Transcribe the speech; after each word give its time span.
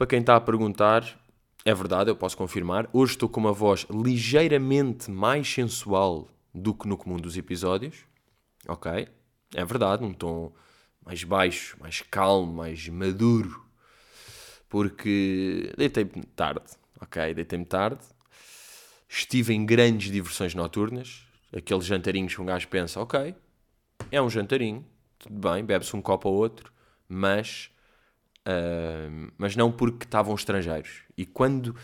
para 0.00 0.06
quem 0.06 0.20
está 0.20 0.34
a 0.34 0.40
perguntar, 0.40 1.04
é 1.62 1.74
verdade, 1.74 2.08
eu 2.08 2.16
posso 2.16 2.34
confirmar. 2.34 2.88
Hoje 2.90 3.12
estou 3.12 3.28
com 3.28 3.38
uma 3.38 3.52
voz 3.52 3.86
ligeiramente 3.90 5.10
mais 5.10 5.46
sensual 5.46 6.26
do 6.54 6.72
que 6.72 6.88
no 6.88 6.96
comum 6.96 7.18
dos 7.18 7.36
episódios. 7.36 8.06
Ok? 8.66 9.06
É 9.54 9.62
verdade, 9.62 10.02
um 10.02 10.14
tom 10.14 10.54
mais 11.04 11.22
baixo, 11.22 11.76
mais 11.78 12.00
calmo, 12.00 12.50
mais 12.50 12.88
maduro. 12.88 13.62
Porque 14.70 15.70
deitei-me 15.76 16.24
tarde, 16.34 16.64
ok? 16.98 17.34
Deitei-me 17.34 17.66
tarde. 17.66 18.00
Estive 19.06 19.52
em 19.52 19.66
grandes 19.66 20.10
diversões 20.10 20.54
noturnas. 20.54 21.26
Aqueles 21.54 21.84
jantarinhos 21.84 22.34
que 22.34 22.40
um 22.40 22.46
gajo 22.46 22.68
pensa, 22.68 23.02
ok, 23.02 23.34
é 24.10 24.22
um 24.22 24.30
jantarinho, 24.30 24.82
tudo 25.18 25.50
bem, 25.50 25.62
bebe-se 25.62 25.94
um 25.94 26.00
copo 26.00 26.30
ou 26.30 26.36
outro, 26.36 26.72
mas, 27.06 27.70
uh, 28.46 29.32
mas 29.36 29.56
não 29.56 29.70
porque 29.70 30.04
estavam 30.04 30.34
estrangeiros. 30.34 31.02
E 31.16 31.24
quando, 31.26 31.74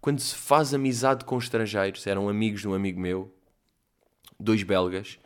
quando 0.00 0.20
se 0.20 0.34
faz 0.34 0.74
amizade 0.74 1.24
com 1.24 1.38
estrangeiros, 1.38 2.06
eram 2.06 2.28
amigos 2.28 2.60
de 2.60 2.68
um 2.68 2.74
amigo 2.74 3.00
meu, 3.00 3.34
dois 4.38 4.62
belgas, 4.62 5.18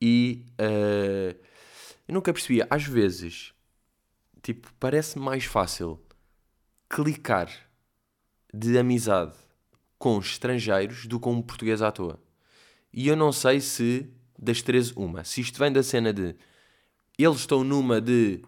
e 0.00 0.44
uh, 0.60 1.38
eu 2.06 2.14
nunca 2.14 2.32
percebia, 2.32 2.66
às 2.68 2.84
vezes, 2.84 3.52
tipo, 4.42 4.72
parece 4.78 5.18
mais 5.18 5.44
fácil 5.44 6.00
clicar 6.88 7.48
de 8.52 8.78
amizade 8.78 9.34
com 9.98 10.18
estrangeiros 10.18 11.06
do 11.06 11.18
que 11.18 11.24
com 11.24 11.32
um 11.32 11.42
português 11.42 11.82
à 11.82 11.90
toa. 11.90 12.20
E 12.92 13.08
eu 13.08 13.16
não 13.16 13.32
sei 13.32 13.60
se 13.60 14.08
das 14.38 14.62
três, 14.62 14.92
uma. 14.92 15.24
Se 15.24 15.40
isto 15.40 15.58
vem 15.58 15.72
da 15.72 15.82
cena 15.82 16.12
de 16.12 16.36
eles 17.18 17.38
estão 17.38 17.64
numa 17.64 18.00
de 18.00 18.42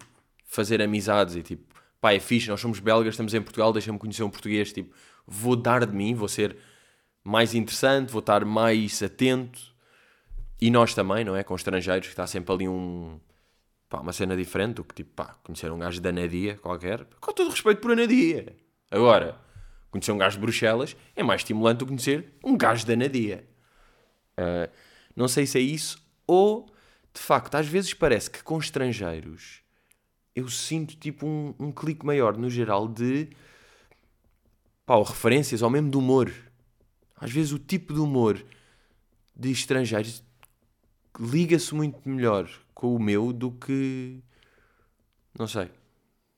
fazer 0.46 0.80
amizades 0.80 1.36
e 1.36 1.42
tipo, 1.42 1.74
pá, 2.00 2.14
é 2.14 2.20
fixe, 2.20 2.48
nós 2.48 2.60
somos 2.60 2.78
belgas, 2.78 3.14
estamos 3.14 3.34
em 3.34 3.42
Portugal, 3.42 3.72
deixa-me 3.72 3.98
conhecer 3.98 4.22
um 4.22 4.30
português, 4.30 4.72
tipo, 4.72 4.94
vou 5.26 5.56
dar 5.56 5.84
de 5.84 5.94
mim, 5.94 6.14
vou 6.14 6.28
ser 6.28 6.56
mais 7.22 7.54
interessante, 7.54 8.12
vou 8.12 8.20
estar 8.20 8.44
mais 8.44 9.02
atento. 9.02 9.74
E 10.60 10.70
nós 10.70 10.94
também, 10.94 11.24
não 11.24 11.36
é? 11.36 11.42
Com 11.42 11.54
estrangeiros, 11.54 12.06
que 12.06 12.12
está 12.12 12.26
sempre 12.26 12.54
ali 12.54 12.68
um. 12.68 13.20
Pá, 13.88 14.00
uma 14.00 14.12
cena 14.12 14.36
diferente 14.36 14.76
do 14.76 14.84
que, 14.84 14.94
tipo, 14.94 15.10
pá, 15.14 15.36
conhecer 15.44 15.70
um 15.70 15.78
gajo 15.78 16.00
da 16.00 16.10
Nadia 16.10 16.56
qualquer. 16.56 17.04
Com 17.20 17.32
todo 17.32 17.50
respeito 17.50 17.80
por 17.80 17.94
Nadia. 17.94 18.56
Agora, 18.90 19.38
conhecer 19.90 20.12
um 20.12 20.18
gajo 20.18 20.36
de 20.36 20.40
Bruxelas 20.40 20.96
é 21.14 21.22
mais 21.22 21.40
estimulante 21.40 21.78
do 21.78 21.86
que 21.86 21.90
conhecer 21.90 22.32
um 22.44 22.56
gajo 22.56 22.86
da 22.86 22.96
Nadia. 22.96 23.46
Uh, 24.38 24.70
não 25.14 25.28
sei 25.28 25.46
se 25.46 25.58
é 25.58 25.60
isso 25.60 26.04
ou, 26.26 26.66
de 27.12 27.20
facto, 27.20 27.54
às 27.54 27.66
vezes 27.66 27.94
parece 27.94 28.30
que 28.30 28.42
com 28.42 28.58
estrangeiros 28.58 29.62
eu 30.36 30.48
sinto 30.50 30.94
tipo 30.96 31.26
um, 31.26 31.54
um 31.58 31.72
clique 31.72 32.04
maior 32.04 32.36
no 32.36 32.50
geral 32.50 32.86
de 32.86 33.28
pá, 34.84 34.98
referências 34.98 35.62
ou 35.62 35.70
mesmo 35.70 35.90
de 35.90 35.96
humor. 35.96 36.30
Às 37.16 37.32
vezes 37.32 37.52
o 37.52 37.58
tipo 37.58 37.94
de 37.94 38.00
humor 38.00 38.44
de 39.34 39.50
estrangeiros 39.50 40.22
liga-se 41.18 41.74
muito 41.74 42.06
melhor 42.06 42.50
com 42.74 42.94
o 42.94 43.00
meu 43.00 43.32
do 43.32 43.50
que. 43.50 44.20
Não 45.38 45.48
sei. 45.48 45.70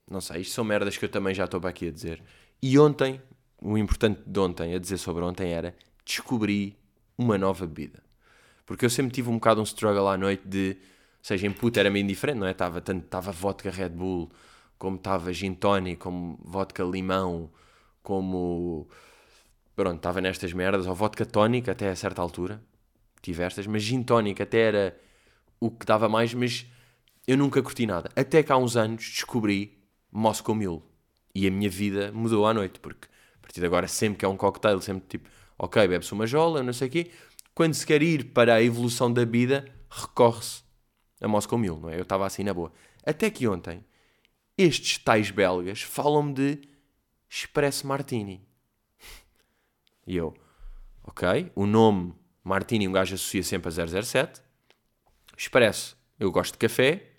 Não 0.08 0.20
sei. 0.20 0.42
Isto 0.42 0.54
são 0.54 0.64
merdas 0.64 0.96
que 0.96 1.04
eu 1.04 1.08
também 1.08 1.34
já 1.34 1.44
estou 1.44 1.60
para 1.60 1.70
aqui 1.70 1.88
a 1.88 1.90
dizer. 1.90 2.22
E 2.62 2.78
ontem, 2.78 3.20
o 3.60 3.76
importante 3.76 4.22
de 4.24 4.38
ontem, 4.38 4.74
a 4.74 4.78
dizer 4.78 4.98
sobre 4.98 5.24
ontem, 5.24 5.52
era 5.52 5.74
descobri 6.04 6.76
uma 7.16 7.36
nova 7.36 7.66
bebida. 7.66 8.00
Porque 8.64 8.84
eu 8.84 8.90
sempre 8.90 9.12
tive 9.12 9.28
um 9.28 9.34
bocado 9.34 9.60
um 9.60 9.64
struggle 9.64 10.06
à 10.06 10.16
noite 10.16 10.46
de, 10.46 10.76
seja, 11.28 11.46
em 11.46 11.52
puta 11.52 11.80
era 11.80 11.90
meio 11.90 12.04
indiferente, 12.04 12.38
não 12.38 12.46
é? 12.46 12.52
Estava 12.52 12.80
tanto, 12.80 13.04
estava 13.04 13.30
vodka 13.32 13.70
Red 13.70 13.90
Bull, 13.90 14.30
como 14.78 14.96
estava 14.96 15.32
gin 15.32 15.54
tonic, 15.54 16.00
como 16.00 16.38
vodka 16.42 16.82
limão, 16.82 17.50
como, 18.02 18.88
pronto, 19.76 19.96
estava 19.96 20.20
nestas 20.20 20.52
merdas, 20.52 20.86
ou 20.86 20.94
vodka 20.94 21.26
tónica 21.26 21.72
até 21.72 21.90
a 21.90 21.96
certa 21.96 22.22
altura, 22.22 22.62
tive 23.20 23.42
estas, 23.42 23.66
mas 23.66 23.82
gin 23.82 24.02
tonic 24.02 24.42
até 24.42 24.58
era 24.58 25.00
o 25.60 25.70
que 25.70 25.84
dava 25.84 26.08
mais, 26.08 26.32
mas 26.32 26.66
eu 27.26 27.36
nunca 27.36 27.62
curti 27.62 27.86
nada. 27.86 28.10
Até 28.16 28.42
que 28.42 28.50
há 28.50 28.56
uns 28.56 28.76
anos 28.76 29.04
descobri 29.04 29.78
Moscow 30.10 30.54
Mule. 30.54 30.82
E 31.34 31.46
a 31.46 31.50
minha 31.50 31.68
vida 31.68 32.10
mudou 32.12 32.46
à 32.46 32.54
noite, 32.54 32.80
porque 32.80 33.06
a 33.36 33.40
partir 33.42 33.60
de 33.60 33.66
agora, 33.66 33.86
sempre 33.86 34.18
que 34.18 34.24
é 34.24 34.28
um 34.28 34.36
cocktail, 34.36 34.80
sempre 34.80 35.06
tipo, 35.08 35.28
ok, 35.58 35.86
bebe-se 35.86 36.12
uma 36.12 36.26
jola, 36.26 36.62
não 36.62 36.72
sei 36.72 36.88
o 36.88 36.90
quê, 36.90 37.10
quando 37.54 37.74
se 37.74 37.84
quer 37.86 38.02
ir 38.02 38.32
para 38.32 38.54
a 38.54 38.62
evolução 38.62 39.12
da 39.12 39.24
vida, 39.24 39.64
recorre-se 39.90 40.67
a 41.20 41.28
Moscow 41.28 41.58
Mule, 41.58 41.80
não 41.80 41.90
é? 41.90 41.96
Eu 41.96 42.02
estava 42.02 42.26
assim 42.26 42.42
na 42.42 42.54
boa. 42.54 42.72
Até 43.04 43.30
que 43.30 43.46
ontem, 43.46 43.84
estes 44.56 44.98
tais 44.98 45.30
belgas 45.30 45.82
falam-me 45.82 46.32
de 46.32 46.60
Expresso 47.28 47.86
Martini. 47.86 48.46
E 50.06 50.16
eu, 50.16 50.34
ok, 51.04 51.52
o 51.54 51.66
nome 51.66 52.14
Martini 52.42 52.88
um 52.88 52.92
gajo 52.92 53.14
associa 53.14 53.42
sempre 53.42 53.68
a 53.68 54.02
007. 54.02 54.40
Expresso, 55.36 55.96
eu 56.18 56.30
gosto 56.30 56.52
de 56.52 56.58
café. 56.58 57.12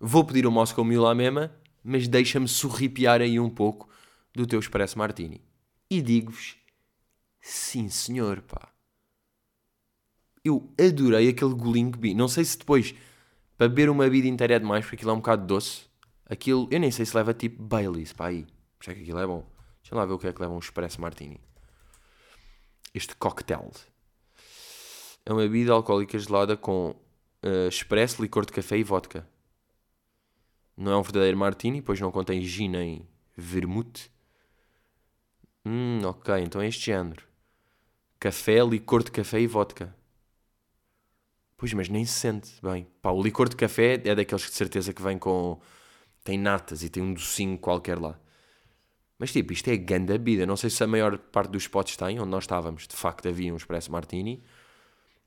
Vou 0.00 0.24
pedir 0.24 0.46
o 0.46 0.50
Moscow 0.50 0.84
Mule 0.84 1.06
à 1.06 1.14
mesma, 1.14 1.54
mas 1.82 2.08
deixa-me 2.08 2.48
sorripiar 2.48 3.20
aí 3.20 3.38
um 3.38 3.48
pouco 3.48 3.88
do 4.34 4.46
teu 4.46 4.58
Expresso 4.58 4.98
Martini. 4.98 5.40
E 5.88 6.00
digo-vos, 6.00 6.56
sim 7.40 7.88
senhor, 7.88 8.42
pá 8.42 8.71
eu 10.44 10.68
adorei 10.78 11.28
aquele 11.28 11.54
golinho 11.54 11.92
que 11.92 11.98
vi. 11.98 12.14
Não 12.14 12.28
sei 12.28 12.44
se 12.44 12.58
depois, 12.58 12.94
para 13.56 13.68
beber 13.68 13.88
uma 13.90 14.04
bebida 14.04 14.28
inteira 14.28 14.54
é 14.54 14.58
demais, 14.58 14.84
porque 14.84 14.96
aquilo 14.96 15.10
é 15.10 15.14
um 15.14 15.18
bocado 15.18 15.46
doce. 15.46 15.82
Aquilo, 16.28 16.66
eu 16.70 16.80
nem 16.80 16.90
sei 16.90 17.04
se 17.04 17.16
leva 17.16 17.34
tipo 17.34 17.62
Baileys 17.62 18.12
para 18.12 18.26
aí. 18.26 18.46
Por 18.78 18.90
é 18.90 18.94
que 18.94 19.02
aquilo 19.02 19.18
é 19.18 19.26
bom. 19.26 19.46
Deixa 19.82 19.94
lá 19.94 20.04
ver 20.04 20.12
o 20.12 20.18
que 20.18 20.26
é 20.26 20.32
que 20.32 20.40
leva 20.40 20.54
um 20.54 20.58
Expresso 20.58 21.00
Martini. 21.00 21.40
Este 22.94 23.14
cocktail. 23.16 23.70
É 25.24 25.32
uma 25.32 25.42
bebida 25.42 25.72
alcoólica 25.72 26.18
gelada 26.18 26.56
com 26.56 26.90
uh, 26.90 27.68
expresso, 27.68 28.20
licor 28.20 28.44
de 28.44 28.52
café 28.52 28.76
e 28.76 28.82
vodka. 28.82 29.26
Não 30.76 30.92
é 30.92 30.96
um 30.96 31.02
verdadeiro 31.02 31.36
martini, 31.36 31.80
pois 31.80 32.00
não 32.00 32.10
contém 32.10 32.40
gin 32.42 32.70
nem 32.70 33.08
vermute. 33.36 34.10
Hum, 35.64 36.00
ok, 36.04 36.34
então 36.40 36.60
é 36.60 36.66
este 36.66 36.86
género. 36.86 37.24
Café, 38.18 38.64
licor 38.64 39.04
de 39.04 39.10
café 39.10 39.40
e 39.40 39.46
vodka. 39.46 39.94
Pois, 41.62 41.72
mas 41.74 41.88
nem 41.88 42.04
se 42.04 42.14
sente 42.14 42.50
bem. 42.60 42.88
Pá, 43.00 43.12
o 43.12 43.22
licor 43.22 43.48
de 43.48 43.54
café 43.54 43.92
é 43.92 44.16
daqueles 44.16 44.44
que 44.44 44.50
de 44.50 44.56
certeza 44.56 44.92
que 44.92 45.00
vem 45.00 45.16
com. 45.16 45.60
tem 46.24 46.36
natas 46.36 46.82
e 46.82 46.88
tem 46.88 47.00
um 47.00 47.14
docinho 47.14 47.56
qualquer 47.56 48.00
lá. 48.00 48.18
Mas 49.16 49.30
tipo, 49.30 49.52
isto 49.52 49.68
é 49.68 49.76
ganda 49.76 50.14
bebida. 50.14 50.44
Não 50.44 50.56
sei 50.56 50.68
se 50.70 50.82
a 50.82 50.88
maior 50.88 51.16
parte 51.16 51.52
dos 51.52 51.62
spots 51.62 51.96
tem, 51.96 52.18
onde 52.18 52.30
nós 52.30 52.42
estávamos, 52.42 52.88
de 52.88 52.96
facto 52.96 53.28
havia 53.28 53.54
um 53.54 53.56
Expresso 53.56 53.92
Martini. 53.92 54.42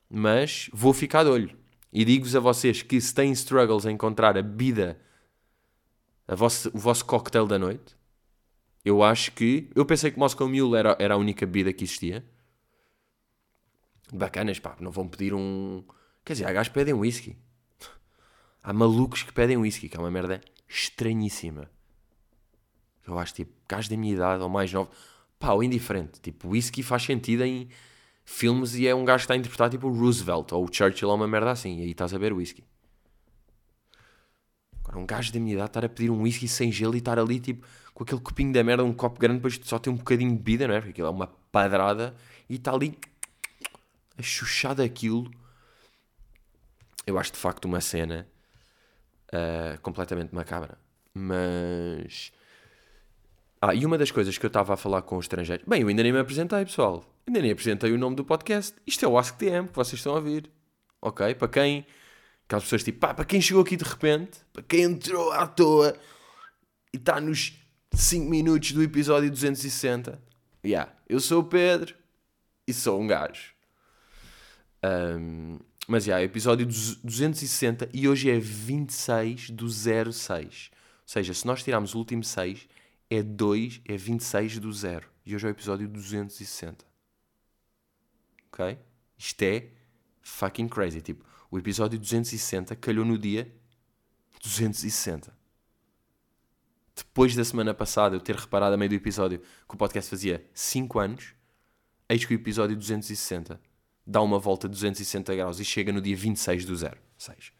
Mas 0.10 0.70
vou 0.74 0.92
ficar 0.92 1.24
de 1.24 1.30
olho. 1.30 1.58
E 1.90 2.04
digo-vos 2.04 2.36
a 2.36 2.42
vocês 2.42 2.82
que 2.82 3.00
se 3.00 3.16
têm 3.16 3.32
struggles 3.32 3.86
a 3.86 3.92
encontrar 3.94 4.38
a 4.38 4.42
bebida, 4.42 5.00
a 6.28 6.36
vosso, 6.36 6.70
o 6.74 6.78
vosso 6.78 7.06
cocktail 7.06 7.48
da 7.48 7.58
noite, 7.58 7.96
eu 8.84 9.02
acho 9.02 9.32
que. 9.32 9.70
Eu 9.74 9.86
pensei 9.86 10.12
que 10.12 10.20
Moscow 10.20 10.50
Mule 10.50 10.78
era, 10.78 10.98
era 11.00 11.14
a 11.14 11.18
única 11.18 11.46
bebida 11.46 11.72
que 11.72 11.86
existia. 11.86 12.26
Bacanas, 14.12 14.60
pá, 14.60 14.76
não 14.82 14.92
vão 14.92 15.08
pedir 15.08 15.34
um 15.34 15.82
Quer 16.26 16.34
dizer, 16.34 16.46
há 16.48 16.52
gajos 16.52 16.70
que 16.70 16.74
pedem 16.74 16.94
whisky. 16.96 17.38
Há 18.64 18.74
malucos 18.74 19.22
que 19.22 19.32
pedem 19.32 19.58
whisky, 19.58 19.88
que 19.88 19.96
é 19.96 20.00
uma 20.00 20.10
merda 20.10 20.42
estranhíssima. 20.68 21.70
Eu 23.06 23.20
acho, 23.20 23.36
tipo, 23.36 23.54
gajos 23.70 23.88
da 23.88 23.96
minha 23.96 24.16
idade 24.16 24.42
ou 24.42 24.50
mais 24.50 24.74
novo, 24.74 24.90
pá, 25.38 25.52
ou 25.54 25.64
indiferente. 25.64 26.20
Tipo, 26.20 26.50
whisky 26.50 26.82
faz 26.82 27.04
sentido 27.04 27.44
em 27.44 27.70
filmes 28.24 28.74
e 28.74 28.88
é 28.88 28.96
um 28.96 29.06
gajo 29.06 29.20
que 29.20 29.24
está 29.26 29.36
a 29.36 29.38
interpretar, 29.38 29.70
tipo, 29.70 29.88
Roosevelt 29.88 30.52
ou 30.52 30.68
Churchill 30.72 31.10
ou 31.10 31.16
uma 31.16 31.28
merda 31.28 31.52
assim. 31.52 31.78
E 31.78 31.84
aí 31.84 31.92
estás 31.92 32.12
a 32.12 32.18
ver 32.18 32.34
whisky. 32.34 32.64
Agora, 34.80 34.98
um 34.98 35.06
gajo 35.06 35.32
da 35.32 35.40
minha 35.40 35.54
idade 35.54 35.70
estar 35.70 35.86
a 35.86 35.90
pedir 35.90 36.10
um 36.10 36.24
whisky 36.24 36.48
sem 36.48 36.72
gelo 36.72 36.96
e 36.96 36.98
estar 36.98 37.20
ali, 37.20 37.40
tipo, 37.40 37.68
com 37.94 38.04
aquele 38.04 38.22
copinho 38.22 38.52
da 38.52 38.64
merda, 38.64 38.84
um 38.84 38.94
copo 38.94 39.20
grande, 39.20 39.38
depois 39.38 39.60
só 39.64 39.78
tem 39.78 39.94
um 39.94 39.96
bocadinho 39.96 40.32
de 40.32 40.38
bebida, 40.38 40.68
não 40.68 40.74
é? 40.74 40.80
Porque 40.80 40.90
aquilo 40.90 41.08
é 41.08 41.12
uma 41.12 41.28
padrada 41.52 42.16
e 42.50 42.56
está 42.56 42.74
ali 42.74 42.98
a 44.18 44.24
chuchar 44.24 44.74
daquilo 44.74 45.30
eu 47.06 47.18
acho 47.18 47.34
de 47.34 47.38
facto 47.38 47.66
uma 47.66 47.82
cena 47.82 48.28
uh, 49.34 49.80
completamente 49.82 50.34
macabra. 50.34 50.78
Mas. 51.14 52.32
Ah, 53.62 53.74
e 53.74 53.86
uma 53.86 53.98
das 53.98 54.12
coisas 54.12 54.38
que 54.38 54.46
eu 54.46 54.50
estava 54.50 54.74
a 54.74 54.78
falar 54.78 55.02
com 55.02 55.18
os 55.18 55.26
estrangeiros. 55.26 55.66
Bem, 55.68 55.82
eu 55.82 55.88
ainda 55.88 56.04
nem 56.04 56.12
me 56.12 56.20
apresentei, 56.20 56.66
pessoal. 56.66 57.04
Ainda 57.26 57.42
nem 57.42 57.52
apresentei 57.52 57.92
o 57.92 57.98
nome 57.98 58.16
do 58.16 58.24
podcast. 58.26 58.76
Isto 58.86 59.06
é 59.06 59.08
o 59.08 59.18
AskTM 59.18 59.68
que 59.68 59.76
vocês 59.76 60.00
estão 60.00 60.14
a 60.14 60.18
ouvir. 60.18 60.52
Ok? 61.02 61.34
Para 61.36 61.48
quem. 61.48 61.86
Aquelas 62.46 62.64
pessoas 62.64 62.84
tipo, 62.84 63.00
pá, 63.00 63.12
para 63.12 63.26
quem 63.26 63.42
chegou 63.42 63.64
aqui 63.64 63.76
de 63.76 63.84
repente, 63.84 64.40
para 64.54 64.62
quem 64.62 64.84
entrou 64.84 65.32
à 65.32 65.48
toa 65.48 65.96
e 66.94 66.98
está 66.98 67.20
nos 67.20 67.60
5 67.92 68.30
minutos 68.30 68.72
do 68.72 68.84
episódio 68.84 69.32
260. 69.32 70.22
Yeah, 70.64 70.92
eu 71.10 71.20
sou 71.20 71.42
o 71.42 71.44
Pedro 71.44 71.96
e 72.68 72.74
sou 72.74 73.02
um 73.02 73.08
gajo. 73.08 73.54
Um, 74.84 75.58
mas 75.88 76.06
já, 76.06 76.22
episódio 76.22 76.66
260 76.66 77.90
e 77.94 78.08
hoje 78.08 78.30
é 78.30 78.40
26 78.40 79.52
do 79.52 79.68
06. 79.70 80.72
Ou 80.74 81.08
seja, 81.08 81.34
se 81.34 81.46
nós 81.46 81.64
tirarmos 81.64 81.94
o 81.94 82.00
último 82.00 82.24
6, 82.24 82.68
é 83.10 83.22
2, 83.22 83.82
é 83.86 83.96
26 83.96 84.60
do 84.60 84.74
0. 84.74 85.08
E 85.26 85.36
hoje 85.36 85.46
é 85.46 85.50
o 85.50 85.52
episódio 85.52 85.88
260. 85.88 86.86
Ok? 88.52 88.80
Isto 89.18 89.42
é 89.44 89.68
fucking 90.22 90.68
crazy. 90.68 91.02
Tipo, 91.02 91.24
o 91.52 91.60
episódio 91.60 92.00
260 92.00 92.76
calhou 92.76 93.06
no 93.06 93.18
dia 93.18 93.54
260. 94.42 95.36
Depois 96.96 97.36
da 97.36 97.44
semana 97.44 97.74
passada 97.74 98.16
eu 98.16 98.22
ter 98.22 98.36
reparado 98.36 98.74
a 98.74 98.78
meio 98.78 98.90
do 98.90 98.96
episódio 98.96 99.40
que 99.40 99.76
o 99.76 99.78
podcast 99.78 100.10
fazia 100.10 100.44
5 100.54 101.00
anos, 101.00 101.34
eis 102.10 102.26
que 102.26 102.34
o 102.34 102.36
episódio 102.36 102.76
260 102.76 103.60
dá 104.06 104.22
uma 104.22 104.40
volta 104.40 104.68
de 104.68 104.74
260 104.74 105.36
graus 105.36 105.60
e 105.60 105.66
chega 105.66 105.92
no 105.92 106.02
dia 106.02 106.16
26 106.16 106.66
do 106.66 106.76
0. 106.76 106.98
6. 107.18 107.52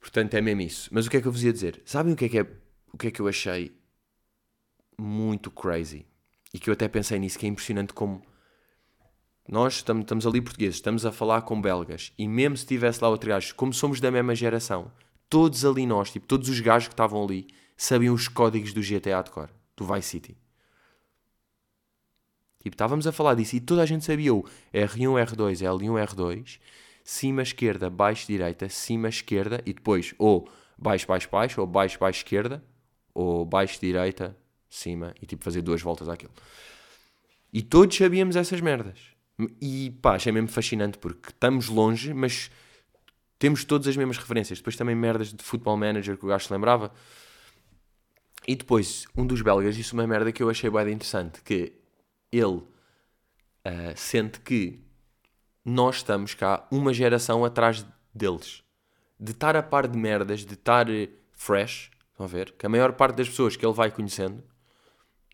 Portanto, 0.00 0.34
é 0.34 0.40
mesmo 0.40 0.62
isso. 0.62 0.88
Mas 0.92 1.06
o 1.06 1.10
que 1.10 1.16
é 1.18 1.20
que 1.20 1.28
eu 1.28 1.32
vos 1.32 1.42
ia 1.42 1.52
dizer? 1.52 1.82
Sabem 1.84 2.12
o 2.12 2.16
que 2.16 2.24
é 2.24 2.28
que, 2.28 2.38
é, 2.38 2.46
o 2.92 2.98
que, 2.98 3.08
é 3.08 3.10
que 3.10 3.20
eu 3.20 3.28
achei 3.28 3.76
muito 4.98 5.50
crazy? 5.50 6.06
E 6.52 6.58
que 6.58 6.70
eu 6.70 6.72
até 6.72 6.88
pensei 6.88 7.18
nisso, 7.18 7.38
que 7.38 7.46
é 7.46 7.48
impressionante 7.48 7.92
como 7.92 8.22
nós 9.48 9.76
estamos, 9.76 10.26
ali 10.26 10.40
portugueses, 10.42 10.76
estamos 10.76 11.06
a 11.06 11.12
falar 11.12 11.42
com 11.42 11.60
belgas, 11.60 12.12
e 12.18 12.28
mesmo 12.28 12.56
se 12.56 12.66
tivesse 12.66 13.02
lá 13.02 13.08
outro 13.08 13.30
gajo, 13.30 13.54
como 13.54 13.72
somos 13.72 13.98
da 13.98 14.10
mesma 14.10 14.34
geração, 14.34 14.92
todos 15.28 15.64
ali 15.64 15.86
nós, 15.86 16.10
tipo, 16.10 16.26
todos 16.26 16.50
os 16.50 16.60
gajos 16.60 16.88
que 16.88 16.94
estavam 16.94 17.24
ali, 17.24 17.46
sabiam 17.74 18.14
os 18.14 18.28
códigos 18.28 18.74
do 18.74 18.82
GTA 18.82 19.22
de 19.22 19.30
cor, 19.30 19.50
do 19.74 19.86
Vice 19.86 20.08
City. 20.08 20.36
Tipo, 22.60 22.74
estávamos 22.74 23.06
a 23.06 23.12
falar 23.12 23.34
disso 23.34 23.56
e 23.56 23.60
toda 23.60 23.82
a 23.82 23.86
gente 23.86 24.04
sabia 24.04 24.34
o 24.34 24.42
R1, 24.74 25.26
R2, 25.26 25.62
L1, 25.62 26.06
R2, 26.08 26.58
cima, 27.04 27.42
esquerda, 27.42 27.88
baixo, 27.88 28.26
direita, 28.26 28.68
cima, 28.68 29.08
esquerda 29.08 29.62
e 29.64 29.72
depois 29.72 30.14
ou 30.18 30.48
baixo, 30.76 31.06
baixo, 31.06 31.28
baixo, 31.30 31.60
ou 31.60 31.66
baixo, 31.66 31.98
baixo, 31.98 32.18
esquerda, 32.18 32.62
ou 33.14 33.44
baixo, 33.44 33.80
direita, 33.80 34.36
cima 34.68 35.14
e 35.22 35.26
tipo 35.26 35.44
fazer 35.44 35.62
duas 35.62 35.80
voltas 35.80 36.08
àquilo. 36.08 36.32
E 37.52 37.62
todos 37.62 37.96
sabíamos 37.96 38.36
essas 38.36 38.60
merdas. 38.60 38.98
E 39.60 39.90
pá, 40.02 40.16
achei 40.16 40.32
mesmo 40.32 40.48
fascinante 40.48 40.98
porque 40.98 41.30
estamos 41.30 41.68
longe, 41.68 42.12
mas 42.12 42.50
temos 43.38 43.64
todas 43.64 43.86
as 43.86 43.96
mesmas 43.96 44.18
referências. 44.18 44.58
Depois 44.58 44.76
também 44.76 44.94
merdas 44.94 45.32
de 45.32 45.42
Football 45.42 45.76
Manager 45.76 46.16
que 46.16 46.24
o 46.24 46.28
gajo 46.28 46.46
se 46.46 46.52
lembrava. 46.52 46.92
E 48.46 48.56
depois, 48.56 49.06
um 49.16 49.26
dos 49.26 49.42
belgas 49.42 49.76
disse 49.76 49.92
uma 49.92 50.06
merda 50.06 50.32
que 50.32 50.42
eu 50.42 50.50
achei 50.50 50.68
bem 50.70 50.92
interessante, 50.92 51.40
que 51.42 51.72
ele 52.30 52.56
uh, 52.56 53.96
sente 53.96 54.40
que 54.40 54.80
nós 55.64 55.96
estamos 55.96 56.34
cá 56.34 56.66
uma 56.70 56.92
geração 56.92 57.44
atrás 57.44 57.84
deles. 58.14 58.62
De 59.18 59.32
estar 59.32 59.56
a 59.56 59.62
par 59.62 59.86
de 59.86 59.98
merdas, 59.98 60.44
de 60.44 60.54
estar 60.54 60.88
eh, 60.88 61.08
fresh, 61.32 61.90
estão 62.10 62.24
a 62.24 62.28
ver? 62.28 62.52
Que 62.52 62.66
a 62.66 62.68
maior 62.68 62.92
parte 62.92 63.16
das 63.16 63.28
pessoas 63.28 63.56
que 63.56 63.66
ele 63.66 63.74
vai 63.74 63.90
conhecendo 63.90 64.42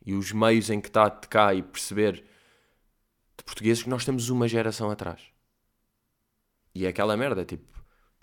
e 0.04 0.14
os 0.14 0.32
meios 0.32 0.70
em 0.70 0.80
que 0.80 0.88
está 0.88 1.08
de 1.08 1.28
cá 1.28 1.54
e 1.54 1.62
perceber 1.62 2.24
de 3.36 3.44
portugueses 3.44 3.82
que 3.82 3.88
nós 3.88 4.02
estamos 4.02 4.28
uma 4.30 4.48
geração 4.48 4.90
atrás. 4.90 5.20
E 6.74 6.86
é 6.86 6.88
aquela 6.88 7.16
merda, 7.16 7.44
tipo, 7.44 7.74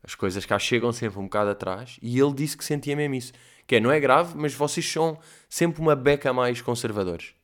as 0.04 0.16
coisas 0.16 0.46
cá 0.46 0.58
chegam 0.58 0.92
sempre 0.92 1.20
um 1.20 1.24
bocado 1.24 1.52
atrás 1.52 1.98
e 2.02 2.20
ele 2.20 2.34
disse 2.34 2.58
que 2.58 2.66
sentia 2.66 2.96
mesmo 2.96 3.16
isso. 3.16 3.34
Que 3.68 3.76
é, 3.76 3.80
não 3.80 3.92
é 3.92 4.00
grave, 4.00 4.36
mas 4.36 4.54
vocês 4.54 4.86
são 4.90 5.20
sempre 5.48 5.80
uma 5.80 5.96
beca 5.96 6.34
mais 6.34 6.62
conservadores. 6.62 7.36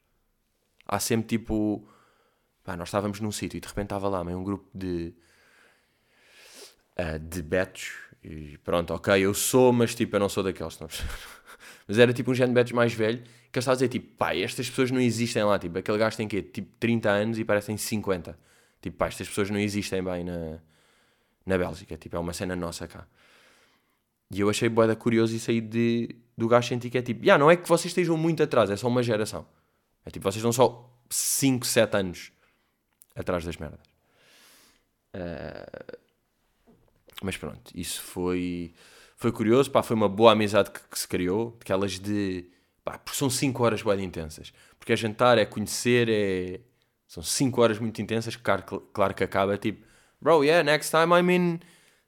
Há 0.88 1.00
sempre 1.00 1.28
tipo. 1.28 1.88
Pá, 2.63 2.75
nós 2.75 2.89
estávamos 2.89 3.19
num 3.19 3.31
sítio 3.31 3.57
e 3.57 3.62
de 3.62 3.68
repente 3.68 3.86
estava 3.86 4.07
lá 4.10 4.24
meio 4.24 4.38
um 4.38 4.44
grupo 4.44 4.69
de. 4.74 5.13
Uh, 6.98 7.19
de 7.19 7.42
betos. 7.42 7.92
E 8.24 8.57
pronto, 8.60 8.94
ok, 8.94 9.13
eu 9.19 9.34
sou, 9.34 9.72
mas 9.72 9.94
tipo, 9.94 10.16
eu 10.16 10.19
não 10.19 10.30
sou 10.30 10.44
daqueles. 10.44 10.80
Não. 10.80 10.88
mas 11.88 12.00
era 12.00 12.13
tipo 12.13 12.31
um 12.31 12.34
género 12.34 12.51
de 12.51 12.56
betos 12.56 12.72
mais 12.74 12.94
velho 12.94 13.24
que 13.51 13.60
ele 13.60 13.62
estava 13.62 13.74
a 13.74 13.75
dizer 13.75 13.88
tipo, 13.88 14.16
pá, 14.16 14.36
estas 14.36 14.69
pessoas 14.69 14.92
não 14.92 15.00
existem 15.00 15.44
lá. 15.44 15.57
Tipo, 15.57 15.78
aquele 15.80 15.98
gajo 15.98 16.18
tem 16.18 16.28
quê? 16.28 16.42
Tipo 16.42 16.69
30 16.80 17.10
anos 17.10 17.39
e 17.39 17.45
parecem 17.45 17.78
50. 17.78 18.38
Tipo, 18.81 18.98
pá, 18.98 19.07
estas 19.07 19.28
pessoas 19.28 19.50
não 19.50 19.60
existem 19.60 20.04
bem 20.04 20.24
na, 20.24 20.60
na 21.45 21.57
Bélgica. 21.57 21.98
Tipo, 21.98 22.18
é 22.18 22.19
uma 22.19 22.34
cena 22.34 22.56
nossa 22.56 22.88
cá. 22.88 23.07
E 24.31 24.42
eu 24.42 24.50
achei 24.50 24.68
boeda 24.68 24.95
curioso 24.95 25.36
isso 25.36 25.50
aí 25.50 25.62
de, 25.62 26.16
do 26.38 26.48
gajo 26.48 26.68
sentir 26.68 26.89
que 26.89 26.98
é 26.98 27.01
tipo, 27.01 27.24
yeah, 27.24 27.42
não 27.42 27.50
é 27.50 27.56
que 27.56 27.68
vocês 27.68 27.92
estejam 27.92 28.18
muito 28.18 28.44
atrás, 28.44 28.69
é 28.69 28.75
só 28.75 28.88
uma 28.88 29.01
geração. 29.01 29.48
É 30.07 30.09
tipo, 30.09 30.24
vocês 30.24 30.38
estão 30.38 30.54
só 30.54 30.89
5, 31.09 31.65
7 31.68 31.98
anos 31.98 32.31
atrás 33.13 33.44
das 33.44 33.57
merdas. 33.57 33.86
Uh, 35.13 35.98
mas 37.21 37.36
pronto, 37.36 37.71
isso 37.75 38.01
foi, 38.01 38.74
foi 39.18 39.33
curioso, 39.33 39.69
pá, 39.69 39.83
foi 39.83 39.98
uma 39.98 40.07
boa 40.07 40.31
amizade 40.31 40.71
que, 40.71 40.80
que 40.80 40.98
se 40.98 41.07
criou, 41.07 41.57
aquelas 41.59 42.00
de, 42.00 42.50
pá, 42.86 42.98
porque 42.98 43.18
são 43.18 43.30
5 43.30 43.62
horas 43.62 43.81
bem 43.81 44.01
intensas. 44.01 44.54
Porque 44.80 44.94
é 44.94 44.95
jantar, 44.95 45.38
é 45.38 45.45
conhecer, 45.45 46.07
é... 46.10 46.62
São 47.06 47.21
5 47.21 47.62
horas 47.62 47.80
muito 47.80 48.01
intensas, 48.01 48.38
claro, 48.38 48.63
claro 48.94 49.13
que 49.13 49.25
acaba 49.25 49.57
tipo, 49.57 49.86
bro, 50.21 50.42
yeah, 50.42 50.63
next 50.63 50.89
time 50.89 51.13
I'm 51.13 51.30
in 51.30 51.60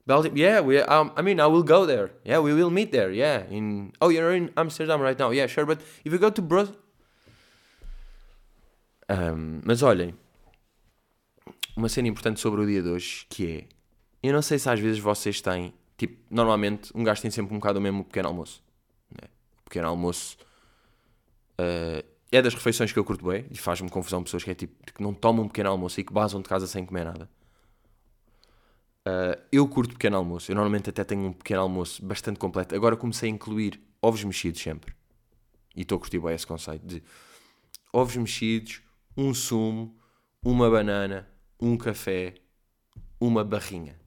Belgium, 0.06 0.38
yeah, 0.38 0.62
we, 0.62 0.82
um, 0.84 1.12
I 1.18 1.22
mean, 1.22 1.40
I 1.42 1.48
will 1.48 1.64
go 1.64 1.86
there, 1.86 2.12
yeah, 2.24 2.40
we 2.40 2.54
will 2.54 2.70
meet 2.70 2.92
there, 2.92 3.14
yeah, 3.14 3.46
in, 3.50 3.92
oh, 4.00 4.10
you're 4.10 4.34
in 4.36 4.52
Amsterdam 4.56 5.02
right 5.02 5.20
now, 5.20 5.32
yeah, 5.32 5.48
sure, 5.48 5.66
but 5.66 5.82
if 6.06 6.14
you 6.14 6.18
go 6.18 6.30
to 6.30 6.42
Brussels, 6.42 6.78
um, 9.10 9.62
mas 9.66 9.82
olhem, 9.82 10.14
uma 11.76 11.90
cena 11.90 12.08
importante 12.08 12.40
sobre 12.40 12.62
o 12.62 12.66
dia 12.66 12.82
de 12.84 12.90
hoje 12.90 13.26
que 13.30 13.48
é, 13.52 13.68
eu 14.22 14.34
não 14.34 14.42
sei 14.42 14.60
se 14.60 14.70
às 14.70 14.80
vezes 14.80 15.00
vocês 15.00 15.42
têm, 15.42 15.74
tipo, 15.98 16.22
normalmente 16.30 16.92
um 16.94 17.04
gajo 17.04 17.22
tem 17.22 17.32
sempre 17.32 17.54
um 17.54 17.58
bocado 17.58 17.80
o 17.80 17.82
mesmo 17.82 18.04
pequeno 18.04 18.28
almoço. 18.28 18.62
Né? 19.10 19.28
O 19.62 19.64
pequeno 19.64 19.88
almoço 19.88 20.38
uh, 21.60 22.06
é 22.32 22.42
das 22.42 22.54
refeições 22.54 22.92
que 22.92 23.00
eu 23.00 23.04
curto 23.04 23.26
bem 23.26 23.46
e 23.50 23.58
faz-me 23.58 23.90
confusão 23.90 24.22
pessoas 24.22 24.44
que 24.44 24.52
é 24.52 24.56
tipo, 24.56 24.76
que 24.94 25.02
não 25.02 25.14
tomam 25.14 25.46
um 25.46 25.48
pequeno 25.48 25.70
almoço 25.70 26.00
e 26.00 26.04
que 26.04 26.14
basam 26.14 26.42
de 26.42 26.50
casa 26.50 26.68
sem 26.68 26.86
comer 26.86 27.06
nada. 27.06 27.30
Uh, 29.08 29.42
eu 29.52 29.68
curto 29.68 29.94
pequeno 29.94 30.18
almoço, 30.18 30.52
eu 30.52 30.56
normalmente 30.56 30.90
até 30.90 31.04
tenho 31.04 31.28
um 31.28 31.34
pequeno 31.34 31.62
almoço 31.62 32.06
bastante 32.06 32.38
completo. 32.38 32.76
Agora 32.76 32.96
comecei 32.96 33.30
a 33.30 33.34
incluir 33.34 33.82
ovos 34.02 34.24
mexidos 34.24 34.62
sempre. 34.62 34.94
E 35.76 35.82
estou 35.82 35.96
a 35.96 36.00
curtir 36.00 36.20
bem 36.20 36.36
esse 36.36 36.46
conceito 36.46 36.86
de 36.86 37.02
ovos 37.94 38.16
mexidos, 38.18 38.82
um 39.20 39.34
sumo, 39.34 39.94
uma 40.42 40.70
banana, 40.70 41.28
um 41.60 41.76
café, 41.76 42.36
uma 43.20 43.44
barrinha. 43.44 44.00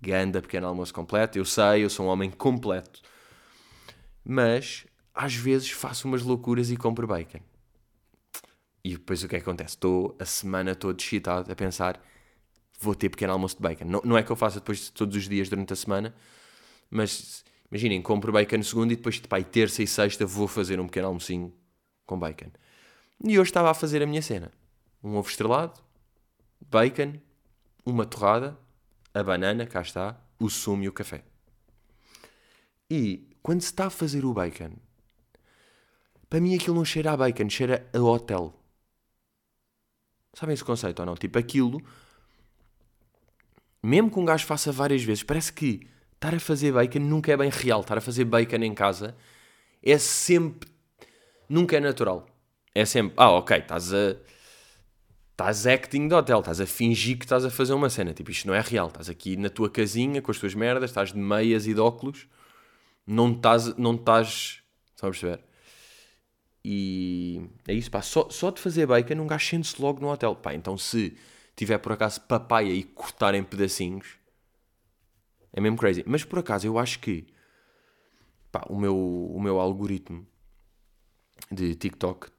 Ganda, 0.00 0.42
pequeno 0.42 0.66
almoço 0.66 0.92
completo. 0.92 1.38
Eu 1.38 1.46
sei, 1.46 1.82
eu 1.82 1.88
sou 1.88 2.06
um 2.06 2.08
homem 2.10 2.30
completo. 2.30 3.00
Mas, 4.22 4.86
às 5.14 5.34
vezes, 5.34 5.70
faço 5.70 6.06
umas 6.06 6.22
loucuras 6.22 6.70
e 6.70 6.76
compro 6.76 7.06
bacon. 7.06 7.40
E 8.84 8.90
depois 8.92 9.22
o 9.22 9.28
que 9.28 9.36
é 9.36 9.38
acontece? 9.38 9.70
Estou 9.70 10.14
a 10.20 10.26
semana 10.26 10.74
toda 10.74 11.00
excitado 11.00 11.50
a 11.50 11.56
pensar 11.56 11.98
vou 12.78 12.94
ter 12.94 13.08
pequeno 13.08 13.32
almoço 13.32 13.56
de 13.56 13.62
bacon. 13.62 13.86
Não, 13.86 14.02
não 14.04 14.16
é 14.16 14.22
que 14.22 14.30
eu 14.30 14.36
faça 14.36 14.60
depois 14.60 14.90
todos 14.90 15.16
os 15.16 15.28
dias 15.28 15.48
durante 15.48 15.72
a 15.72 15.76
semana, 15.76 16.14
mas 16.90 17.44
imaginem, 17.70 18.00
compro 18.00 18.30
bacon 18.30 18.62
segunda 18.62 18.92
e 18.92 18.96
depois, 18.96 19.18
pai, 19.20 19.42
terça 19.42 19.82
e 19.82 19.86
sexta 19.86 20.24
vou 20.26 20.46
fazer 20.46 20.78
um 20.78 20.86
pequeno 20.86 21.08
almocinho 21.08 21.52
com 22.06 22.18
bacon. 22.18 22.50
E 23.24 23.38
hoje 23.38 23.50
estava 23.50 23.70
a 23.70 23.74
fazer 23.74 24.02
a 24.02 24.06
minha 24.06 24.22
cena. 24.22 24.52
Um 25.02 25.16
ovo 25.16 25.28
estrelado, 25.28 25.80
bacon, 26.60 27.14
uma 27.84 28.06
torrada, 28.06 28.58
a 29.12 29.22
banana, 29.22 29.66
cá 29.66 29.80
está, 29.80 30.20
o 30.38 30.48
sumo 30.48 30.84
e 30.84 30.88
o 30.88 30.92
café. 30.92 31.24
E 32.90 33.28
quando 33.42 33.60
se 33.60 33.68
está 33.68 33.86
a 33.86 33.90
fazer 33.90 34.24
o 34.24 34.32
bacon, 34.32 34.72
para 36.28 36.40
mim 36.40 36.54
aquilo 36.54 36.76
não 36.76 36.84
cheira 36.84 37.12
a 37.12 37.16
bacon, 37.16 37.48
cheira 37.48 37.88
a 37.92 37.98
hotel. 37.98 38.54
Sabem 40.34 40.54
esse 40.54 40.64
conceito 40.64 41.00
ou 41.00 41.06
não? 41.06 41.16
Tipo, 41.16 41.38
aquilo, 41.38 41.82
mesmo 43.82 44.10
que 44.10 44.18
um 44.18 44.24
gajo 44.24 44.46
faça 44.46 44.70
várias 44.70 45.02
vezes, 45.02 45.24
parece 45.24 45.52
que 45.52 45.88
estar 46.14 46.34
a 46.34 46.40
fazer 46.40 46.72
bacon 46.72 47.00
nunca 47.00 47.32
é 47.32 47.36
bem 47.36 47.50
real. 47.50 47.80
Estar 47.80 47.98
a 47.98 48.00
fazer 48.00 48.24
bacon 48.24 48.62
em 48.62 48.74
casa 48.74 49.16
é 49.82 49.98
sempre. 49.98 50.70
nunca 51.48 51.76
é 51.76 51.80
natural. 51.80 52.26
É 52.78 52.84
sempre, 52.84 53.14
ah, 53.16 53.32
ok, 53.32 53.58
estás 53.58 53.92
a. 53.92 54.16
Estás 55.32 55.66
acting 55.66 56.06
de 56.06 56.14
hotel, 56.14 56.38
estás 56.38 56.60
a 56.60 56.66
fingir 56.66 57.18
que 57.18 57.24
estás 57.24 57.44
a 57.44 57.50
fazer 57.50 57.72
uma 57.72 57.90
cena. 57.90 58.14
Tipo, 58.14 58.30
isto 58.30 58.46
não 58.46 58.54
é 58.54 58.60
real. 58.60 58.86
Estás 58.86 59.08
aqui 59.08 59.36
na 59.36 59.50
tua 59.50 59.68
casinha 59.68 60.22
com 60.22 60.30
as 60.30 60.38
tuas 60.38 60.54
merdas, 60.54 60.90
estás 60.90 61.12
de 61.12 61.18
meias 61.18 61.66
e 61.66 61.74
de 61.74 61.80
óculos, 61.80 62.28
não 63.04 63.32
estás. 63.32 63.76
Não 63.76 63.96
estás 63.96 64.62
estão 64.94 65.08
a 65.08 65.10
perceber? 65.10 65.40
E 66.64 67.42
é 67.66 67.74
isso, 67.74 67.90
pá. 67.90 68.00
Só, 68.00 68.30
só 68.30 68.52
de 68.52 68.60
fazer 68.60 68.86
bacon, 68.86 69.14
um 69.14 69.26
gajo 69.26 69.44
sente-se 69.44 69.82
logo 69.82 70.00
no 70.00 70.08
hotel. 70.12 70.36
Pá, 70.36 70.54
então 70.54 70.78
se 70.78 71.16
tiver 71.56 71.78
por 71.78 71.90
acaso 71.90 72.20
papaya 72.20 72.72
e 72.72 72.84
cortar 72.84 73.34
em 73.34 73.42
pedacinhos, 73.42 74.06
é 75.52 75.60
mesmo 75.60 75.76
crazy. 75.76 76.04
Mas 76.06 76.22
por 76.22 76.38
acaso 76.38 76.64
eu 76.64 76.78
acho 76.78 77.00
que 77.00 77.26
pá, 78.52 78.64
o, 78.68 78.78
meu, 78.78 78.96
o 78.96 79.40
meu 79.40 79.58
algoritmo 79.58 80.24
de 81.50 81.74
TikTok 81.74 82.37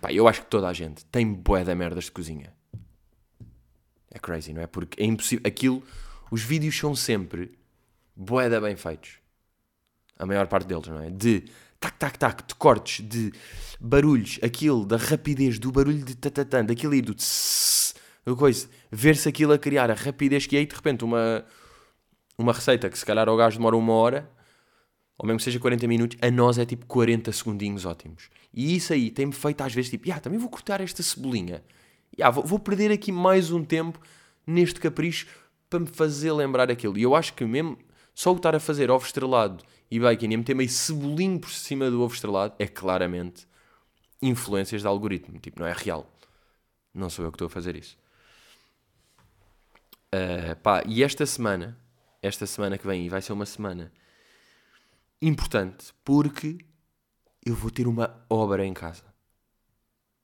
Pá, 0.00 0.12
eu 0.12 0.26
acho 0.26 0.42
que 0.42 0.48
toda 0.48 0.68
a 0.68 0.72
gente 0.72 1.04
tem 1.06 1.32
bué 1.32 1.64
da 1.64 1.74
merdas 1.74 2.04
de 2.04 2.12
cozinha. 2.12 2.52
É 4.10 4.18
crazy, 4.18 4.52
não 4.52 4.62
é? 4.62 4.66
Porque 4.66 5.02
é 5.02 5.06
impossível. 5.06 5.46
Aquilo, 5.46 5.82
os 6.30 6.42
vídeos 6.42 6.76
são 6.76 6.94
sempre 6.94 7.58
bué 8.16 8.48
da 8.48 8.60
bem 8.60 8.76
feitos. 8.76 9.18
a 10.18 10.26
maior 10.26 10.46
parte 10.46 10.66
deles, 10.66 10.88
não 10.88 11.00
é? 11.00 11.10
De 11.10 11.44
tac, 11.78 11.96
tac, 11.98 12.18
tac, 12.18 12.46
de 12.46 12.54
cortes, 12.54 13.06
de 13.06 13.32
barulhos, 13.80 14.38
aquilo, 14.42 14.84
da 14.84 14.96
rapidez, 14.96 15.58
do 15.58 15.72
barulho 15.72 16.04
de 16.04 16.14
tatatã, 16.14 16.64
daquilo 16.64 16.94
e 16.94 17.00
do 17.00 17.14
tss, 17.14 17.94
coisa, 18.36 18.68
ver-se 18.90 19.28
aquilo 19.28 19.52
a 19.52 19.58
criar 19.58 19.90
a 19.90 19.94
rapidez 19.94 20.46
que 20.46 20.56
é 20.56 20.60
e 20.60 20.66
de 20.66 20.74
repente 20.74 21.04
uma, 21.04 21.44
uma 22.36 22.52
receita 22.52 22.88
que 22.90 22.98
se 22.98 23.04
calhar 23.04 23.28
ao 23.28 23.36
gajo 23.36 23.56
demora 23.56 23.76
uma 23.76 23.92
hora, 23.94 24.30
ou 25.20 25.26
mesmo 25.26 25.36
que 25.36 25.44
seja 25.44 25.60
40 25.60 25.86
minutos, 25.86 26.16
a 26.22 26.30
nós 26.30 26.56
é 26.56 26.64
tipo 26.64 26.86
40 26.86 27.30
segundinhos 27.30 27.84
ótimos. 27.84 28.30
E 28.54 28.74
isso 28.74 28.90
aí 28.90 29.10
tem-me 29.10 29.34
feito 29.34 29.60
às 29.60 29.74
vezes 29.74 29.90
tipo, 29.90 30.06
yeah, 30.06 30.18
também 30.18 30.38
vou 30.38 30.48
cortar 30.48 30.80
esta 30.80 31.02
cebolinha. 31.02 31.62
Yeah, 32.18 32.34
vou, 32.34 32.42
vou 32.42 32.58
perder 32.58 32.90
aqui 32.90 33.12
mais 33.12 33.50
um 33.50 33.62
tempo 33.62 34.00
neste 34.46 34.80
capricho 34.80 35.26
para 35.68 35.80
me 35.80 35.86
fazer 35.86 36.32
lembrar 36.32 36.70
aquilo. 36.70 36.96
E 36.96 37.02
eu 37.02 37.14
acho 37.14 37.34
que 37.34 37.44
mesmo 37.44 37.76
só 38.14 38.32
o 38.32 38.36
estar 38.36 38.54
a 38.54 38.60
fazer 38.60 38.90
ovo 38.90 39.04
estrelado 39.04 39.62
e 39.90 40.00
bacon 40.00 40.24
e 40.24 40.36
meter 40.38 40.54
meio 40.54 40.70
cebolinho 40.70 41.38
por 41.38 41.50
cima 41.50 41.90
do 41.90 42.00
ovo 42.00 42.14
estrelado 42.14 42.54
é 42.58 42.66
claramente 42.66 43.46
influências 44.22 44.80
de 44.80 44.86
algoritmo. 44.86 45.38
Tipo, 45.38 45.60
não 45.60 45.66
é 45.66 45.74
real. 45.76 46.10
Não 46.94 47.10
sou 47.10 47.26
eu 47.26 47.30
que 47.30 47.36
estou 47.36 47.46
a 47.46 47.50
fazer 47.50 47.76
isso. 47.76 47.94
Uh, 50.14 50.56
pá, 50.62 50.82
e 50.86 51.04
esta 51.04 51.26
semana, 51.26 51.78
esta 52.22 52.46
semana 52.46 52.78
que 52.78 52.86
vem, 52.86 53.06
vai 53.10 53.20
ser 53.20 53.34
uma 53.34 53.44
semana 53.44 53.92
importante 55.20 55.92
porque 56.04 56.58
eu 57.44 57.54
vou 57.54 57.70
ter 57.70 57.86
uma 57.86 58.24
obra 58.28 58.64
em 58.64 58.72
casa. 58.72 59.04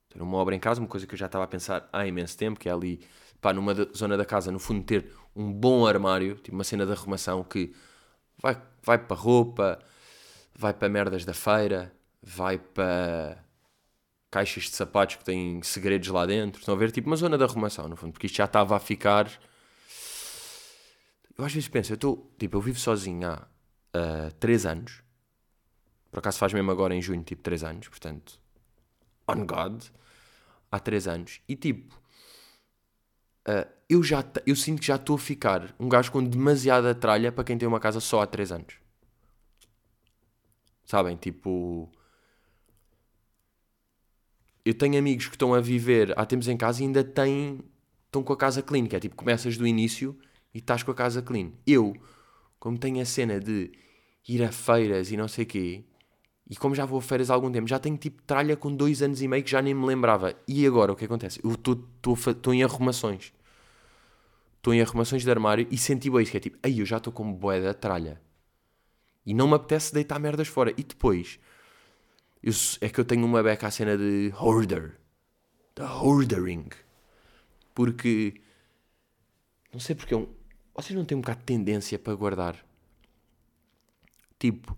Ter 0.08 0.20
uma 0.22 0.36
obra 0.36 0.54
em 0.54 0.60
casa, 0.60 0.80
uma 0.80 0.88
coisa 0.88 1.06
que 1.06 1.14
eu 1.14 1.18
já 1.18 1.26
estava 1.26 1.44
a 1.44 1.48
pensar 1.48 1.88
há 1.92 2.06
imenso 2.06 2.36
tempo, 2.36 2.58
que 2.58 2.68
é 2.68 2.72
ali, 2.72 3.00
pá, 3.40 3.52
numa 3.52 3.74
zona 3.96 4.16
da 4.16 4.24
casa, 4.24 4.50
no 4.50 4.58
fundo, 4.58 4.84
ter 4.84 5.12
um 5.34 5.52
bom 5.52 5.86
armário, 5.86 6.36
tipo 6.36 6.54
uma 6.54 6.64
cena 6.64 6.86
de 6.86 6.92
arrumação 6.92 7.44
que 7.44 7.74
vai, 8.38 8.60
vai 8.82 8.98
para 8.98 9.16
roupa, 9.16 9.78
vai 10.54 10.72
para 10.72 10.88
merdas 10.88 11.24
da 11.24 11.34
feira, 11.34 11.92
vai 12.22 12.58
para 12.58 13.44
caixas 14.30 14.64
de 14.64 14.70
sapatos 14.76 15.16
que 15.16 15.24
têm 15.24 15.62
segredos 15.62 16.08
lá 16.08 16.26
dentro. 16.26 16.60
Estão 16.60 16.74
a 16.74 16.78
ver? 16.78 16.90
Tipo 16.90 17.08
uma 17.08 17.16
zona 17.16 17.38
de 17.38 17.44
arrumação, 17.44 17.88
no 17.88 17.96
fundo, 17.96 18.12
porque 18.12 18.26
isto 18.26 18.36
já 18.36 18.44
estava 18.46 18.76
a 18.76 18.80
ficar. 18.80 19.30
Eu 21.38 21.44
às 21.44 21.52
vezes 21.52 21.68
penso, 21.68 21.92
eu 21.92 21.96
estou. 21.96 22.34
Tipo, 22.38 22.56
eu 22.56 22.60
vivo 22.60 22.78
sozinho 22.78 23.28
há 23.28 23.46
uh, 23.96 24.32
3 24.38 24.66
anos. 24.66 25.02
Por 26.10 26.18
acaso 26.20 26.38
faz 26.38 26.52
mesmo 26.52 26.70
agora 26.70 26.94
em 26.94 27.02
junho, 27.02 27.22
tipo 27.22 27.42
3 27.42 27.64
anos, 27.64 27.88
portanto. 27.88 28.40
On 29.28 29.44
God. 29.46 29.84
Há 30.70 30.80
3 30.80 31.08
anos. 31.08 31.40
E 31.48 31.56
tipo. 31.56 31.94
Uh, 33.48 33.66
eu 33.88 34.02
já 34.02 34.24
eu 34.44 34.56
sinto 34.56 34.80
que 34.80 34.86
já 34.86 34.96
estou 34.96 35.14
a 35.14 35.18
ficar 35.18 35.74
um 35.78 35.88
gajo 35.88 36.10
com 36.10 36.22
demasiada 36.24 36.92
tralha 36.94 37.30
para 37.30 37.44
quem 37.44 37.56
tem 37.56 37.68
uma 37.68 37.78
casa 37.78 38.00
só 38.00 38.20
há 38.22 38.26
3 38.26 38.52
anos. 38.52 38.74
Sabem? 40.84 41.16
Tipo. 41.16 41.90
Eu 44.64 44.74
tenho 44.74 44.98
amigos 44.98 45.26
que 45.26 45.34
estão 45.34 45.54
a 45.54 45.60
viver 45.60 46.12
há 46.18 46.26
tempos 46.26 46.48
em 46.48 46.56
casa 46.56 46.82
e 46.82 46.86
ainda 46.86 47.04
têm. 47.04 47.60
estão 48.06 48.22
com 48.22 48.32
a 48.32 48.36
casa 48.36 48.62
clean, 48.62 48.86
que 48.86 48.96
é 48.96 49.00
tipo, 49.00 49.14
começas 49.14 49.56
do 49.56 49.66
início 49.66 50.18
e 50.52 50.58
estás 50.58 50.82
com 50.82 50.90
a 50.90 50.94
casa 50.94 51.22
clean. 51.22 51.52
Eu, 51.66 51.94
como 52.58 52.78
tenho 52.78 53.00
a 53.00 53.04
cena 53.04 53.38
de 53.38 53.70
ir 54.28 54.42
a 54.42 54.52
feiras 54.52 55.10
e 55.10 55.16
não 55.16 55.28
sei 55.28 55.44
quê, 55.44 55.84
e 56.48 56.56
como 56.56 56.74
já 56.74 56.84
vou 56.84 56.98
a 56.98 57.02
feiras 57.02 57.30
há 57.30 57.34
algum 57.34 57.50
tempo, 57.50 57.68
já 57.68 57.78
tenho 57.78 57.96
tipo 57.96 58.22
tralha 58.22 58.56
com 58.56 58.74
dois 58.74 59.02
anos 59.02 59.20
e 59.22 59.28
meio 59.28 59.42
que 59.42 59.50
já 59.50 59.60
nem 59.60 59.74
me 59.74 59.84
lembrava. 59.84 60.34
E 60.46 60.66
agora 60.66 60.92
o 60.92 60.96
que 60.96 61.04
acontece? 61.04 61.40
Eu 61.42 61.52
estou 61.52 62.54
em 62.54 62.62
arrumações 62.62 63.32
estou 64.66 64.74
em 64.74 64.82
arrumações 64.82 65.22
de 65.22 65.30
armário 65.30 65.66
e 65.70 65.78
senti 65.78 66.10
bem 66.10 66.22
isso, 66.22 66.32
que 66.32 66.36
é 66.36 66.40
tipo, 66.40 66.58
aí 66.60 66.80
eu 66.80 66.86
já 66.86 66.96
estou 66.96 67.12
com 67.12 67.32
boé 67.32 67.60
da 67.60 67.72
tralha. 67.72 68.20
E 69.24 69.32
não 69.32 69.46
me 69.46 69.54
apetece 69.54 69.94
deitar 69.94 70.18
merdas 70.18 70.48
fora. 70.48 70.72
E 70.76 70.82
depois, 70.82 71.38
eu, 72.42 72.52
é 72.80 72.88
que 72.88 72.98
eu 72.98 73.04
tenho 73.04 73.24
uma 73.24 73.42
beca 73.42 73.68
à 73.68 73.70
cena 73.70 73.96
de 73.96 74.32
hoarder. 74.36 74.98
De 75.74 75.82
hoardering. 75.82 76.68
Porque, 77.74 78.34
não 79.72 79.78
sei 79.78 79.94
porque, 79.94 80.14
eu, 80.14 80.34
vocês 80.74 80.96
não 80.96 81.04
têm 81.04 81.16
um 81.16 81.20
bocado 81.20 81.40
de 81.40 81.46
tendência 81.46 81.98
para 81.98 82.14
guardar. 82.14 82.64
Tipo, 84.38 84.76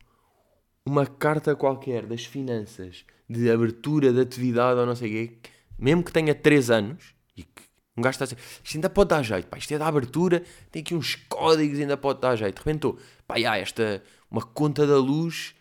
uma 0.84 1.06
carta 1.06 1.54
qualquer 1.54 2.06
das 2.06 2.24
finanças, 2.24 3.04
de 3.28 3.50
abertura 3.50 4.12
de 4.12 4.20
atividade 4.20 4.80
ou 4.80 4.86
não 4.86 4.94
sei 4.94 5.08
o 5.08 5.12
quê, 5.12 5.38
mesmo 5.78 6.02
que 6.02 6.12
tenha 6.12 6.34
3 6.34 6.70
anos, 6.70 7.14
e 7.36 7.42
que 7.42 7.62
um 7.96 8.02
gajo 8.02 8.22
está 8.22 8.36
isto 8.64 8.76
ainda 8.76 8.88
pode 8.88 9.10
dar 9.10 9.22
jeito, 9.22 9.48
pá, 9.48 9.58
isto 9.58 9.74
é 9.74 9.78
da 9.78 9.86
abertura, 9.86 10.42
tem 10.70 10.82
aqui 10.82 10.94
uns 10.94 11.16
códigos, 11.28 11.78
ainda 11.78 11.96
pode 11.96 12.20
dar 12.20 12.36
jeito. 12.36 12.62
Estou, 12.68 12.98
pá, 13.26 13.38
esta, 13.38 14.02
uma 14.30 14.42
conta 14.42 14.86
da 14.86 14.96
luz, 14.96 15.54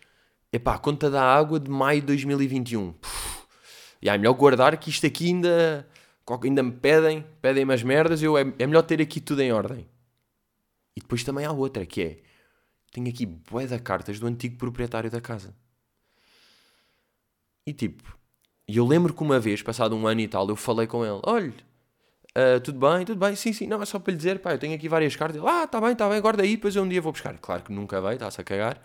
é 0.52 0.58
pá, 0.58 0.78
conta 0.78 1.10
da 1.10 1.22
água 1.22 1.58
de 1.58 1.70
maio 1.70 2.00
de 2.00 2.06
2021. 2.06 2.92
Puf, 2.92 3.46
já, 4.00 4.14
é 4.14 4.18
melhor 4.18 4.34
guardar 4.34 4.76
que 4.78 4.88
isto 4.88 5.04
aqui 5.06 5.26
ainda, 5.26 5.86
ainda 6.44 6.62
me 6.62 6.72
pedem, 6.72 7.24
pedem 7.42 7.64
umas 7.64 7.82
merdas, 7.82 8.22
eu, 8.22 8.38
é, 8.38 8.42
é 8.58 8.66
melhor 8.66 8.82
ter 8.82 9.02
aqui 9.02 9.20
tudo 9.20 9.42
em 9.42 9.52
ordem. 9.52 9.88
E 10.96 11.00
depois 11.00 11.24
também 11.24 11.44
há 11.44 11.52
outra, 11.52 11.84
que 11.84 12.02
é, 12.02 12.18
tenho 12.92 13.08
aqui 13.08 13.26
bué 13.26 13.66
cartas 13.78 14.18
do 14.18 14.26
antigo 14.26 14.56
proprietário 14.56 15.10
da 15.10 15.20
casa. 15.20 15.54
E 17.66 17.72
tipo, 17.72 18.16
eu 18.66 18.86
lembro 18.86 19.12
que 19.12 19.22
uma 19.22 19.38
vez, 19.38 19.62
passado 19.62 19.94
um 19.96 20.06
ano 20.06 20.20
e 20.20 20.28
tal, 20.28 20.48
eu 20.48 20.56
falei 20.56 20.86
com 20.86 21.04
ele, 21.04 21.20
olha, 21.24 21.54
Uh, 22.38 22.60
tudo 22.60 22.78
bem, 22.78 23.04
tudo 23.04 23.18
bem, 23.18 23.34
sim, 23.34 23.52
sim, 23.52 23.66
não, 23.66 23.82
é 23.82 23.86
só 23.86 23.98
para 23.98 24.12
lhe 24.12 24.16
dizer, 24.16 24.38
pá, 24.38 24.52
eu 24.52 24.58
tenho 24.58 24.74
aqui 24.74 24.88
várias 24.88 25.16
cartas. 25.16 25.38
Ele, 25.38 25.48
ah, 25.48 25.66
tá 25.66 25.80
bem, 25.80 25.96
tá 25.96 26.08
bem, 26.08 26.20
guarda 26.20 26.42
aí, 26.42 26.54
depois 26.54 26.76
eu 26.76 26.84
um 26.84 26.88
dia 26.88 27.02
vou 27.02 27.10
buscar. 27.10 27.36
Claro 27.38 27.64
que 27.64 27.72
nunca 27.72 28.00
veio, 28.00 28.14
está-se 28.14 28.40
a 28.40 28.44
cagar. 28.44 28.80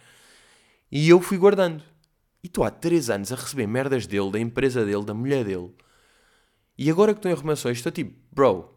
E 0.92 1.08
eu 1.08 1.22
fui 1.22 1.38
guardando. 1.38 1.84
E 2.44 2.48
estou 2.48 2.64
há 2.64 2.72
3 2.72 3.12
anos 3.12 3.32
a 3.32 3.36
receber 3.36 3.68
merdas 3.68 4.08
dele, 4.08 4.32
da 4.32 4.40
empresa 4.40 4.84
dele, 4.84 5.06
da 5.06 5.14
mulher 5.14 5.46
dele. 5.46 5.72
E 6.78 6.90
agora 6.90 7.14
que 7.14 7.20
estou 7.20 7.30
em 7.30 7.36
arrumações, 7.36 7.78
estou 7.78 7.92
tipo, 7.92 8.18
bro, 8.32 8.74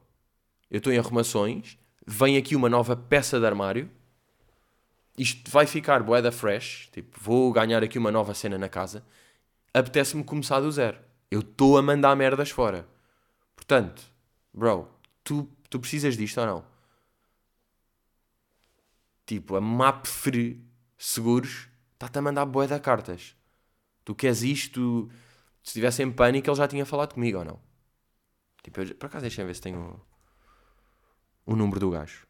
eu 0.71 0.78
estou 0.78 0.92
em 0.92 0.99
arrumações, 0.99 1.78
vem 2.06 2.37
aqui 2.37 2.54
uma 2.54 2.68
nova 2.68 2.95
peça 2.95 3.40
de 3.40 3.47
armário, 3.47 3.90
isto 5.18 5.50
vai 5.50 5.66
ficar 5.66 6.02
boeda 6.02 6.30
fresh, 6.32 6.88
tipo, 6.92 7.18
vou 7.20 7.52
ganhar 7.52 7.82
aqui 7.82 7.99
uma 7.99 8.11
nova 8.11 8.35
cena 8.35 8.58
na 8.58 8.68
casa, 8.68 9.04
apetece-me 9.73 10.25
começar 10.25 10.61
do 10.61 10.70
zero. 10.70 10.99
Eu 11.30 11.40
estou 11.40 11.76
a 11.78 11.82
mandar 11.82 12.14
merdas 12.16 12.50
fora. 12.50 12.87
Portanto, 13.54 14.02
Bro, 14.56 14.88
tu, 15.23 15.46
tu 15.68 15.78
precisas 15.78 16.16
disto 16.16 16.40
ou 16.40 16.46
não? 16.46 16.64
Tipo, 19.26 19.56
a 19.56 19.61
Mapfre 19.61 20.64
Seguros 20.96 21.68
está-te 21.92 22.18
a 22.18 22.23
mandar 22.23 22.46
boé 22.46 22.66
de 22.66 22.80
cartas. 22.80 23.37
Tu 24.02 24.14
queres 24.14 24.40
isto? 24.42 25.11
Se 25.62 25.70
estivesse 25.70 26.02
em 26.02 26.11
pânico, 26.11 26.49
ele 26.49 26.56
já 26.56 26.66
tinha 26.66 26.87
falado 26.87 27.12
comigo 27.12 27.38
ou 27.38 27.44
não? 27.44 27.61
Tipo, 28.62 28.80
eu, 28.80 28.94
por 28.94 29.06
acaso 29.06 29.23
deixa-me 29.23 29.49
ver 29.49 29.54
se 29.54 29.61
tenho 29.61 30.00
o 31.44 31.54
número 31.54 31.80
do 31.80 31.90
gajo. 31.90 32.25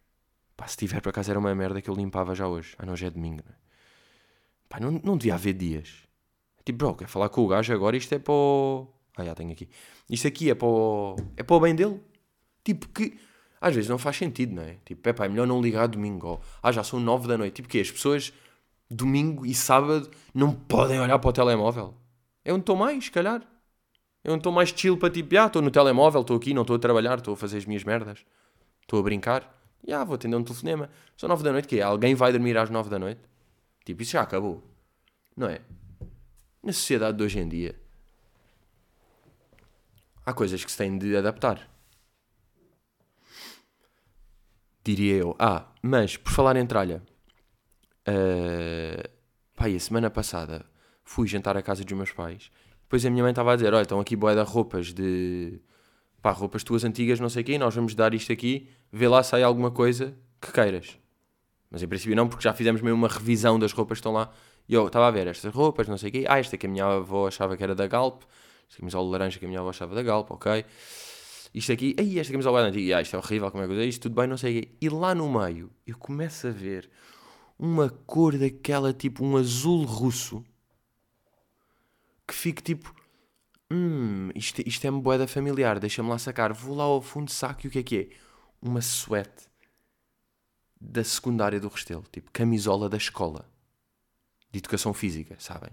Pá, 0.57 0.67
se 0.67 0.77
tiver, 0.77 1.01
por 1.01 1.11
acaso 1.11 1.31
era 1.31 1.39
uma 1.39 1.55
merda 1.55 1.83
que 1.83 1.91
eu 1.91 1.95
limpava 1.95 2.35
já 2.35 2.49
hoje. 2.49 2.75
Ah, 2.79 2.87
não, 2.87 2.97
já 2.97 3.09
é 3.09 3.11
domingo, 3.11 3.43
né? 3.47 3.55
Pá, 4.69 4.81
não, 4.81 4.91
não 4.91 5.17
devia 5.17 5.35
haver 5.35 5.55
dias. 5.55 6.07
Tipo, 6.65 6.79
bro, 6.79 6.95
quer 6.95 7.09
falar 7.09 7.29
com 7.29 7.43
o 7.43 7.49
gajo 7.49 7.73
agora? 7.73 7.97
Isto 7.97 8.15
é 8.15 8.19
para 8.19 8.33
o... 8.33 8.89
Ah, 9.17 9.25
já 9.25 9.35
tenho 9.35 9.53
aqui. 9.53 9.69
Isto 10.09 10.29
aqui 10.29 10.51
é 10.51 10.55
para 10.55 10.67
o... 10.67 11.17
É 11.37 11.43
para 11.43 11.57
o 11.57 11.61
bem 11.61 11.75
dele. 11.75 12.01
Tipo 12.65 12.89
que 12.89 13.19
às 13.61 13.75
vezes 13.75 13.89
não 13.89 13.99
faz 13.99 14.17
sentido, 14.17 14.55
não 14.55 14.63
é? 14.63 14.77
Tipo, 14.85 15.09
é 15.09 15.13
pá, 15.13 15.25
é 15.27 15.29
melhor 15.29 15.47
não 15.47 15.61
ligar 15.61 15.87
domingo. 15.87 16.27
Ou, 16.27 16.41
ah, 16.63 16.73
já 16.73 16.83
são 16.83 17.01
nove 17.01 17.29
da 17.29 17.39
noite. 17.39 17.55
Tipo 17.55 17.69
que 17.69 17.81
as 17.81 17.91
pessoas 17.91 18.33
domingo 18.91 19.45
e 19.45 19.55
sábado 19.55 20.11
não 20.35 20.53
podem 20.53 21.01
olhar 21.01 21.19
para 21.19 21.31
o 21.31 21.33
telemóvel. 21.33 21.95
É 22.45 22.53
onde 22.53 22.63
estou 22.63 22.77
mais, 22.77 23.05
se 23.05 23.11
calhar. 23.11 23.43
É 24.23 24.31
onde 24.31 24.39
estou 24.39 24.53
mais 24.53 24.71
chill 24.71 24.97
para 24.97 25.11
tipo, 25.11 25.39
ah, 25.39 25.47
estou 25.47 25.63
no 25.63 25.71
telemóvel, 25.71 26.21
estou 26.21 26.37
aqui, 26.37 26.53
não 26.53 26.63
estou 26.63 26.77
a 26.77 26.79
trabalhar, 26.79 27.19
estou 27.19 27.35
a 27.35 27.37
fazer 27.37 27.59
as 27.59 27.65
minhas 27.65 27.85
merdas. 27.85 28.25
Estou 28.83 29.01
a 29.01 29.03
brincar. 29.03 29.56
E 29.85 29.93
ah, 29.93 30.05
vou 30.05 30.15
atender 30.15 30.37
um 30.37 30.45
telefonema. 30.45 30.91
São 31.17 31.29
nove 31.29 31.43
da 31.43 31.53
noite, 31.53 31.69
que 31.69 31.79
é? 31.79 31.83
Alguém 31.83 32.15
vai 32.15 32.33
dormir 32.33 32.57
às 32.59 32.71
nove 32.71 32.91
da 32.91 32.99
noite? 32.99 33.21
Tipo, 33.85 34.03
isso 34.03 34.13
já 34.13 34.23
acabou. 34.23 34.63
Não 35.37 35.49
é? 35.49 35.61
Na 36.63 36.73
sociedade 36.73 37.17
de 37.17 37.25
hoje 37.25 37.39
em 37.39 37.49
dia, 37.49 37.79
há 40.25 40.33
coisas 40.33 40.65
que 40.65 40.71
se 40.71 40.79
têm 40.79 40.99
de 40.99 41.17
adaptar. 41.17 41.69
diria 44.87 45.17
eu. 45.17 45.35
Ah, 45.39 45.67
mas 45.83 46.17
por 46.17 46.33
falar 46.33 46.57
em 46.57 46.67
tralha, 46.67 47.03
uh, 48.09 49.09
pá, 49.57 49.67
a 49.67 49.81
semana 49.81 50.11
passada 50.11 50.65
fui 51.05 51.27
jantar 51.27 51.57
à 51.57 51.63
casa 51.63 51.85
dos 51.85 51.93
meus 51.97 52.13
pais. 52.13 52.51
Depois 52.83 53.05
a 53.05 53.11
minha 53.11 53.23
mãe 53.23 53.31
estava 53.31 53.53
a 53.53 53.57
dizer: 53.57 53.75
Olha, 53.75 53.83
estão 53.83 53.99
aqui 54.01 54.15
boé 54.15 54.35
de 54.35 54.43
roupas 54.43 54.93
de. 54.93 55.61
Pá, 56.27 56.33
roupas 56.33 56.65
tuas 56.65 56.83
antigas, 56.83 57.21
não 57.21 57.29
sei 57.29 57.43
o 57.43 57.45
quê, 57.45 57.57
nós 57.57 57.73
vamos 57.73 57.95
dar 57.95 58.13
isto 58.13 58.33
aqui, 58.33 58.69
vê 58.91 59.07
lá 59.07 59.23
se 59.23 59.31
sai 59.31 59.45
alguma 59.45 59.71
coisa 59.71 60.13
que 60.41 60.51
queiras. 60.51 60.99
Mas 61.71 61.85
em 61.85 61.87
princípio 61.87 62.17
não, 62.17 62.27
porque 62.27 62.43
já 62.43 62.53
fizemos 62.53 62.83
meio 62.83 62.97
uma 62.97 63.07
revisão 63.07 63.61
das 63.61 63.71
roupas 63.71 63.99
que 63.99 64.01
estão 64.01 64.13
lá. 64.13 64.33
E 64.69 64.75
eu 64.75 64.89
estava 64.89 65.07
a 65.07 65.11
ver 65.13 65.29
estas 65.29 65.55
roupas, 65.55 65.87
não 65.87 65.97
sei 65.97 66.09
o 66.09 66.13
quê. 66.13 66.25
Ah, 66.29 66.41
esta 66.41 66.57
que 66.57 66.67
a 66.67 66.69
minha 66.69 66.85
avó 66.85 67.29
achava 67.29 67.57
que 67.57 67.63
era 67.63 67.77
da 67.77 67.87
Galp. 67.87 68.23
Esta 68.69 68.81
camisola 68.81 69.09
laranja 69.09 69.39
que 69.39 69.45
a 69.45 69.49
minha 69.49 69.61
avó 69.61 69.71
achava 69.71 69.95
da 69.95 70.03
Galp, 70.03 70.33
ok 70.33 70.65
isto 71.55 71.73
aqui, 71.73 71.95
aí 71.97 72.19
esta 72.19 72.33
camisola 72.33 72.61
antiga, 72.61 72.99
ah, 72.99 73.03
isto 73.03 73.15
é 73.15 73.19
horrível, 73.21 73.51
como 73.53 73.63
é 73.63 73.69
que 73.69 73.73
é 73.75 73.85
isto, 73.85 74.03
tudo 74.03 74.17
bem, 74.17 74.27
não 74.27 74.37
sei 74.37 74.59
o 74.59 74.63
quê. 74.63 74.69
E 74.81 74.89
lá 74.89 75.15
no 75.15 75.31
meio 75.33 75.71
eu 75.87 75.97
começo 75.97 76.49
a 76.49 76.51
ver 76.51 76.91
uma 77.57 77.89
cor 77.89 78.37
daquela, 78.37 78.93
tipo 78.93 79.25
um 79.25 79.37
azul 79.37 79.85
russo, 79.85 80.45
que 82.27 82.35
fique 82.35 82.63
tipo, 82.63 82.93
hum, 83.71 84.31
isto, 84.35 84.63
isto 84.67 84.87
é-me 84.87 85.01
boeda 85.01 85.27
familiar, 85.27 85.79
deixa-me 85.79 86.09
lá 86.09 86.19
sacar, 86.19 86.53
vou 86.53 86.77
lá 86.77 86.85
ao 86.85 87.03
fundo, 87.03 87.31
saco 87.31 87.67
e 87.67 87.69
o 87.69 87.71
que 87.71 87.79
é 87.79 87.83
que 87.83 87.99
é? 87.99 88.09
Uma 88.61 88.81
suéte 88.81 89.49
da 90.81 91.03
secundária 91.03 91.61
do 91.61 91.69
Restelo, 91.69 92.05
tipo 92.13 92.31
camisola 92.31 92.89
da 92.89 92.97
escola 92.97 93.51
de 94.51 94.59
educação 94.59 94.93
física, 94.95 95.37
sabem? 95.39 95.71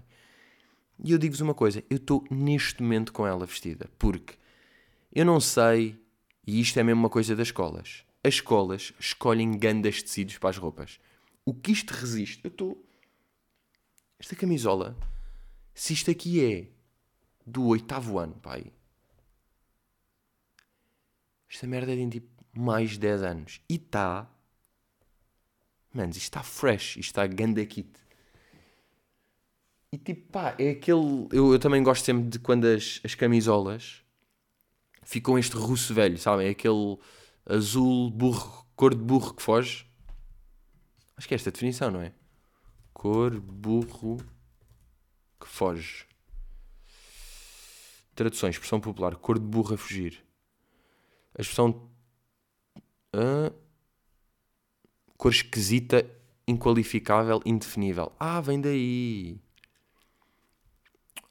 E 1.02 1.12
eu 1.12 1.18
digo-vos 1.18 1.40
uma 1.40 1.54
coisa, 1.54 1.82
eu 1.90 1.96
estou 1.96 2.24
neste 2.30 2.82
momento 2.82 3.12
com 3.12 3.26
ela 3.26 3.46
vestida, 3.46 3.90
porque 3.98 4.34
eu 5.12 5.24
não 5.24 5.40
sei, 5.40 5.98
e 6.46 6.60
isto 6.60 6.78
é 6.78 6.82
mesmo 6.82 7.00
uma 7.00 7.10
coisa 7.10 7.34
das 7.34 7.48
escolas, 7.48 8.04
as 8.22 8.34
escolas 8.34 8.92
escolhem 8.98 9.58
gandas 9.58 10.02
tecidos 10.02 10.38
para 10.38 10.50
as 10.50 10.56
roupas. 10.56 10.98
O 11.44 11.52
que 11.52 11.72
isto 11.72 11.90
resiste? 11.90 12.40
Eu 12.42 12.48
estou. 12.48 12.84
Esta 14.18 14.34
camisola, 14.34 14.96
se 15.74 15.92
isto 15.92 16.10
aqui 16.10 16.42
é 16.42 16.73
do 17.44 17.66
oitavo 17.66 18.18
ano, 18.18 18.34
pai. 18.34 18.72
Esta 21.50 21.66
merda 21.66 21.94
de 21.94 22.08
tipo 22.08 22.34
mais 22.52 22.90
de 22.90 22.98
10 22.98 23.22
anos. 23.22 23.60
E 23.68 23.74
está. 23.74 24.28
Manos, 25.92 26.16
isto 26.16 26.24
está 26.24 26.42
fresh. 26.42 26.96
Isto 26.96 27.00
está 27.00 27.26
ganda 27.26 27.64
kit. 27.64 27.90
E 29.92 29.98
tipo, 29.98 30.32
pá, 30.32 30.56
é 30.58 30.70
aquele. 30.70 31.28
Eu, 31.30 31.52
eu 31.52 31.58
também 31.58 31.82
gosto 31.82 32.04
sempre 32.04 32.28
de 32.28 32.38
quando 32.38 32.64
as, 32.64 33.00
as 33.04 33.14
camisolas 33.14 34.02
ficam 35.04 35.38
este 35.38 35.56
russo 35.56 35.94
velho, 35.94 36.18
sabem? 36.18 36.48
É 36.48 36.50
aquele 36.50 36.98
azul 37.46 38.10
burro, 38.10 38.66
cor 38.74 38.94
de 38.94 39.02
burro 39.02 39.34
que 39.34 39.42
foge. 39.42 39.86
Acho 41.16 41.28
que 41.28 41.34
é 41.34 41.36
esta 41.36 41.50
a 41.50 41.52
definição, 41.52 41.90
não 41.90 42.00
é? 42.00 42.12
Cor 42.92 43.38
burro 43.40 44.16
que 45.38 45.46
foge. 45.46 46.06
Traduções, 48.14 48.54
expressão 48.54 48.80
popular, 48.80 49.16
cor 49.16 49.38
de 49.38 49.44
burro 49.44 49.74
a 49.74 49.78
fugir. 49.78 50.24
A 51.36 51.42
expressão. 51.42 51.90
Cor 55.16 55.30
esquisita, 55.30 56.08
inqualificável, 56.46 57.40
indefinível. 57.44 58.12
Ah, 58.18 58.40
vem 58.40 58.60
daí. 58.60 59.38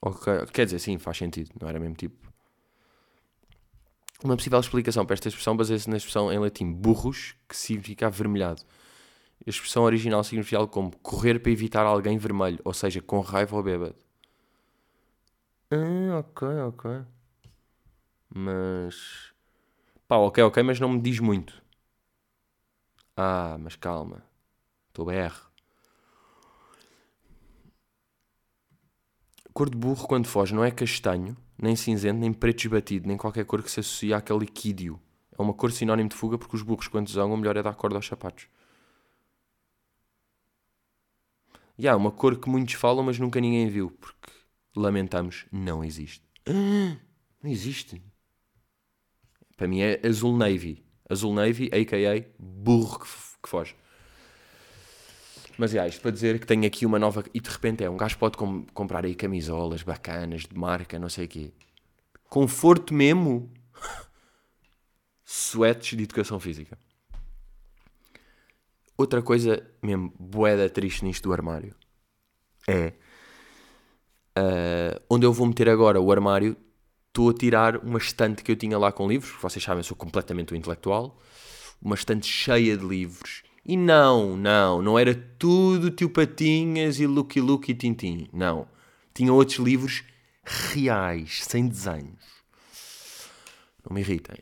Ok, 0.01 0.45
quer 0.51 0.65
dizer, 0.65 0.79
sim, 0.79 0.97
faz 0.97 1.17
sentido. 1.17 1.51
Não 1.59 1.69
era 1.69 1.79
mesmo 1.79 1.95
tipo. 1.95 2.31
Uma 4.23 4.35
possível 4.37 4.59
explicação 4.59 5.05
para 5.05 5.13
esta 5.13 5.27
expressão 5.27 5.55
baseia-se 5.55 5.89
na 5.89 5.97
expressão 5.97 6.31
em 6.31 6.39
latim 6.39 6.71
burros, 6.71 7.35
que 7.47 7.55
significa 7.55 8.07
avermelhado. 8.07 8.61
A 9.45 9.49
expressão 9.49 9.83
original 9.83 10.23
significa 10.23 10.57
algo 10.57 10.71
como 10.71 10.95
correr 10.97 11.39
para 11.39 11.51
evitar 11.51 11.85
alguém 11.85 12.17
vermelho, 12.17 12.59
ou 12.63 12.73
seja, 12.73 13.01
com 13.01 13.19
raiva 13.19 13.55
ou 13.55 13.63
bêbado. 13.63 13.95
Ah, 15.73 16.19
ok, 16.19 16.41
ok. 16.67 16.83
Mas. 18.29 19.33
Pá, 20.07 20.17
ok, 20.17 20.43
ok, 20.43 20.63
mas 20.63 20.79
não 20.79 20.89
me 20.89 21.01
diz 21.01 21.19
muito. 21.19 21.61
Ah, 23.17 23.57
mas 23.59 23.75
calma. 23.75 24.23
Estou 24.89 25.05
BR. 25.05 25.35
Cor 29.53 29.69
de 29.69 29.77
burro 29.77 30.07
quando 30.07 30.27
foge 30.27 30.53
não 30.53 30.63
é 30.63 30.71
castanho, 30.71 31.37
nem 31.57 31.75
cinzento, 31.75 32.19
nem 32.19 32.33
preto 32.33 32.61
esbatido, 32.65 33.07
nem 33.07 33.17
qualquer 33.17 33.45
cor 33.45 33.61
que 33.63 33.71
se 33.71 33.79
associe 33.79 34.13
àquele 34.13 34.39
liquídio. 34.39 34.99
É 35.37 35.41
uma 35.41 35.53
cor 35.53 35.71
sinónimo 35.71 36.09
de 36.09 36.15
fuga 36.15 36.37
porque 36.37 36.55
os 36.55 36.61
burros, 36.61 36.87
quando 36.87 37.09
zangam, 37.09 37.37
melhor 37.37 37.57
é 37.57 37.63
dar 37.63 37.75
cor 37.75 37.93
aos 37.93 38.05
sapatos. 38.07 38.47
E 41.77 41.87
há 41.87 41.95
uma 41.95 42.11
cor 42.11 42.37
que 42.39 42.49
muitos 42.49 42.73
falam, 42.75 43.03
mas 43.03 43.19
nunca 43.19 43.39
ninguém 43.39 43.67
viu, 43.67 43.91
porque 43.91 44.31
lamentamos, 44.75 45.45
não 45.51 45.83
existe. 45.83 46.23
não 46.45 47.51
existe. 47.51 48.01
Para 49.55 49.67
mim 49.67 49.81
é 49.81 49.99
azul 50.05 50.35
navy. 50.35 50.83
Azul 51.09 51.33
navy, 51.33 51.69
a.k.a. 51.71 52.25
burro 52.39 52.99
que, 52.99 53.49
foge. 53.49 53.75
Mas 55.57 55.75
é, 55.75 55.87
isto 55.87 56.01
para 56.01 56.11
dizer 56.11 56.39
que 56.39 56.47
tenho 56.47 56.65
aqui 56.65 56.85
uma 56.85 56.97
nova. 56.97 57.23
E 57.33 57.39
de 57.39 57.49
repente 57.49 57.83
é, 57.83 57.89
um 57.89 57.97
gajo 57.97 58.17
pode 58.17 58.37
com, 58.37 58.65
comprar 58.73 59.05
aí 59.05 59.13
camisolas 59.13 59.83
bacanas, 59.83 60.41
de 60.41 60.57
marca, 60.57 60.97
não 60.97 61.09
sei 61.09 61.25
o 61.25 61.27
quê. 61.27 61.53
Conforto 62.29 62.93
mesmo. 62.93 63.51
Sweats 65.25 65.95
de 65.95 66.03
educação 66.03 66.39
física. 66.39 66.77
Outra 68.97 69.21
coisa 69.21 69.65
mesmo 69.81 70.13
boeda 70.19 70.69
triste 70.69 71.03
nisto 71.03 71.23
do 71.23 71.33
armário 71.33 71.75
é 72.67 72.93
uh, 74.37 75.01
onde 75.09 75.25
eu 75.25 75.33
vou 75.33 75.47
meter 75.47 75.69
agora 75.69 75.99
o 75.99 76.11
armário. 76.11 76.55
Estou 77.07 77.29
a 77.29 77.33
tirar 77.33 77.77
uma 77.77 77.99
estante 77.99 78.43
que 78.43 78.51
eu 78.51 78.55
tinha 78.55 78.77
lá 78.77 78.91
com 78.91 79.07
livros, 79.07 79.33
vocês 79.39 79.63
sabem, 79.63 79.79
eu 79.79 79.83
sou 79.83 79.95
completamente 79.95 80.53
o 80.53 80.55
intelectual. 80.55 81.19
Uma 81.81 81.95
estante 81.95 82.25
cheia 82.25 82.75
de 82.75 82.85
livros 82.85 83.43
e 83.65 83.77
não, 83.77 84.35
não, 84.35 84.81
não 84.81 84.99
era 84.99 85.15
tudo 85.15 85.89
Tio 85.89 86.09
Patinhas 86.09 86.99
e 86.99 87.07
Lucky 87.07 87.39
Luke 87.39 87.71
e 87.71 87.75
Tintim. 87.75 88.27
Não. 88.33 88.67
Tinha 89.13 89.31
outros 89.31 89.57
livros 89.59 90.03
reais, 90.43 91.43
sem 91.43 91.67
desenhos. 91.67 92.25
Não 93.87 93.93
me 93.93 94.01
irritem. 94.01 94.37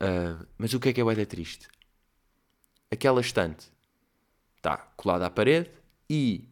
Uh, 0.00 0.46
mas 0.56 0.72
o 0.74 0.80
que 0.80 0.90
é 0.90 0.92
que 0.92 1.00
é 1.00 1.04
bem 1.04 1.26
triste? 1.26 1.66
Aquela 2.90 3.20
estante 3.20 3.66
está 4.56 4.76
colada 4.96 5.26
à 5.26 5.30
parede 5.30 5.70
e 6.08 6.48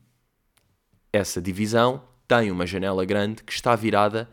essa 1.12 1.40
divisão 1.40 2.02
tem 2.30 2.52
uma 2.52 2.64
janela 2.64 3.04
grande 3.04 3.42
que 3.42 3.52
está 3.52 3.74
virada 3.74 4.30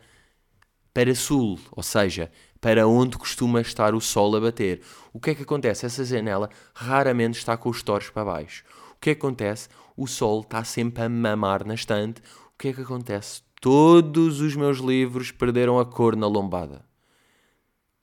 para 0.94 1.12
sul, 1.16 1.58
ou 1.72 1.82
seja, 1.82 2.30
para 2.60 2.86
onde 2.86 3.18
costuma 3.18 3.60
estar 3.60 3.92
o 3.92 4.00
sol 4.00 4.36
a 4.36 4.40
bater. 4.40 4.82
O 5.12 5.18
que 5.18 5.30
é 5.30 5.34
que 5.34 5.42
acontece? 5.42 5.84
Essa 5.84 6.04
janela 6.04 6.48
raramente 6.72 7.38
está 7.38 7.56
com 7.56 7.68
os 7.68 7.82
torres 7.82 8.08
para 8.08 8.24
baixo. 8.24 8.62
O 8.92 9.00
que 9.00 9.10
é 9.10 9.14
que 9.16 9.18
acontece? 9.18 9.68
O 9.96 10.06
sol 10.06 10.42
está 10.42 10.62
sempre 10.62 11.02
a 11.02 11.08
mamar 11.08 11.66
na 11.66 11.74
estante. 11.74 12.22
O 12.54 12.56
que 12.56 12.68
é 12.68 12.72
que 12.72 12.82
acontece? 12.82 13.42
Todos 13.60 14.40
os 14.40 14.54
meus 14.54 14.78
livros 14.78 15.32
perderam 15.32 15.80
a 15.80 15.84
cor 15.84 16.14
na 16.14 16.28
lombada. 16.28 16.84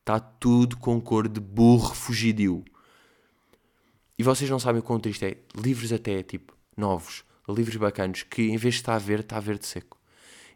Está 0.01 0.19
tudo 0.19 0.75
com 0.75 0.99
cor 0.99 1.29
de 1.29 1.39
burro 1.39 1.95
fugidio. 1.95 2.65
E 4.19 4.23
vocês 4.23 4.49
não 4.49 4.59
sabem 4.59 4.81
o 4.81 4.83
quão 4.83 4.99
triste 4.99 5.23
é. 5.23 5.37
Livros 5.55 5.93
até, 5.93 6.21
tipo, 6.21 6.53
novos, 6.75 7.23
livros 7.47 7.75
bacanos, 7.77 8.23
que 8.23 8.43
em 8.43 8.57
vez 8.57 8.75
de 8.75 8.81
estar 8.81 8.97
verde, 8.97 9.25
está 9.25 9.39
verde 9.39 9.65
seco. 9.65 9.99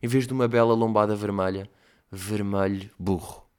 Em 0.01 0.07
vez 0.07 0.25
de 0.25 0.33
uma 0.33 0.47
bela 0.47 0.73
lombada 0.73 1.15
vermelha, 1.15 1.69
vermelho 2.11 2.89
burro 2.97 3.49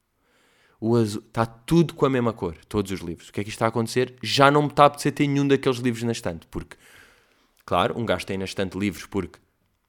o 0.81 0.97
azul, 0.97 1.23
está 1.27 1.45
tudo 1.45 1.95
com 1.95 2.07
a 2.07 2.11
mesma 2.11 2.33
cor, 2.33 2.57
todos 2.67 2.91
os 2.91 3.01
livros. 3.01 3.29
O 3.29 3.33
que 3.33 3.41
é 3.41 3.45
que 3.45 3.51
está 3.51 3.67
a 3.67 3.69
acontecer? 3.69 4.17
Já 4.23 4.51
não 4.51 4.63
me 4.63 4.69
está 4.69 4.85
a 4.85 4.87
apetecer 4.87 5.13
ter 5.13 5.27
nenhum 5.27 5.47
daqueles 5.47 5.79
livros 5.79 6.03
na 6.03 6.13
estante, 6.13 6.47
porque, 6.47 6.77
claro, 7.67 7.99
um 7.99 8.07
gajo 8.07 8.25
tem 8.25 8.39
na 8.39 8.47
estante 8.47 8.79
livros 8.79 9.05
porque 9.05 9.39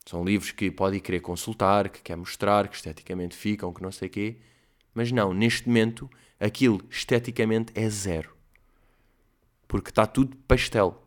são 0.06 0.26
livros 0.26 0.52
que 0.52 0.70
pode 0.70 1.00
querer 1.00 1.22
consultar, 1.22 1.88
que 1.88 2.02
quer 2.02 2.18
mostrar, 2.18 2.68
que 2.68 2.76
esteticamente 2.76 3.38
ficam, 3.38 3.72
que 3.74 3.82
não 3.82 3.92
sei 3.92 4.10
o 4.10 4.12
quê, 4.12 4.38
mas 4.94 5.12
não, 5.12 5.34
neste 5.34 5.68
momento, 5.68 6.10
aquilo 6.38 6.82
esteticamente 6.90 7.72
é 7.74 7.90
zero. 7.90 8.36
Porque 9.68 9.90
está 9.90 10.06
tudo 10.06 10.36
pastel. 10.36 11.02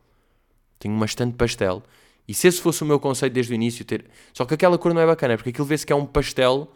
Tenho 0.79 0.95
uma 0.95 1.05
estante 1.05 1.35
pastel. 1.35 1.83
E 2.27 2.33
se 2.33 2.47
esse 2.47 2.61
fosse 2.61 2.81
o 2.83 2.85
meu 2.85 2.99
conceito 2.99 3.33
desde 3.33 3.53
o 3.53 3.55
início, 3.55 3.85
ter... 3.85 4.05
só 4.33 4.45
que 4.45 4.53
aquela 4.53 4.77
cor 4.77 4.93
não 4.93 5.01
é 5.01 5.05
bacana, 5.05 5.37
porque 5.37 5.49
aquilo 5.49 5.65
vê-se 5.65 5.85
que 5.85 5.93
é 5.93 5.95
um 5.95 6.05
pastel 6.05 6.71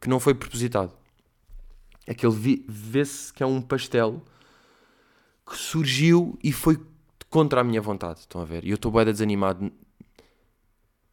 que 0.00 0.08
não 0.08 0.20
foi 0.20 0.34
propositado. 0.34 0.92
Aquele 2.06 2.64
vê-se 2.68 3.32
que 3.32 3.42
é 3.42 3.46
um 3.46 3.60
pastel 3.60 4.22
que 5.46 5.56
surgiu 5.56 6.38
e 6.42 6.52
foi 6.52 6.78
contra 7.28 7.62
a 7.62 7.64
minha 7.64 7.80
vontade. 7.80 8.20
Estão 8.20 8.40
a 8.40 8.44
ver? 8.44 8.64
E 8.64 8.70
eu 8.70 8.76
estou 8.76 8.92
bem 8.92 9.04
desanimado. 9.04 9.72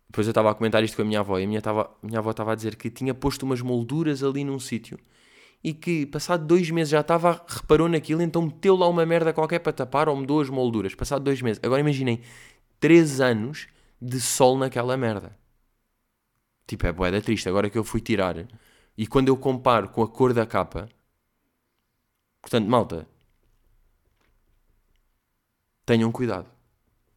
Depois 0.09 0.27
eu 0.27 0.31
estava 0.31 0.51
a 0.51 0.53
comentar 0.53 0.83
isto 0.83 0.95
com 0.95 1.01
a 1.01 1.05
minha 1.05 1.21
avó 1.21 1.39
e 1.39 1.45
a 1.45 1.47
minha, 1.47 1.61
tava, 1.61 1.89
minha 2.03 2.19
avó 2.19 2.31
estava 2.31 2.51
a 2.51 2.55
dizer 2.55 2.75
que 2.75 2.89
tinha 2.89 3.13
posto 3.13 3.43
umas 3.43 3.61
molduras 3.61 4.21
ali 4.21 4.43
num 4.43 4.59
sítio 4.59 4.99
e 5.63 5.73
que 5.73 6.05
passado 6.05 6.45
dois 6.45 6.69
meses 6.69 6.89
já 6.89 7.01
estava, 7.01 7.43
reparou 7.47 7.87
naquilo, 7.87 8.21
então 8.21 8.41
meteu 8.41 8.75
lá 8.75 8.87
uma 8.87 9.05
merda 9.05 9.31
qualquer 9.31 9.59
para 9.59 9.71
tapar 9.71 10.09
ou 10.09 10.15
mudou 10.15 10.41
as 10.41 10.49
molduras. 10.49 10.95
Passado 10.95 11.23
dois 11.23 11.41
meses. 11.41 11.61
Agora 11.63 11.79
imaginem, 11.79 12.19
três 12.81 13.21
anos 13.21 13.67
de 14.01 14.19
sol 14.19 14.57
naquela 14.57 14.97
merda. 14.97 15.37
Tipo, 16.67 16.87
é 16.87 16.91
boeda 16.91 17.21
triste. 17.21 17.47
Agora 17.47 17.69
que 17.69 17.77
eu 17.77 17.83
fui 17.83 18.01
tirar 18.01 18.35
e 18.97 19.07
quando 19.07 19.29
eu 19.29 19.37
comparo 19.37 19.87
com 19.89 20.01
a 20.01 20.07
cor 20.07 20.33
da 20.33 20.45
capa, 20.45 20.89
portanto, 22.41 22.67
malta, 22.67 23.07
tenham 25.85 26.11
cuidado. 26.11 26.49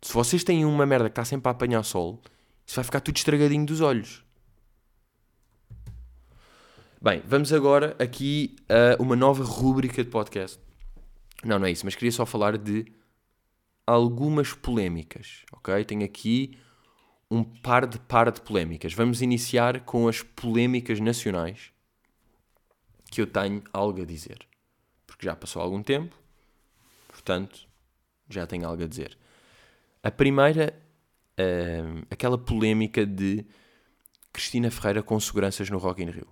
Se 0.02 0.12
vocês 0.12 0.44
têm 0.44 0.64
uma 0.66 0.84
merda 0.84 1.08
que 1.08 1.12
está 1.12 1.24
sempre 1.24 1.48
a 1.48 1.52
apanhar 1.52 1.82
sol, 1.82 2.20
isso 2.66 2.76
vai 2.76 2.84
ficar 2.84 3.00
tudo 3.00 3.16
estragadinho 3.16 3.64
dos 3.64 3.80
olhos. 3.80 4.22
Bem, 7.00 7.22
vamos 7.26 7.52
agora 7.52 7.96
aqui 7.98 8.54
a 8.68 9.02
uma 9.02 9.16
nova 9.16 9.44
rúbrica 9.44 10.04
de 10.04 10.10
podcast. 10.10 10.60
Não, 11.42 11.58
não 11.58 11.66
é 11.66 11.70
isso, 11.70 11.84
mas 11.86 11.94
queria 11.94 12.12
só 12.12 12.26
falar 12.26 12.58
de 12.58 12.86
algumas 13.86 14.52
polémicas, 14.52 15.44
ok? 15.52 15.84
Tenho 15.84 16.04
aqui 16.04 16.58
um 17.30 17.42
par 17.42 17.86
de 17.86 17.98
par 17.98 18.30
de 18.30 18.40
polémicas. 18.40 18.92
Vamos 18.92 19.22
iniciar 19.22 19.80
com 19.80 20.08
as 20.08 20.22
polémicas 20.22 21.00
nacionais 21.00 21.72
que 23.10 23.20
eu 23.20 23.26
tenho 23.26 23.62
algo 23.72 24.02
a 24.02 24.04
dizer. 24.04 24.46
Porque 25.06 25.26
já 25.26 25.36
passou 25.36 25.62
algum 25.62 25.82
tempo, 25.82 26.16
portanto, 27.08 27.66
já 28.28 28.46
tenho 28.46 28.66
algo 28.66 28.82
a 28.82 28.86
dizer. 28.86 29.16
A 30.02 30.10
primeira, 30.10 30.74
uh, 31.38 32.06
aquela 32.10 32.36
polémica 32.36 33.06
de 33.06 33.44
Cristina 34.32 34.70
Ferreira 34.70 35.02
com 35.02 35.18
seguranças 35.20 35.70
no 35.70 35.78
Rock 35.78 36.02
in 36.02 36.10
Rio. 36.10 36.28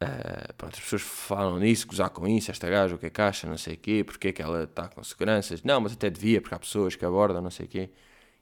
Uh, 0.00 0.54
pronto, 0.54 0.76
as 0.76 0.80
pessoas 0.80 1.02
falam 1.02 1.58
nisso, 1.58 1.86
gozar 1.86 2.10
com 2.10 2.26
isso, 2.28 2.52
esta 2.52 2.70
gaja, 2.70 2.94
o 2.94 2.98
que 2.98 3.06
é 3.06 3.10
que 3.10 3.20
acha, 3.20 3.48
não 3.48 3.58
sei 3.58 3.74
o 3.74 3.78
quê, 3.78 4.04
porque 4.04 4.28
é 4.28 4.32
que 4.32 4.40
ela 4.40 4.62
está 4.64 4.88
com 4.88 5.02
seguranças. 5.02 5.62
Não, 5.62 5.80
mas 5.80 5.92
até 5.92 6.08
devia, 6.08 6.40
porque 6.40 6.54
há 6.54 6.58
pessoas 6.58 6.94
que 6.94 7.04
abordam, 7.04 7.42
não 7.42 7.50
sei 7.50 7.66
o 7.66 7.68
quê. 7.68 7.90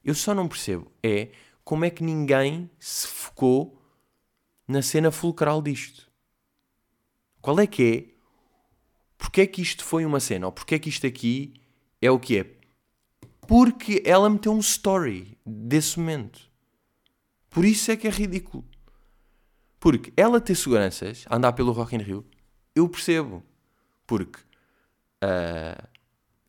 Eu 0.05 0.15
só 0.15 0.35
não 0.35 0.49
percebo 0.49 0.93
é 1.03 1.31
como 1.65 1.85
é 1.85 1.91
que 1.91 2.05
ninguém 2.05 2.71
se 2.79 3.07
focou 3.09 3.83
na 4.69 4.83
cena 4.83 5.11
fulcral 5.11 5.63
disto. 5.63 6.11
Qual 7.41 7.59
é 7.59 7.67
que 7.67 7.83
é? 7.83 8.17
Porquê 9.17 9.43
é 9.43 9.47
que 9.47 9.63
isto 9.63 9.83
foi 9.85 10.05
uma 10.05 10.21
cena? 10.21 10.47
Ou 10.47 10.53
porquê 10.53 10.75
é 10.75 10.79
que 10.79 10.89
isto 10.89 11.07
aqui 11.07 11.55
é 12.03 12.11
o 12.11 12.21
que 12.21 12.39
é? 12.39 12.57
Porque 13.49 14.03
ela 14.05 14.29
meteu 14.29 14.53
um 14.53 14.59
story 14.59 15.39
desse 15.45 15.99
momento. 15.99 16.51
Por 17.49 17.65
isso 17.65 17.91
é 17.91 17.97
que 17.97 18.07
é 18.07 18.11
ridículo. 18.11 18.65
Porque 19.79 20.13
ela 20.17 20.41
ter 20.41 20.55
seguranças, 20.55 21.25
andar 21.31 21.53
pelo 21.53 21.73
Rock 21.73 21.95
in 21.95 21.99
Rio, 21.99 22.25
eu 22.75 22.89
percebo. 22.89 23.43
Porque 24.07 24.41
uh, 25.23 25.89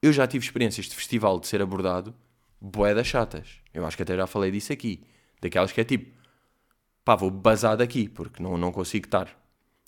eu 0.01 0.13
já 0.13 0.27
tive 0.27 0.45
experiências 0.45 0.87
de 0.87 0.95
festival 0.95 1.39
de 1.39 1.47
ser 1.47 1.61
abordado 1.61 2.13
boedas 2.59 3.07
chatas. 3.07 3.61
Eu 3.73 3.85
acho 3.85 3.95
que 3.95 4.03
até 4.03 4.15
já 4.15 4.27
falei 4.27 4.51
disso 4.51 4.73
aqui. 4.73 5.03
Daquelas 5.41 5.71
que 5.71 5.81
é 5.81 5.83
tipo, 5.83 6.11
pá, 7.05 7.15
vou 7.15 7.29
basar 7.29 7.77
daqui, 7.77 8.09
porque 8.09 8.41
não, 8.41 8.57
não 8.57 8.71
consigo 8.71 9.05
estar. 9.05 9.27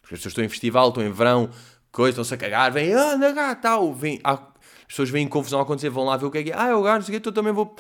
As 0.04 0.10
pessoas 0.10 0.32
estão 0.32 0.44
em 0.44 0.50
festival, 0.50 0.90
estão 0.90 1.04
em 1.04 1.12
verão, 1.12 1.50
coisa, 1.92 2.12
estão-se 2.12 2.34
a 2.34 2.38
cagar, 2.38 2.76
ah, 2.76 3.14
anda 3.14 3.34
cá, 3.34 3.56
tal, 3.56 3.94
vem, 3.94 4.20
ah, 4.24 4.34
as 4.34 4.88
pessoas 4.88 5.10
veem 5.10 5.28
confusão 5.28 5.60
acontecer, 5.60 5.90
vão 5.90 6.06
lá 6.06 6.18
ver 6.18 6.26
o 6.26 6.32
que 6.32 6.38
é 6.38 6.44
que 6.44 6.52
é, 6.52 6.56
ah, 6.56 6.68
é 6.68 6.76
o 6.76 6.82
gajo, 6.82 7.00
não 7.00 7.06
sei 7.06 7.18
o 7.18 7.22
que, 7.22 7.28
eu 7.28 7.32
também 7.32 7.54
vou. 7.54 7.76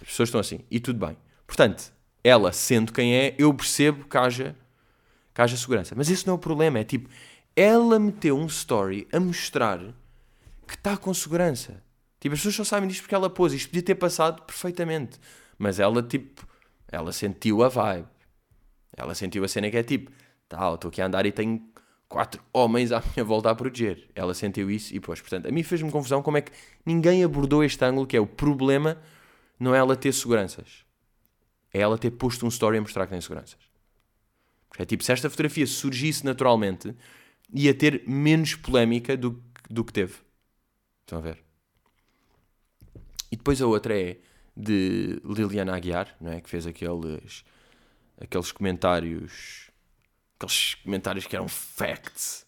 As 0.00 0.08
pessoas 0.08 0.28
estão 0.28 0.40
assim, 0.40 0.60
e 0.70 0.80
tudo 0.80 1.04
bem. 1.04 1.16
Portanto, 1.46 1.92
ela, 2.22 2.52
sendo 2.52 2.92
quem 2.92 3.14
é, 3.14 3.34
eu 3.38 3.52
percebo 3.54 4.06
que 4.06 4.16
haja, 4.16 4.54
que 5.38 5.42
haja 5.42 5.56
segurança. 5.56 5.94
Mas 5.96 6.10
esse 6.10 6.26
não 6.26 6.34
é 6.34 6.36
o 6.36 6.38
problema, 6.38 6.80
é 6.80 6.84
tipo, 6.84 7.08
ela 7.54 7.96
meteu 7.96 8.36
um 8.36 8.46
story 8.46 9.06
a 9.12 9.20
mostrar 9.20 9.78
que 10.66 10.74
está 10.74 10.96
com 10.96 11.14
segurança. 11.14 11.80
Tipo, 12.18 12.34
as 12.34 12.40
pessoas 12.40 12.56
só 12.56 12.64
sabem 12.64 12.88
disto 12.88 13.02
porque 13.02 13.14
ela 13.14 13.30
pôs. 13.30 13.52
Isto 13.52 13.68
podia 13.68 13.82
ter 13.82 13.94
passado 13.94 14.42
perfeitamente. 14.42 15.20
Mas 15.56 15.78
ela, 15.78 16.02
tipo, 16.02 16.44
ela 16.88 17.12
sentiu 17.12 17.62
a 17.62 17.68
vibe. 17.68 18.08
Ela 18.96 19.14
sentiu 19.14 19.44
a 19.44 19.48
cena 19.48 19.70
que 19.70 19.76
é 19.76 19.84
tipo, 19.84 20.10
tal, 20.48 20.74
estou 20.74 20.88
aqui 20.88 21.00
a 21.00 21.06
andar 21.06 21.24
e 21.24 21.30
tenho 21.30 21.62
quatro 22.08 22.42
homens 22.52 22.90
à 22.90 23.00
minha 23.14 23.24
volta 23.24 23.48
a 23.48 23.54
proteger. 23.54 24.10
Ela 24.16 24.34
sentiu 24.34 24.68
isso 24.68 24.92
e 24.92 24.98
pôs. 24.98 25.20
Portanto, 25.20 25.46
a 25.46 25.52
mim 25.52 25.62
fez-me 25.62 25.88
confusão 25.92 26.20
como 26.20 26.38
é 26.38 26.40
que 26.40 26.50
ninguém 26.84 27.22
abordou 27.22 27.62
este 27.62 27.84
ângulo 27.84 28.08
que 28.08 28.16
é 28.16 28.20
o 28.20 28.26
problema 28.26 28.98
não 29.56 29.72
é 29.72 29.78
ela 29.78 29.94
ter 29.94 30.12
seguranças. 30.12 30.84
É 31.72 31.78
ela 31.78 31.96
ter 31.96 32.10
posto 32.10 32.44
um 32.44 32.48
story 32.48 32.78
a 32.78 32.80
mostrar 32.80 33.06
que 33.06 33.12
tem 33.12 33.20
seguranças. 33.20 33.68
É 34.76 34.84
tipo, 34.84 35.02
se 35.02 35.12
esta 35.12 35.30
fotografia 35.30 35.66
surgisse 35.66 36.24
naturalmente, 36.24 36.94
ia 37.52 37.72
ter 37.72 38.02
menos 38.06 38.54
polémica 38.54 39.16
do, 39.16 39.42
do 39.70 39.84
que 39.84 39.92
teve. 39.92 40.14
Estão 41.00 41.18
a 41.18 41.22
ver? 41.22 41.42
E 43.30 43.36
depois 43.36 43.60
a 43.62 43.66
outra 43.66 43.98
é 43.98 44.18
de 44.56 45.20
Liliana 45.24 45.74
Aguiar, 45.74 46.16
não 46.20 46.32
é? 46.32 46.40
que 46.40 46.50
fez 46.50 46.66
aqueles, 46.66 47.44
aqueles 48.20 48.50
comentários, 48.50 49.70
aqueles 50.36 50.74
comentários 50.76 51.26
que 51.26 51.36
eram 51.36 51.48
facts, 51.48 52.46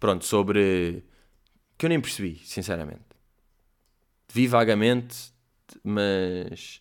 pronto, 0.00 0.24
sobre, 0.24 1.04
que 1.76 1.86
eu 1.86 1.88
nem 1.90 2.00
percebi, 2.00 2.40
sinceramente. 2.44 3.04
Vi 4.32 4.46
vagamente, 4.46 5.32
mas, 5.84 6.80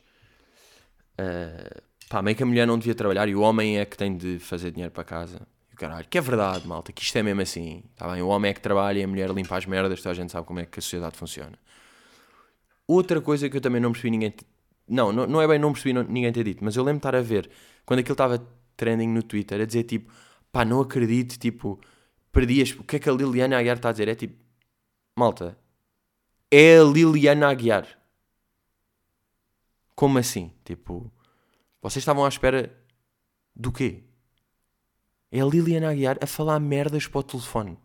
uh, 1.20 1.82
pá, 2.10 2.22
meio 2.22 2.36
que 2.36 2.44
a 2.44 2.46
mulher 2.46 2.66
não 2.66 2.78
devia 2.78 2.96
trabalhar 2.96 3.28
e 3.28 3.36
o 3.36 3.42
homem 3.42 3.80
é 3.80 3.86
que 3.86 3.98
tem 3.98 4.16
de 4.16 4.40
fazer 4.40 4.72
dinheiro 4.72 4.92
para 4.92 5.04
casa. 5.04 5.48
E 5.72 5.74
o 5.74 5.78
caralho, 5.78 6.08
que 6.10 6.18
é 6.18 6.22
verdade, 6.22 6.68
malta, 6.68 6.92
que 6.92 7.02
isto 7.02 7.16
é 7.18 7.24
mesmo 7.24 7.42
assim, 7.42 7.84
tá 7.96 8.10
bem? 8.12 8.22
O 8.22 8.28
homem 8.28 8.52
é 8.52 8.54
que 8.54 8.62
trabalha 8.62 9.00
e 9.00 9.04
a 9.04 9.08
mulher 9.08 9.30
limpa 9.32 9.58
as 9.58 9.66
merdas, 9.66 10.00
toda 10.00 10.12
a 10.12 10.14
gente 10.16 10.32
sabe 10.32 10.48
como 10.48 10.60
é 10.60 10.66
que 10.66 10.80
a 10.80 10.82
sociedade 10.82 11.18
funciona. 11.18 11.58
Outra 12.88 13.20
coisa 13.22 13.50
que 13.50 13.58
eu 13.58 13.62
também 13.62 13.82
não 13.82 13.92
percebi 13.92 14.12
ninguém. 14.12 14.34
Não, 14.88 15.12
não, 15.12 15.28
não 15.28 15.42
é 15.42 15.48
bem 15.48 15.60
não 15.60 15.74
percebi 15.74 15.94
ninguém 15.94 16.32
ter 16.32 16.44
dito, 16.46 16.64
mas 16.64 16.78
eu 16.78 16.84
lembro 16.84 17.00
de 17.00 17.08
estar 17.08 17.16
a 17.16 17.22
ver 17.22 17.50
quando 17.86 18.00
aquilo 18.00 18.14
estava 18.14 18.48
trending 18.78 19.10
no 19.10 19.22
Twitter 19.22 19.60
a 19.60 19.66
dizer 19.66 19.84
tipo, 19.84 20.12
pá, 20.52 20.64
não 20.64 20.80
acredito, 20.80 21.38
tipo, 21.38 21.80
perdias. 22.32 22.72
O 22.72 22.84
que 22.84 22.96
é 22.96 23.00
que 23.00 23.10
a 23.10 23.14
Liliana 23.14 23.58
Aguiar 23.58 23.76
está 23.76 23.90
a 23.90 23.92
dizer? 23.92 24.08
É 24.08 24.16
tipo, 24.16 24.36
malta, 25.18 25.58
é 26.50 26.78
a 26.78 26.84
Liliana 26.84 27.50
Aguiar. 27.50 27.86
Como 29.96 30.18
assim? 30.18 30.52
Tipo, 30.64 31.12
vocês 31.90 32.02
estavam 32.02 32.26
à 32.26 32.28
espera 32.28 32.76
do 33.56 33.72
quê? 33.72 34.04
É 35.32 35.42
a 35.42 35.46
Liliana 35.46 35.90
Aguiar 35.90 36.18
a 36.22 36.28
falar 36.28 36.60
merdas 36.60 37.08
para 37.08 37.20
o 37.20 37.24
telefone. 37.24 37.78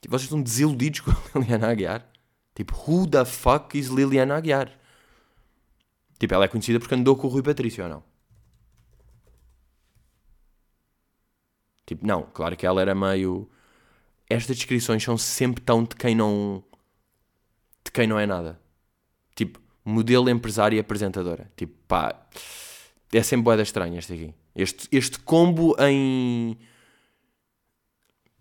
Tipo, 0.00 0.12
vocês 0.12 0.24
estão 0.24 0.42
desiludidos 0.42 1.00
com 1.00 1.10
a 1.10 1.16
Liliana 1.38 1.68
Aguiar? 1.70 2.10
Tipo, 2.54 2.74
who 2.74 3.06
the 3.06 3.24
fuck 3.24 3.78
is 3.78 3.88
Liliana 3.88 4.36
Aguiar? 4.36 4.78
Tipo, 6.18 6.34
ela 6.34 6.44
é 6.44 6.48
conhecida 6.48 6.78
porque 6.78 6.94
andou 6.94 7.16
com 7.16 7.26
o 7.26 7.30
Rui 7.30 7.42
Patrício 7.42 7.84
ou 7.84 7.90
não? 7.90 8.04
Tipo, 11.86 12.06
não, 12.06 12.22
claro 12.22 12.56
que 12.56 12.64
ela 12.64 12.80
era 12.80 12.94
meio. 12.94 13.50
Estas 14.28 14.56
descrições 14.56 15.02
são 15.02 15.18
sempre 15.18 15.62
tão 15.62 15.84
de 15.84 15.94
quem 15.96 16.14
não. 16.14 16.64
de 17.84 17.90
quem 17.90 18.06
não 18.06 18.18
é 18.18 18.26
nada. 18.26 18.60
Tipo, 19.34 19.60
modelo 19.84 20.28
empresária 20.28 20.76
e 20.76 20.80
apresentadora. 20.80 21.50
Tipo, 21.56 21.74
pá. 21.86 22.14
É 23.12 23.22
sempre 23.22 23.44
boeda 23.44 23.62
estranha 23.62 23.98
este 23.98 24.12
aqui. 24.14 24.34
Este, 24.54 24.88
este 24.90 25.18
combo 25.18 25.76
em 25.78 26.56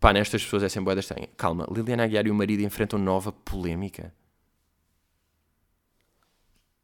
Pá, 0.01 0.11
nestas 0.11 0.43
pessoas 0.43 0.63
é 0.63 0.69
sempre 0.69 0.85
boeda 0.85 0.99
estranha. 0.99 1.29
Calma, 1.37 1.67
Liliana 1.71 2.03
Aguiar 2.03 2.25
e 2.25 2.31
o 2.31 2.33
marido 2.33 2.63
enfrentam 2.63 2.97
nova 2.97 3.31
polémica. 3.31 4.11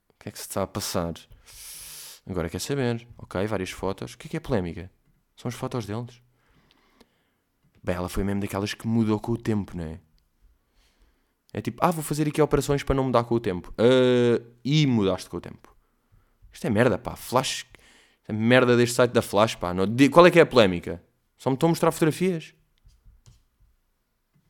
O 0.09 0.13
que 0.19 0.29
é 0.29 0.31
que 0.31 0.37
se 0.37 0.43
está 0.43 0.61
a 0.61 0.67
passar? 0.67 1.15
Agora 2.27 2.47
quer 2.47 2.59
saber. 2.59 3.07
Ok, 3.17 3.43
várias 3.47 3.71
fotos. 3.71 4.13
O 4.13 4.17
que 4.19 4.27
é 4.27 4.29
que 4.29 4.37
é 4.37 4.39
polémica? 4.39 4.91
São 5.35 5.49
as 5.49 5.55
fotos 5.55 5.87
deles. 5.87 6.21
Bem, 7.83 7.95
ela 7.95 8.07
foi 8.07 8.23
mesmo 8.23 8.41
daquelas 8.41 8.75
que 8.75 8.87
mudou 8.87 9.19
com 9.19 9.31
o 9.31 9.37
tempo, 9.37 9.75
não 9.75 9.85
é? 9.85 9.99
É 11.57 11.61
tipo, 11.61 11.83
ah, 11.83 11.89
vou 11.89 12.03
fazer 12.03 12.27
aqui 12.27 12.39
operações 12.39 12.83
para 12.83 12.93
não 12.93 13.05
mudar 13.05 13.23
com 13.23 13.33
o 13.33 13.39
tempo. 13.39 13.73
Uh, 13.79 14.45
e 14.63 14.85
mudaste 14.85 15.27
com 15.27 15.37
o 15.37 15.41
tempo. 15.41 15.75
Isto 16.53 16.67
é 16.67 16.69
merda, 16.69 16.99
pá. 16.99 17.15
Flash. 17.15 17.61
Isto 17.61 18.27
é 18.27 18.31
merda 18.31 18.77
deste 18.77 18.95
site 18.95 19.09
da 19.09 19.23
Flash, 19.23 19.55
pá. 19.55 19.73
Não... 19.73 19.87
Qual 20.11 20.27
é 20.27 20.29
que 20.29 20.37
é 20.37 20.43
a 20.43 20.45
polémica? 20.45 21.03
Só 21.35 21.49
me 21.49 21.55
estão 21.55 21.69
a 21.69 21.71
mostrar 21.71 21.91
fotografias. 21.91 22.53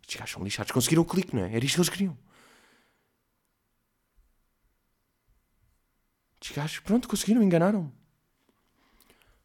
Estes 0.02 0.20
gajos 0.20 0.34
são 0.34 0.44
lixados. 0.44 0.74
Conseguiram 0.74 1.04
o 1.04 1.06
clique, 1.06 1.34
não 1.34 1.46
é? 1.46 1.56
Era 1.56 1.64
isto 1.64 1.76
que 1.76 1.80
eles 1.80 1.90
queriam. 1.90 2.18
Estes 6.42 6.58
gajos, 6.58 6.80
pronto, 6.80 7.08
conseguiram, 7.08 7.42
enganaram. 7.42 7.90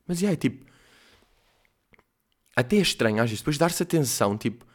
Mas 0.04 0.20
é, 0.20 0.34
tipo. 0.34 0.66
Até 2.56 2.78
é 2.78 2.80
estranho, 2.80 3.22
às 3.22 3.30
vezes, 3.30 3.38
depois 3.38 3.56
dar-se 3.56 3.80
atenção, 3.84 4.36
tipo. 4.36 4.66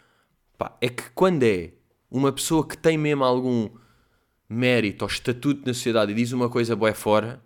Pá, 0.57 0.77
é 0.79 0.87
que 0.87 1.09
quando 1.09 1.43
é 1.43 1.73
uma 2.09 2.31
pessoa 2.31 2.65
que 2.67 2.77
tem 2.77 2.97
mesmo 2.97 3.23
algum 3.23 3.69
mérito 4.49 5.03
ou 5.03 5.09
estatuto 5.09 5.65
na 5.65 5.73
sociedade 5.73 6.11
e 6.11 6.15
diz 6.15 6.31
uma 6.31 6.49
coisa 6.49 6.75
boa 6.75 6.93
fora, 6.93 7.41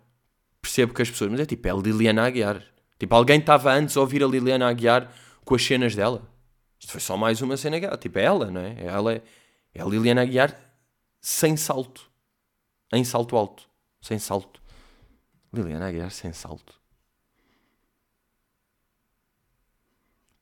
percebo 0.60 0.94
que 0.94 1.02
as 1.02 1.10
pessoas. 1.10 1.30
Mas 1.30 1.40
é 1.40 1.46
tipo, 1.46 1.66
é 1.66 1.72
Liliana 1.72 2.24
Aguiar. 2.26 2.64
Tipo, 2.98 3.14
alguém 3.14 3.40
estava 3.40 3.72
antes 3.72 3.96
a 3.96 4.00
ouvir 4.00 4.22
a 4.22 4.26
Liliana 4.26 4.68
Aguiar 4.68 5.12
com 5.44 5.54
as 5.54 5.64
cenas 5.64 5.94
dela. 5.94 6.28
Isto 6.78 6.92
foi 6.92 7.00
só 7.00 7.16
mais 7.16 7.40
uma 7.42 7.56
cena 7.56 7.80
que 7.80 7.96
tipo, 7.98 8.18
é 8.18 8.24
ela, 8.24 8.50
não 8.50 8.60
é? 8.60 8.76
Ela 8.78 9.14
é, 9.14 9.22
é 9.74 9.82
a 9.82 9.84
Liliana 9.84 10.22
Aguiar 10.22 10.56
sem 11.20 11.56
salto. 11.56 12.10
Em 12.92 13.04
salto 13.04 13.36
alto. 13.36 13.68
Sem 14.00 14.18
salto. 14.18 14.60
Liliana 15.52 15.88
Aguiar 15.88 16.10
sem 16.10 16.32
salto. 16.32 16.80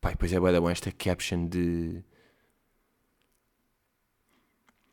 Pai, 0.00 0.16
pois 0.16 0.32
é, 0.32 0.40
boa, 0.40 0.72
esta 0.72 0.90
caption 0.90 1.46
de. 1.46 2.02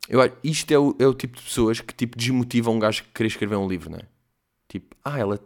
Eu, 0.08 0.20
isto 0.43 0.72
é 0.72 0.80
o, 0.80 0.96
é 1.00 1.06
o 1.06 1.13
tipo 1.13 1.36
de 1.38 1.43
pessoas 1.43 1.82
que 1.82 1.93
tipo 1.93 2.17
desmotivam 2.17 2.76
um 2.76 2.80
gajo 2.80 3.04
que 3.04 3.10
querer 3.12 3.28
escrever 3.28 3.56
um 3.56 3.67
livro, 3.67 3.89
não 3.89 4.00
é? 4.00 4.08
Tipo, 4.67 4.96
ah, 5.04 5.20
ela, 5.20 5.39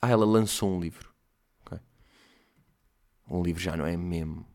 ah, 0.00 0.10
ela 0.10 0.24
lançou 0.24 0.70
um 0.70 0.80
livro. 0.80 1.12
Okay. 1.66 1.78
Um 3.28 3.42
livro 3.42 3.62
já 3.62 3.76
não 3.76 3.86
é 3.86 3.96
mesmo. 3.96 4.46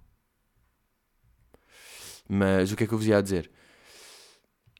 Mas 2.28 2.72
o 2.72 2.76
que 2.76 2.84
é 2.84 2.88
que 2.88 2.93
eu 2.93 2.98
vos 2.98 3.08
ia 3.08 3.22
dizer? 3.22 3.52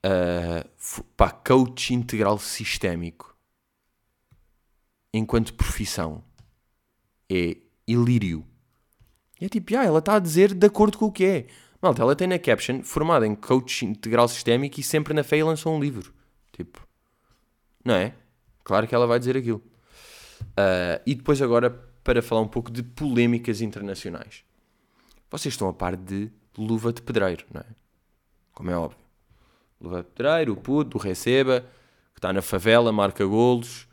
Uh, 0.04 1.04
pá, 1.16 1.30
coach 1.30 1.92
integral 1.92 2.38
sistémico 2.38 3.36
enquanto 5.12 5.54
profissão 5.54 6.24
é 7.30 7.56
ilírio. 7.86 8.46
E 9.40 9.44
é 9.44 9.48
tipo, 9.48 9.76
ah, 9.76 9.84
ela 9.84 9.98
está 9.98 10.16
a 10.16 10.20
dizer 10.20 10.54
de 10.54 10.66
acordo 10.66 10.96
com 10.96 11.06
o 11.06 11.12
que 11.12 11.24
é. 11.24 11.46
Malta, 11.82 12.02
ela 12.02 12.14
tem 12.14 12.28
na 12.28 12.38
caption 12.38 12.82
formada 12.82 13.26
em 13.26 13.34
coach 13.34 13.86
integral 13.86 14.28
sistémico 14.28 14.78
e 14.78 14.82
sempre 14.82 15.14
na 15.14 15.24
FEI 15.24 15.42
lançou 15.42 15.74
um 15.74 15.80
livro. 15.80 16.12
Tipo, 16.52 16.86
não 17.84 17.94
é? 17.94 18.14
Claro 18.62 18.86
que 18.86 18.94
ela 18.94 19.06
vai 19.06 19.18
dizer 19.18 19.36
aquilo. 19.36 19.62
Uh, 20.42 21.00
e 21.06 21.14
depois 21.14 21.40
agora 21.40 21.70
para 22.04 22.22
falar 22.22 22.40
um 22.40 22.48
pouco 22.48 22.70
de 22.70 22.82
polémicas 22.82 23.60
internacionais. 23.60 24.44
Vocês 25.30 25.54
estão 25.54 25.68
a 25.68 25.72
par 25.72 25.96
de 25.96 26.30
luva 26.56 26.92
de 26.92 27.00
pedreiro, 27.00 27.44
não 27.52 27.60
é? 27.60 27.66
Como 28.52 28.70
é 28.70 28.76
óbvio. 28.76 28.98
Luva 29.80 30.02
de 30.02 30.08
pedreiro, 30.08 30.52
o 30.52 30.56
puto, 30.56 30.98
o 30.98 31.00
receba, 31.00 31.60
que 32.12 32.18
está 32.18 32.32
na 32.32 32.42
favela, 32.42 32.92
marca 32.92 33.24
golos, 33.24 33.86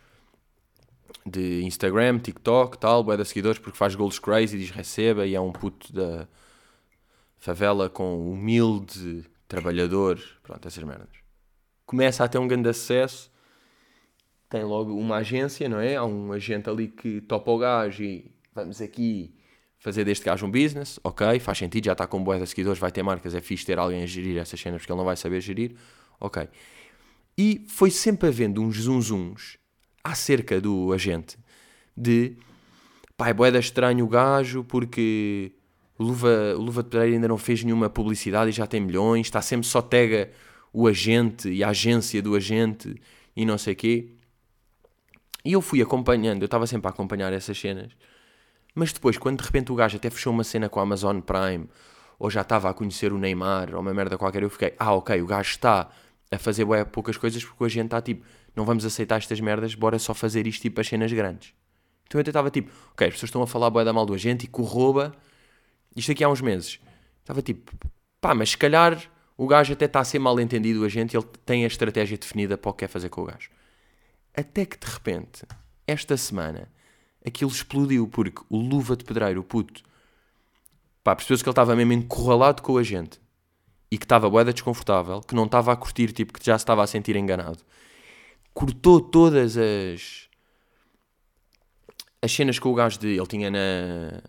de 1.25 1.63
Instagram, 1.63 2.19
TikTok, 2.19 2.77
tal, 2.77 3.03
boé 3.03 3.17
de 3.17 3.25
seguidores, 3.25 3.59
porque 3.59 3.77
faz 3.77 3.95
golos 3.95 4.19
crazy, 4.19 4.57
diz 4.57 4.71
receba, 4.71 5.25
e 5.25 5.35
é 5.35 5.39
um 5.39 5.51
puto 5.51 5.93
da 5.93 6.27
favela 7.37 7.89
com 7.89 8.31
humilde, 8.31 9.25
trabalhador, 9.47 10.19
pronto, 10.43 10.67
essas 10.67 10.83
merdas. 10.83 11.09
Começa 11.85 12.23
a 12.23 12.27
ter 12.27 12.37
um 12.37 12.47
grande 12.47 12.69
acesso, 12.69 13.31
tem 14.49 14.63
logo 14.63 14.93
uma 14.97 15.17
agência, 15.17 15.67
não 15.69 15.79
é? 15.79 15.95
Há 15.95 16.05
um 16.05 16.31
agente 16.31 16.69
ali 16.69 16.87
que 16.87 17.21
topa 17.21 17.51
o 17.51 17.57
gajo 17.57 18.03
e 18.03 18.31
vamos 18.53 18.81
aqui 18.81 19.33
fazer 19.79 20.03
deste 20.03 20.25
gajo 20.25 20.45
um 20.45 20.51
business, 20.51 20.99
ok, 21.03 21.39
faz 21.39 21.57
sentido, 21.57 21.85
já 21.85 21.91
está 21.91 22.07
com 22.07 22.23
de 22.23 22.47
seguidores, 22.47 22.79
vai 22.79 22.91
ter 22.91 23.03
marcas, 23.03 23.35
é 23.35 23.41
fixe 23.41 23.65
ter 23.65 23.77
alguém 23.77 24.03
a 24.03 24.05
gerir 24.05 24.37
essas 24.37 24.59
cenas 24.59 24.81
porque 24.81 24.91
ele 24.91 24.97
não 24.97 25.05
vai 25.05 25.15
saber 25.15 25.39
gerir, 25.39 25.75
ok. 26.19 26.47
E 27.37 27.63
foi 27.67 27.91
sempre 27.91 28.27
havendo 28.29 28.61
uns 28.61 28.81
zunzuns 28.81 29.57
acerca 30.03 30.59
do 30.59 30.91
agente 30.91 31.37
de 31.95 32.35
pá, 33.15 33.29
é 33.29 33.33
boeda 33.33 33.59
estranho 33.59 34.05
o 34.05 34.07
gajo 34.07 34.63
porque 34.63 35.51
o 35.97 36.03
Luva, 36.03 36.55
o 36.55 36.61
Luva 36.61 36.83
de 36.83 36.89
Pedreira 36.89 37.15
ainda 37.15 37.27
não 37.27 37.37
fez 37.37 37.63
nenhuma 37.63 37.89
publicidade 37.89 38.49
e 38.49 38.53
já 38.53 38.67
tem 38.67 38.79
milhões, 38.79 39.27
está 39.27 39.41
sempre 39.41 39.65
só 39.65 39.81
tega 39.81 40.31
o 40.71 40.87
agente 40.87 41.49
e 41.49 41.63
a 41.63 41.69
agência 41.69 42.21
do 42.21 42.35
agente 42.35 42.95
e 43.35 43.45
não 43.45 43.57
sei 43.57 43.73
quê. 43.73 44.09
E 45.43 45.53
eu 45.53 45.61
fui 45.61 45.81
acompanhando, 45.81 46.41
eu 46.41 46.45
estava 46.45 46.67
sempre 46.67 46.87
a 46.87 46.91
acompanhar 46.91 47.33
essas 47.33 47.57
cenas. 47.57 47.91
Mas 48.75 48.93
depois, 48.93 49.17
quando 49.17 49.39
de 49.39 49.45
repente 49.45 49.71
o 49.71 49.75
gajo 49.75 49.97
até 49.97 50.09
fechou 50.09 50.31
uma 50.31 50.43
cena 50.43 50.69
com 50.69 50.79
a 50.79 50.83
Amazon 50.83 51.19
Prime, 51.19 51.67
ou 52.19 52.29
já 52.29 52.41
estava 52.41 52.69
a 52.69 52.73
conhecer 52.73 53.11
o 53.11 53.17
Neymar, 53.17 53.73
ou 53.73 53.81
uma 53.81 53.93
merda 53.93 54.17
qualquer, 54.17 54.43
eu 54.43 54.49
fiquei, 54.49 54.75
ah, 54.77 54.93
ok, 54.93 55.19
o 55.21 55.25
gajo 55.25 55.49
está 55.49 55.89
a 56.29 56.37
fazer 56.37 56.65
bué, 56.65 56.83
poucas 56.83 57.17
coisas 57.17 57.43
porque 57.43 57.63
a 57.63 57.67
gente 57.67 57.85
está 57.85 58.01
tipo, 58.01 58.25
não 58.55 58.65
vamos 58.65 58.85
aceitar 58.85 59.17
estas 59.17 59.39
merdas, 59.39 59.73
bora 59.73 59.97
só 59.97 60.13
fazer 60.13 60.45
isto 60.45 60.61
tipo 60.61 60.79
as 60.81 60.87
cenas 60.87 61.11
grandes. 61.11 61.53
Então 62.05 62.19
eu 62.19 62.21
até 62.21 62.29
estava 62.29 62.51
tipo, 62.51 62.71
ok, 62.91 63.07
as 63.07 63.13
pessoas 63.13 63.29
estão 63.29 63.41
a 63.41 63.47
falar 63.47 63.69
bué 63.69 63.83
da 63.83 63.93
mal 63.93 64.05
do 64.05 64.13
agente 64.13 64.45
e 64.45 64.47
corroba 64.47 65.15
isto 65.97 66.11
aqui 66.11 66.23
há 66.23 66.29
uns 66.29 66.41
meses. 66.41 66.79
Estava 67.21 67.41
tipo, 67.41 67.71
pá, 68.21 68.33
mas 68.33 68.51
se 68.51 68.57
calhar 68.57 69.01
o 69.35 69.47
gajo 69.47 69.73
até 69.73 69.85
está 69.85 69.99
a 69.99 70.05
ser 70.05 70.19
mal 70.19 70.39
entendido, 70.39 70.85
a 70.85 70.89
gente, 70.89 71.15
ele 71.15 71.25
tem 71.45 71.63
a 71.63 71.67
estratégia 71.67 72.17
definida 72.17 72.57
para 72.57 72.69
o 72.69 72.73
que 72.73 72.79
quer 72.79 72.87
fazer 72.87 73.09
com 73.09 73.21
o 73.21 73.25
gajo. 73.25 73.49
Até 74.35 74.65
que 74.65 74.77
de 74.77 74.91
repente, 74.91 75.43
esta 75.85 76.15
semana, 76.15 76.71
aquilo 77.25 77.51
explodiu 77.51 78.07
porque 78.07 78.41
o 78.49 78.57
luva 78.57 78.95
de 78.95 79.03
pedreiro, 79.03 79.41
o 79.41 79.43
puto, 79.43 79.83
pá, 81.03 81.15
percebeu-se 81.15 81.43
que 81.43 81.49
ele 81.49 81.51
estava 81.51 81.75
mesmo 81.75 81.93
encurralado 81.93 82.61
com 82.61 82.77
a 82.77 82.83
gente 82.83 83.19
e 83.89 83.97
que 83.97 84.05
estava 84.05 84.29
boeda 84.29 84.53
desconfortável, 84.53 85.21
que 85.21 85.35
não 85.35 85.45
estava 85.45 85.71
a 85.71 85.75
curtir, 85.75 86.11
tipo, 86.11 86.33
que 86.33 86.45
já 86.45 86.57
se 86.57 86.63
estava 86.63 86.83
a 86.83 86.87
sentir 86.87 87.15
enganado. 87.15 87.59
Cortou 88.53 89.01
todas 89.01 89.57
as 89.57 90.27
as 92.19 92.31
cenas 92.31 92.57
com 92.57 92.69
o 92.69 92.73
gajo 92.73 92.99
de 92.99 93.09
ele 93.09 93.27
tinha 93.27 93.49
na 93.51 94.21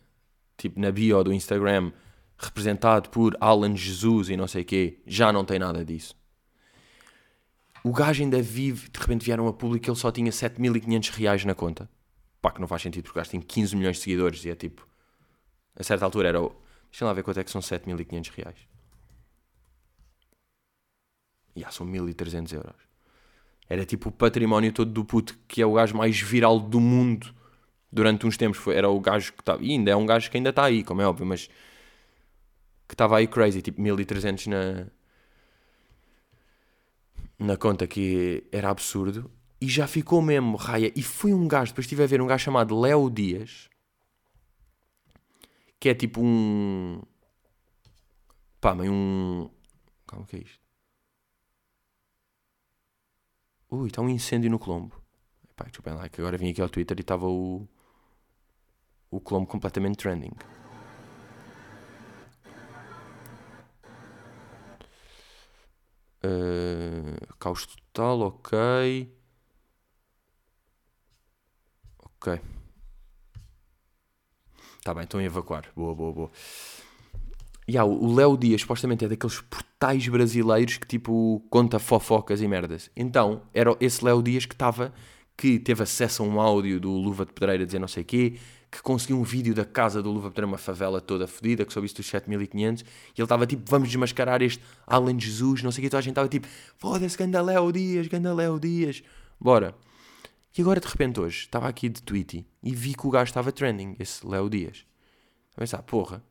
tipo 0.59 0.79
na 0.79 0.90
bio 0.90 1.23
do 1.25 1.33
Instagram 1.33 1.92
representado 2.37 3.09
por 3.09 3.37
Alan 3.40 3.75
Jesus 3.75 4.29
e 4.29 4.37
não 4.37 4.47
sei 4.47 4.62
o 4.62 4.64
quê, 4.64 4.99
já 5.07 5.33
não 5.33 5.44
tem 5.44 5.59
nada 5.59 5.85
disso. 5.85 6.16
O 7.83 7.92
gajo 7.92 8.23
ainda 8.23 8.42
vive, 8.42 8.88
de 8.90 9.01
repente 9.01 9.25
vieram 9.25 9.47
a 9.49 9.53
público 9.53 9.85
que 9.85 9.90
ele 9.90 9.97
só 9.97 10.12
tinha 10.12 10.31
7.500 10.31 11.11
reais 11.11 11.44
na 11.44 11.55
conta. 11.55 11.88
Pá, 12.40 12.51
que 12.53 12.61
não 12.61 12.68
faz 12.68 12.83
sentido 12.83 13.05
porque 13.05 13.18
o 13.18 13.21
gajo 13.21 13.31
tem 13.31 13.40
15 13.40 13.75
milhões 13.75 13.97
de 13.97 14.03
seguidores 14.03 14.44
e 14.44 14.51
é 14.51 14.55
tipo, 14.55 14.87
a 15.75 15.83
certa 15.83 16.05
altura 16.05 16.29
era, 16.29 16.40
deixa 16.90 17.05
lá 17.05 17.12
ver 17.12 17.23
quanto 17.23 17.40
é 17.40 17.44
que 17.44 17.51
são 17.51 17.61
7.500 17.61 18.31
reais. 18.37 18.57
E 21.57 21.61
yeah, 21.61 21.73
são 21.73 21.87
1.300 21.87 22.53
euros. 22.53 22.88
Era 23.68 23.85
tipo 23.85 24.11
o 24.11 24.12
património 24.12 24.73
todo 24.73 24.90
do 24.90 25.05
puto, 25.05 25.37
que 25.49 25.61
é 25.61 25.66
o 25.66 25.73
gajo 25.73 25.97
mais 25.97 26.21
viral 26.21 26.61
do 26.61 26.81
mundo 26.81 27.35
durante 27.90 28.27
uns 28.27 28.37
tempos 28.37 28.59
foi, 28.59 28.77
era 28.77 28.88
o 28.88 29.01
gajo 29.01 29.33
que 29.33 29.40
estava, 29.40 29.62
e 29.62 29.72
ainda 29.72 29.90
é 29.90 29.96
um 29.96 30.07
gajo 30.07 30.31
que 30.31 30.37
ainda 30.37 30.51
está 30.51 30.64
aí, 30.64 30.85
como 30.85 31.01
é 31.01 31.07
óbvio, 31.07 31.27
mas 31.27 31.48
que 32.87 32.94
estava 32.94 33.18
aí 33.18 33.27
crazy, 33.27 33.62
tipo 33.62 33.81
1300 33.81 34.46
na 34.46 34.87
na 37.38 37.57
conta 37.57 37.87
que 37.87 38.44
era 38.51 38.68
absurdo 38.68 39.31
e 39.61 39.68
já 39.68 39.87
ficou 39.87 40.20
mesmo 40.20 40.57
raia 40.57 40.92
e 40.96 41.03
foi 41.03 41.33
um 41.33 41.46
gajo, 41.46 41.70
depois 41.72 41.85
estive 41.85 42.03
a 42.03 42.07
ver 42.07 42.20
um 42.20 42.27
gajo 42.27 42.44
chamado 42.44 42.79
Léo 42.79 43.09
Dias 43.09 43.68
que 45.79 45.88
é 45.88 45.94
tipo 45.94 46.20
um 46.20 47.01
pá, 48.61 48.74
meio 48.74 48.92
um 48.92 49.48
calma, 50.07 50.24
o 50.24 50.29
que 50.29 50.37
é 50.37 50.40
isto? 50.40 50.59
Ui, 53.70 53.87
está 53.87 54.03
um 54.03 54.09
incêndio 54.09 54.51
no 54.51 54.59
Colombo 54.59 55.01
Pá, 55.55 55.64
desculpem 55.64 55.94
lá, 55.94 56.09
que 56.09 56.20
agora 56.20 56.38
vim 56.38 56.51
aqui 56.51 56.61
ao 56.61 56.68
Twitter 56.68 56.96
e 56.98 57.01
estava 57.01 57.27
o 57.27 57.68
o 59.11 59.21
Colombo 59.21 59.47
completamente 59.47 59.97
trending. 59.97 60.33
Uh, 66.25 67.37
caos 67.38 67.66
total, 67.66 68.21
ok. 68.23 68.59
Ok. 71.99 72.40
Está 74.79 74.94
bem, 74.94 75.05
estão 75.05 75.21
a 75.21 75.23
evacuar. 75.23 75.66
Boa, 75.77 75.94
boa, 75.94 76.12
boa. 76.12 76.31
E 77.66 77.73
yeah, 77.73 77.88
o 77.88 78.14
Léo 78.14 78.37
Dias 78.37 78.62
supostamente 78.62 79.05
é 79.05 79.09
daqueles 79.09 79.40
portais 79.42 80.09
brasileiros 80.09 80.79
que 80.79 80.87
tipo 80.87 81.44
conta 81.51 81.79
fofocas 81.79 82.40
e 82.40 82.49
merdas. 82.49 82.90
Então, 82.97 83.42
era 83.53 83.77
esse 83.81 84.03
Léo 84.05 84.23
Dias 84.23 84.47
que 84.47 84.55
estava, 84.55 84.92
que 85.37 85.59
teve 85.59 85.83
acesso 85.83 86.23
a 86.23 86.27
um 86.27 86.40
áudio 86.40 86.81
do 86.81 86.90
Luva 86.90 87.27
de 87.27 87.33
Pedreira 87.33 87.66
dizer 87.66 87.79
não 87.79 87.87
sei 87.87 88.05
quê, 88.05 88.38
que 88.70 88.83
conseguiu 88.83 89.18
um 89.18 89.22
vídeo 89.22 89.54
da 89.54 89.64
casa 89.64 90.02
do 90.02 90.11
Luva 90.11 90.31
para 90.31 90.44
uma 90.44 90.59
favela 90.59 91.00
toda 91.00 91.26
fodida, 91.26 91.64
que 91.64 91.72
soube 91.72 91.87
isso 91.87 91.96
dos 91.96 92.07
7500, 92.07 92.83
e 92.83 92.85
ele 93.16 93.24
estava 93.24 93.46
tipo, 93.46 93.62
vamos 93.66 93.88
desmascarar 93.88 94.42
este 94.42 94.62
Alan 94.87 95.18
Jesus, 95.18 95.62
não 95.62 95.72
sei 95.72 95.81
o 95.81 95.83
que, 95.83 95.87
então 95.87 95.98
a 95.98 96.02
gente 96.02 96.12
estava 96.12 96.28
tipo, 96.28 96.46
foda-se, 96.76 97.16
ganda 97.16 97.40
Léo 97.40 97.72
Dias, 97.72 98.07
ganda 98.09 98.35
Léo 98.35 98.61
Dias, 98.61 99.02
bora. 99.40 99.74
E 100.57 100.61
agora 100.61 100.81
de 100.81 100.87
repente 100.87 101.18
hoje, 101.20 101.40
estava 101.40 101.68
aqui 101.68 101.88
de 101.88 102.02
tweet 102.02 102.46
e 102.62 102.74
vi 102.74 102.94
que 102.94 103.07
o 103.07 103.11
gajo 103.11 103.31
estava 103.31 103.50
trending, 103.52 103.96
esse 103.98 104.26
Léo 104.26 104.50
Dias. 104.50 104.85
A 105.57 105.61
pensar, 105.61 105.83
porra, 105.83 106.22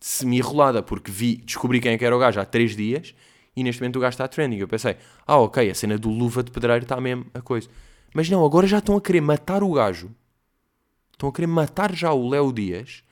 semi-rolada, 0.00 0.82
porque 0.82 1.10
vi, 1.10 1.36
descobri 1.36 1.80
quem 1.80 1.92
é 1.92 1.98
que 1.98 2.04
era 2.04 2.16
o 2.16 2.18
gajo 2.18 2.40
há 2.40 2.44
3 2.44 2.76
dias, 2.76 3.14
e 3.56 3.62
neste 3.62 3.80
momento 3.80 3.96
o 3.96 4.00
gajo 4.00 4.14
está 4.14 4.26
trending. 4.26 4.58
Eu 4.58 4.68
pensei, 4.68 4.96
ah 5.26 5.38
ok, 5.38 5.70
a 5.70 5.74
cena 5.74 5.96
do 5.96 6.08
Luva 6.08 6.42
de 6.42 6.50
Pedreiro 6.50 6.84
está 6.84 7.00
mesmo 7.00 7.26
a 7.34 7.40
coisa. 7.40 7.68
Mas 8.14 8.28
não, 8.28 8.44
agora 8.44 8.66
já 8.66 8.78
estão 8.78 8.96
a 8.96 9.00
querer 9.00 9.20
matar 9.20 9.62
o 9.62 9.72
gajo 9.72 10.10
Estão 11.14 11.28
a 11.28 11.32
querer 11.32 11.46
matar 11.46 11.94
já 11.94 12.12
o 12.12 12.28
Léo 12.28 12.52
Dias 12.52 13.04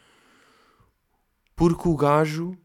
porque 1.55 1.89
o 1.89 1.97
gajo. 1.97 2.59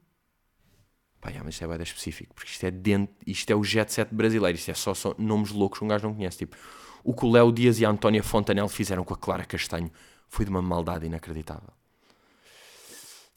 Pá, 1.21 1.30
yeah, 1.30 1.43
mas 1.43 1.54
isto 1.54 1.63
é 1.63 1.67
bem 1.67 1.82
específico, 1.82 2.34
porque 2.34 2.50
isto 2.52 2.63
é, 2.65 2.71
dentro, 2.71 3.15
isto 3.26 3.50
é 3.52 3.56
o 3.56 3.63
jet 3.63 3.91
set 3.91 4.13
brasileiro, 4.13 4.58
isto 4.58 4.71
é 4.71 4.73
só, 4.73 4.93
só 4.93 5.15
nomes 5.17 5.52
loucos 5.52 5.80
que 5.80 5.86
um 5.86 5.88
gajo 5.88 6.08
não 6.08 6.15
conhece. 6.15 6.39
Tipo, 6.39 6.56
o 7.04 7.13
que 7.13 7.26
o 7.26 7.32
Léo 7.32 7.52
Dias 7.52 7.80
e 7.80 7.86
a 7.86 7.89
Antónia 7.89 8.23
Fontanel 8.23 8.67
fizeram 8.67 9.04
com 9.04 9.13
a 9.13 9.17
Clara 9.17 9.45
Castanho 9.45 9.91
foi 10.28 10.45
de 10.45 10.50
uma 10.50 10.62
maldade 10.62 11.06
inacreditável. 11.06 11.69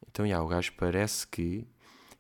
Então, 0.08 0.24
yeah, 0.24 0.44
o 0.44 0.48
gajo 0.48 0.72
parece 0.78 1.26
que. 1.26 1.66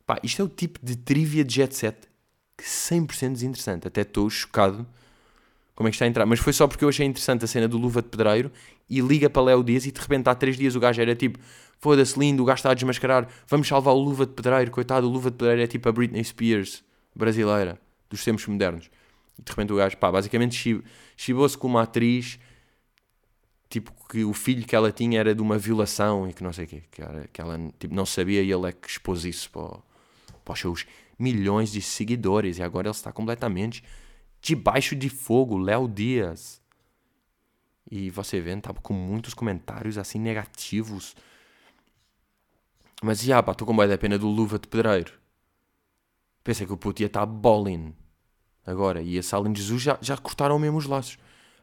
Pá, 0.04 0.18
isto 0.22 0.42
é 0.42 0.44
o 0.44 0.48
tipo 0.48 0.78
de 0.82 0.96
trivia 0.96 1.44
de 1.44 1.54
jet 1.54 1.74
set 1.74 2.08
que 2.56 2.64
100% 2.64 3.32
desinteressante. 3.32 3.88
Até 3.88 4.02
estou 4.02 4.28
chocado 4.28 4.86
como 5.74 5.88
é 5.88 5.90
que 5.90 5.96
está 5.96 6.04
a 6.04 6.08
entrar. 6.08 6.26
Mas 6.26 6.38
foi 6.38 6.52
só 6.52 6.66
porque 6.66 6.84
eu 6.84 6.88
achei 6.88 7.06
interessante 7.06 7.44
a 7.44 7.48
cena 7.48 7.66
do 7.66 7.78
Luva 7.78 8.02
de 8.02 8.08
Pedreiro 8.08 8.50
e 8.88 9.00
liga 9.00 9.30
para 9.30 9.42
Léo 9.42 9.62
Dias 9.64 9.86
e 9.86 9.92
de 9.92 10.00
repente 10.00 10.28
há 10.28 10.34
três 10.34 10.56
dias 10.56 10.74
o 10.74 10.80
gajo 10.80 11.00
era 11.00 11.14
tipo 11.14 11.38
foda-se 11.78 12.18
lindo, 12.18 12.42
o 12.42 12.46
gajo 12.46 12.58
está 12.58 12.70
a 12.70 12.74
desmascarar, 12.74 13.26
vamos 13.48 13.66
salvar 13.66 13.94
o 13.94 13.98
Luva 13.98 14.26
de 14.26 14.32
Pedreiro, 14.32 14.70
coitado, 14.70 15.06
o 15.06 15.10
Luva 15.10 15.30
de 15.30 15.36
Pedreiro 15.38 15.62
é 15.62 15.66
tipo 15.66 15.88
a 15.88 15.92
Britney 15.92 16.22
Spears 16.22 16.84
brasileira 17.14 17.80
dos 18.08 18.22
tempos 18.22 18.46
modernos. 18.46 18.90
E 19.38 19.42
de 19.42 19.50
repente 19.50 19.72
o 19.72 19.76
gajo, 19.76 19.96
pá, 19.96 20.12
basicamente 20.12 20.82
chibou-se 21.16 21.56
com 21.56 21.68
uma 21.68 21.82
atriz 21.82 22.38
tipo 23.70 23.92
que 24.08 24.24
o 24.24 24.34
filho 24.34 24.66
que 24.66 24.74
ela 24.74 24.90
tinha 24.90 25.20
era 25.20 25.34
de 25.34 25.40
uma 25.40 25.56
violação 25.56 26.28
e 26.28 26.32
que 26.32 26.42
não 26.42 26.52
sei 26.52 26.64
o 26.64 26.68
quê, 26.68 26.82
que, 26.90 27.00
era, 27.00 27.28
que 27.32 27.40
ela 27.40 27.58
tipo, 27.78 27.94
não 27.94 28.04
sabia 28.04 28.42
e 28.42 28.52
ele 28.52 28.68
é 28.68 28.72
que 28.72 28.88
expôs 28.88 29.24
isso 29.24 29.50
para 29.50 29.78
para 30.44 30.54
os 30.54 30.60
seus 30.60 30.86
milhões 31.18 31.70
de 31.70 31.80
seguidores. 31.80 32.58
E 32.58 32.62
agora 32.62 32.88
ele 32.88 32.94
está 32.94 33.12
completamente 33.12 33.82
debaixo 34.40 34.96
de 34.96 35.08
fogo, 35.08 35.58
Léo 35.58 35.88
Dias. 35.88 36.60
E 37.90 38.10
você 38.10 38.40
vê, 38.40 38.52
estava 38.52 38.80
com 38.80 38.94
muitos 38.94 39.34
comentários 39.34 39.98
assim 39.98 40.18
negativos. 40.18 41.16
Mas, 43.02 43.20
já, 43.20 43.42
pá, 43.42 43.52
estou 43.52 43.66
com 43.66 43.74
boa 43.74 43.88
da 43.88 43.98
pena 43.98 44.18
do 44.18 44.28
Luva 44.28 44.58
de 44.58 44.68
Pedreiro. 44.68 45.12
Pensei 46.44 46.66
que 46.66 46.72
o 46.72 46.76
puto 46.76 47.02
ia 47.02 47.06
estar 47.06 47.26
bowling. 47.26 47.94
Agora, 48.64 49.02
e 49.02 49.18
a 49.18 49.22
Salem 49.22 49.54
Jesus 49.54 49.82
já, 49.82 49.98
já 50.00 50.16
cortaram 50.16 50.58
mesmo 50.58 50.78
os 50.78 50.86
laços. 50.86 51.18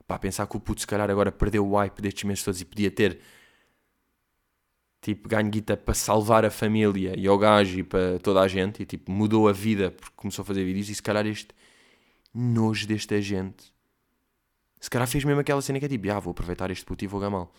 Pá, 0.08 0.18
pensar 0.18 0.48
que 0.48 0.58
o 0.58 0.60
puto 0.60 0.82
se 0.82 0.88
calhar 0.88 1.10
agora 1.10 1.32
perdeu 1.32 1.68
o 1.68 1.76
hype 1.76 2.02
destes 2.02 2.24
meses 2.24 2.44
todos 2.44 2.62
e 2.62 2.66
podia 2.66 2.90
ter 2.92 3.20
tipo, 5.02 5.30
ganho 5.30 5.50
guita 5.50 5.78
para 5.78 5.94
salvar 5.94 6.44
a 6.46 6.52
família 6.52 7.14
e 7.18 7.28
ao 7.28 7.38
gajo 7.38 7.80
e 7.80 7.84
para 7.84 8.20
toda 8.20 8.42
a 8.42 8.48
gente, 8.48 8.84
e 8.84 8.86
tipo, 8.86 9.12
mudou 9.12 9.48
a 9.48 9.54
vida 9.54 9.92
porque 9.92 10.14
começou 10.16 10.44
a 10.44 10.46
fazer 10.46 10.64
vídeos, 10.66 10.90
e 10.90 10.96
se 10.96 11.02
calhar 11.02 11.26
este 11.26 11.50
nojo 12.38 12.86
deste 12.88 13.16
agente, 13.16 13.74
se 14.80 14.90
calhar 14.90 15.08
fez 15.08 15.24
mesmo 15.24 15.42
aquela 15.42 15.62
cena 15.62 15.80
que 15.80 15.86
é 15.86 15.90
tipo, 15.90 16.10
ah, 16.12 16.20
vou 16.20 16.32
aproveitar 16.32 16.70
este 16.70 16.86
puto 16.86 17.04
e 17.04 17.08
vou 17.08 17.20
gamá-lo. 17.20 17.52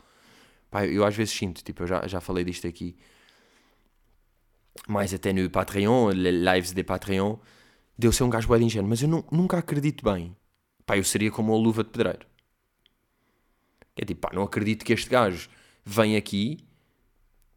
Pá, 0.70 0.86
eu 0.86 1.04
às 1.04 1.16
vezes 1.16 1.34
sinto, 1.34 1.64
tipo, 1.64 1.82
eu 1.82 1.86
já, 1.86 2.06
já 2.06 2.20
falei 2.20 2.44
disto 2.44 2.66
aqui, 2.66 2.96
mais 4.86 5.12
até 5.12 5.32
no 5.32 5.48
Patreon, 5.50 6.10
lives 6.12 6.72
de 6.72 6.84
Patreon, 6.84 7.36
deu 7.96 8.12
ser 8.12 8.22
um 8.22 8.30
gajo 8.30 8.46
bué 8.46 8.58
de 8.58 8.64
ingênuo, 8.64 8.88
mas 8.88 9.02
eu 9.02 9.08
nunca 9.32 9.58
acredito 9.58 10.04
bem. 10.04 10.36
Pá, 10.86 10.96
eu 10.96 11.04
seria 11.04 11.30
como 11.30 11.52
a 11.52 11.56
luva 11.56 11.82
de 11.82 11.90
pedreiro. 11.90 12.26
É 13.96 14.04
tipo, 14.04 14.20
pá, 14.20 14.30
não 14.32 14.42
acredito 14.42 14.84
que 14.84 14.92
este 14.92 15.10
gajo 15.10 15.48
vem 15.84 16.16
aqui 16.16 16.67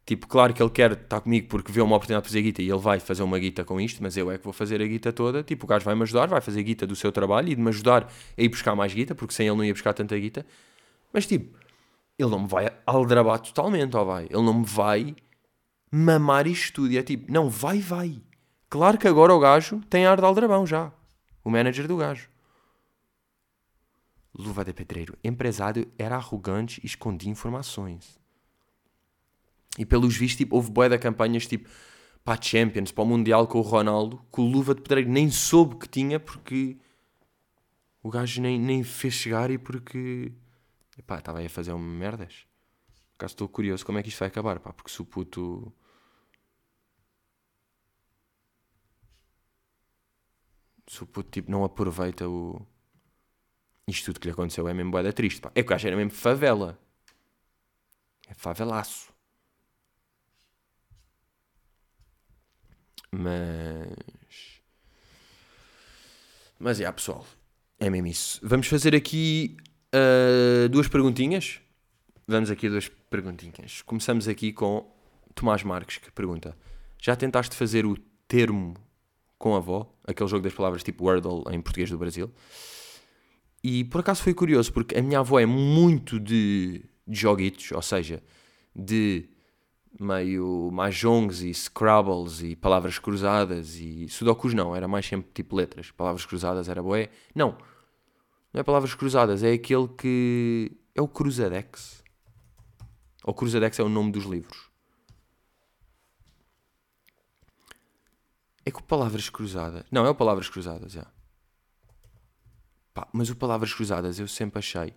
Tipo, 0.04 0.26
claro 0.26 0.52
que 0.52 0.60
ele 0.60 0.70
quer 0.70 0.92
estar 0.92 1.20
comigo 1.20 1.46
porque 1.48 1.70
vê 1.70 1.80
uma 1.80 1.94
oportunidade 1.94 2.24
de 2.24 2.30
fazer 2.30 2.42
guita 2.42 2.60
e 2.60 2.68
ele 2.68 2.78
vai 2.78 2.98
fazer 2.98 3.22
uma 3.22 3.38
guita 3.38 3.64
com 3.64 3.80
isto, 3.80 4.02
mas 4.02 4.16
eu 4.16 4.30
é 4.32 4.38
que 4.38 4.42
vou 4.42 4.52
fazer 4.52 4.82
a 4.82 4.86
guita 4.86 5.12
toda. 5.12 5.44
Tipo, 5.44 5.64
o 5.64 5.68
gajo 5.68 5.84
vai-me 5.84 6.02
ajudar, 6.02 6.26
vai 6.26 6.40
fazer 6.40 6.62
guita 6.64 6.86
do 6.86 6.96
seu 6.96 7.12
trabalho 7.12 7.48
e 7.48 7.54
de 7.54 7.60
me 7.60 7.68
ajudar 7.68 8.04
a 8.36 8.42
ir 8.42 8.48
buscar 8.48 8.74
mais 8.74 8.92
guita, 8.92 9.14
porque 9.14 9.32
sem 9.32 9.46
ele 9.46 9.56
não 9.56 9.64
ia 9.64 9.72
buscar 9.72 9.94
tanta 9.94 10.18
guita. 10.18 10.44
Mas 11.12 11.24
tipo, 11.24 11.56
ele 12.18 12.30
não 12.30 12.40
me 12.40 12.48
vai 12.48 12.72
aldrabar 12.84 13.38
totalmente, 13.38 13.96
ó 13.96 14.04
vai. 14.04 14.24
Ele 14.24 14.42
não 14.42 14.54
me 14.54 14.66
vai 14.66 15.14
mamar 15.90 16.48
isto 16.48 16.74
tudo. 16.74 16.92
E 16.92 16.98
é 16.98 17.02
tipo, 17.02 17.30
não, 17.30 17.48
vai, 17.48 17.78
vai. 17.78 18.20
Claro 18.68 18.98
que 18.98 19.06
agora 19.06 19.32
o 19.32 19.38
gajo 19.38 19.80
tem 19.88 20.06
ar 20.06 20.18
de 20.18 20.24
aldrabão 20.24 20.66
já. 20.66 20.92
O 21.44 21.50
manager 21.50 21.86
do 21.86 21.96
gajo. 21.96 22.28
Luva 24.34 24.64
de 24.64 24.72
pedreiro. 24.72 25.16
Empresário 25.22 25.86
era 25.98 26.16
arrogante 26.16 26.80
e 26.82 26.86
escondia 26.86 27.30
informações. 27.30 28.21
E 29.78 29.86
pelos 29.86 30.16
vistos, 30.16 30.36
tipo, 30.36 30.56
houve 30.56 30.70
boé 30.70 30.88
de 30.88 30.98
campanhas 30.98 31.46
tipo 31.46 31.68
para 32.24 32.38
a 32.38 32.42
Champions, 32.42 32.92
para 32.92 33.04
o 33.04 33.06
Mundial 33.06 33.46
com 33.46 33.58
o 33.58 33.62
Ronaldo, 33.62 34.24
que 34.32 34.40
o 34.40 34.44
Luva 34.44 34.74
de 34.74 34.82
Pedreiro 34.82 35.10
nem 35.10 35.30
soube 35.30 35.76
que 35.76 35.88
tinha 35.88 36.20
porque 36.20 36.78
o 38.02 38.10
gajo 38.10 38.40
nem, 38.40 38.58
nem 38.58 38.84
fez 38.84 39.14
chegar 39.14 39.50
e 39.50 39.58
porque 39.58 40.32
epá, 40.98 41.18
estava 41.18 41.38
aí 41.38 41.46
a 41.46 41.50
fazer 41.50 41.72
uma 41.72 41.84
merdas. 41.84 42.46
Caso 43.18 43.34
estou 43.34 43.48
curioso 43.48 43.84
como 43.86 43.98
é 43.98 44.02
que 44.02 44.08
isto 44.08 44.18
vai 44.18 44.28
acabar, 44.28 44.58
pá, 44.60 44.72
porque 44.72 44.90
se 44.90 45.00
o 45.00 45.04
puto. 45.04 45.72
Se 50.88 51.02
o 51.02 51.06
puto 51.06 51.30
tipo, 51.30 51.50
não 51.50 51.64
aproveita 51.64 52.28
o. 52.28 52.66
Isto 53.86 54.06
tudo 54.06 54.20
que 54.20 54.26
lhe 54.28 54.32
aconteceu 54.32 54.68
é 54.68 54.74
mesmo 54.74 54.90
boeda 54.90 55.12
triste, 55.12 55.40
pá. 55.40 55.50
É 55.54 55.62
que 55.62 55.68
o 55.68 55.70
gajo 55.70 55.86
era 55.86 55.96
mesmo 55.96 56.10
favela. 56.10 56.78
É 58.28 58.34
favelaço. 58.34 59.11
Mas. 63.12 64.60
Mas 66.58 66.80
é, 66.80 66.90
pessoal. 66.90 67.26
É 67.78 67.90
mesmo 67.90 68.06
isso. 68.06 68.40
Vamos 68.42 68.66
fazer 68.66 68.94
aqui 68.94 69.56
uh, 69.94 70.68
duas 70.68 70.88
perguntinhas. 70.88 71.60
Vamos 72.26 72.50
aqui 72.50 72.68
duas 72.68 72.88
perguntinhas. 73.10 73.82
Começamos 73.82 74.28
aqui 74.28 74.52
com 74.52 74.90
Tomás 75.34 75.62
Marques, 75.62 75.98
que 75.98 76.10
pergunta: 76.10 76.56
Já 76.98 77.14
tentaste 77.14 77.54
fazer 77.54 77.84
o 77.84 77.96
termo 78.26 78.74
com 79.38 79.54
a 79.54 79.58
avó? 79.58 79.92
Aquele 80.04 80.28
jogo 80.28 80.42
das 80.42 80.54
palavras 80.54 80.82
tipo 80.82 81.04
Wordle 81.04 81.42
em 81.50 81.60
português 81.60 81.90
do 81.90 81.98
Brasil. 81.98 82.32
E 83.62 83.84
por 83.84 84.00
acaso 84.00 84.22
foi 84.22 84.34
curioso, 84.34 84.72
porque 84.72 84.96
a 84.96 85.02
minha 85.02 85.20
avó 85.20 85.38
é 85.38 85.46
muito 85.46 86.18
de, 86.18 86.84
de 87.06 87.20
joguitos, 87.20 87.70
ou 87.70 87.82
seja, 87.82 88.22
de 88.74 89.28
meio 89.98 90.70
mahjongs 90.72 91.42
e 91.42 91.52
scrabbles 91.52 92.40
e 92.42 92.56
palavras 92.56 92.98
cruzadas 92.98 93.76
e 93.76 94.08
sudokus 94.08 94.54
não, 94.54 94.74
era 94.74 94.88
mais 94.88 95.06
sempre 95.06 95.30
tipo 95.32 95.56
letras. 95.56 95.90
Palavras 95.90 96.24
cruzadas 96.24 96.68
era 96.68 96.82
boé. 96.82 97.10
Não, 97.34 97.56
não 98.52 98.60
é 98.60 98.62
palavras 98.62 98.94
cruzadas, 98.94 99.42
é 99.42 99.52
aquele 99.52 99.88
que 99.88 100.72
é 100.94 101.00
o 101.00 101.08
Cruzadex. 101.08 102.02
Ou 103.24 103.32
Cruzadex 103.32 103.78
é 103.78 103.82
o 103.82 103.88
nome 103.88 104.12
dos 104.12 104.24
livros. 104.24 104.70
É 108.64 108.70
que 108.70 108.78
o 108.78 108.82
Palavras 108.82 109.28
Cruzadas. 109.28 109.84
Não, 109.90 110.04
é 110.04 110.10
o 110.10 110.14
Palavras 110.14 110.48
Cruzadas, 110.48 110.92
já. 110.92 111.06
Pá, 112.92 113.08
mas 113.12 113.30
o 113.30 113.36
Palavras 113.36 113.72
Cruzadas 113.72 114.18
eu 114.18 114.28
sempre 114.28 114.58
achei. 114.58 114.94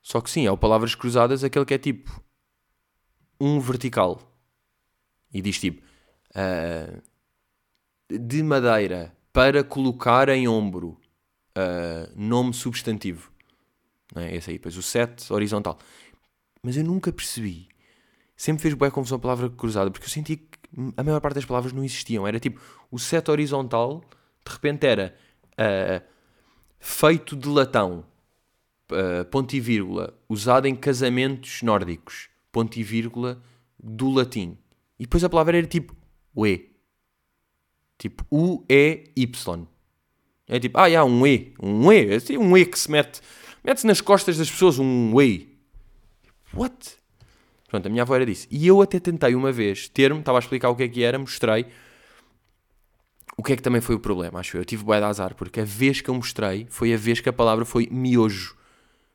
Só 0.00 0.20
que 0.20 0.30
sim, 0.30 0.46
é 0.46 0.50
o 0.50 0.56
Palavras 0.56 0.94
Cruzadas 0.94 1.44
aquele 1.44 1.64
que 1.64 1.74
é 1.74 1.78
tipo 1.78 2.22
um 3.40 3.58
vertical 3.58 4.20
e 5.32 5.40
diz 5.40 5.58
tipo 5.58 5.82
uh, 6.30 7.02
de 8.08 8.42
madeira 8.42 9.16
para 9.32 9.64
colocar 9.64 10.28
em 10.28 10.46
ombro 10.46 11.00
uh, 11.56 12.12
nome 12.14 12.52
substantivo. 12.52 13.32
Não 14.14 14.22
é? 14.22 14.34
Esse 14.34 14.50
aí, 14.50 14.56
depois 14.56 14.76
o 14.76 14.82
set 14.82 15.32
horizontal. 15.32 15.78
Mas 16.62 16.76
eu 16.76 16.84
nunca 16.84 17.12
percebi. 17.12 17.68
Sempre 18.36 18.62
fez 18.62 18.74
boa 18.74 18.90
confusão 18.90 19.16
a 19.16 19.20
palavra 19.20 19.50
cruzada, 19.50 19.90
porque 19.90 20.06
eu 20.06 20.10
senti 20.10 20.36
que 20.36 20.58
a 20.96 21.02
maior 21.02 21.20
parte 21.20 21.36
das 21.36 21.44
palavras 21.44 21.72
não 21.72 21.84
existiam. 21.84 22.26
Era 22.26 22.40
tipo, 22.40 22.60
o 22.90 22.98
set 22.98 23.30
horizontal, 23.30 24.02
de 24.44 24.52
repente 24.52 24.86
era 24.86 25.14
uh, 25.52 26.04
feito 26.80 27.36
de 27.36 27.48
latão, 27.48 28.04
uh, 28.90 29.24
ponto 29.26 29.54
e 29.54 29.60
vírgula, 29.60 30.18
usado 30.28 30.66
em 30.66 30.74
casamentos 30.74 31.62
nórdicos 31.62 32.29
ponto 32.52 32.78
e 32.78 32.82
vírgula 32.82 33.42
do 33.82 34.10
latim. 34.10 34.56
E 34.98 35.04
depois 35.04 35.24
a 35.24 35.28
palavra 35.28 35.58
era 35.58 35.66
tipo 35.66 35.94
E. 36.36 36.70
Tipo 37.98 38.24
U-E-Y. 38.30 39.66
É 40.46 40.58
tipo, 40.58 40.78
ah, 40.78 40.86
há 40.86 41.04
um 41.04 41.26
E. 41.26 41.54
Um 41.62 41.92
E. 41.92 42.06
É 42.14 42.38
um 42.38 42.56
E 42.56 42.66
que 42.66 42.78
se 42.78 42.90
mete. 42.90 43.20
Mete-se 43.62 43.86
nas 43.86 44.00
costas 44.00 44.38
das 44.38 44.50
pessoas 44.50 44.78
um 44.78 45.20
E. 45.20 45.56
What? 46.52 46.98
Pronto, 47.68 47.86
a 47.86 47.88
minha 47.88 48.02
avó 48.02 48.16
era 48.16 48.26
disso. 48.26 48.48
E 48.50 48.66
eu 48.66 48.82
até 48.82 48.98
tentei 48.98 49.34
uma 49.34 49.52
vez 49.52 49.88
ter-me, 49.88 50.18
estava 50.18 50.38
a 50.38 50.40
explicar 50.40 50.70
o 50.70 50.76
que 50.76 50.82
é 50.82 50.88
que 50.88 51.02
era, 51.04 51.18
mostrei. 51.18 51.66
O 53.36 53.42
que 53.42 53.52
é 53.52 53.56
que 53.56 53.62
também 53.62 53.80
foi 53.80 53.94
o 53.94 54.00
problema, 54.00 54.40
acho 54.40 54.56
eu. 54.56 54.62
Eu 54.62 54.64
tive 54.64 54.82
bué 54.82 54.98
de 54.98 55.04
azar, 55.04 55.34
porque 55.34 55.60
a 55.60 55.64
vez 55.64 56.00
que 56.00 56.10
eu 56.10 56.14
mostrei 56.14 56.66
foi 56.68 56.92
a 56.92 56.96
vez 56.96 57.20
que 57.20 57.28
a 57.28 57.32
palavra 57.32 57.64
foi 57.64 57.88
miojo. 57.90 58.56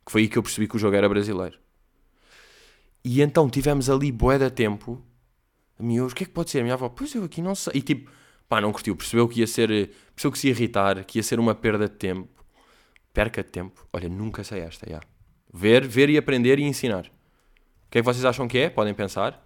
Que 0.06 0.12
foi 0.12 0.22
aí 0.22 0.28
que 0.30 0.38
eu 0.38 0.44
percebi 0.44 0.68
que 0.68 0.76
o 0.76 0.80
jogo 0.80 0.96
era 0.96 1.10
brasileiro. 1.10 1.60
E 3.06 3.22
então 3.22 3.48
tivemos 3.48 3.88
ali 3.88 4.12
bué 4.12 4.40
de 4.40 4.50
tempo. 4.50 5.00
Minha, 5.78 6.04
o 6.04 6.10
que 6.10 6.24
é 6.24 6.26
que 6.26 6.34
pode 6.34 6.50
ser? 6.50 6.62
A 6.62 6.64
minha 6.64 6.74
avó, 6.74 6.90
pois 6.90 7.14
eu 7.14 7.24
aqui 7.24 7.40
não 7.40 7.54
sei. 7.54 7.74
E 7.76 7.82
tipo, 7.84 8.10
pá, 8.50 8.60
não 8.60 8.72
curtiu. 8.72 8.96
Percebeu 8.96 9.28
que 9.30 9.42
ia 9.42 9.48
ser, 9.48 9.70
percebeu 10.16 10.32
que 10.32 10.40
se 10.40 10.48
ia 10.48 10.54
irritar, 10.54 11.04
que 11.06 11.20
ia 11.20 11.24
ser 11.24 11.40
uma 11.40 11.54
perda 11.54 11.88
de 11.88 11.94
tempo. 11.94 12.44
Perca 13.14 13.44
de 13.44 13.52
tempo. 13.52 13.88
Olha, 13.94 14.10
nunca 14.10 14.44
sei 14.44 14.62
esta, 14.62 14.90
já. 14.90 15.00
Ver, 15.54 15.88
ver 15.88 16.10
e 16.10 16.18
aprender 16.18 16.58
e 16.58 16.64
ensinar. 16.64 17.06
O 17.06 17.92
que 17.92 18.00
é 18.00 18.02
que 18.02 18.06
vocês 18.06 18.26
acham 18.26 18.48
que 18.48 18.58
é? 18.58 18.70
Podem 18.72 18.96
pensar. 18.96 19.40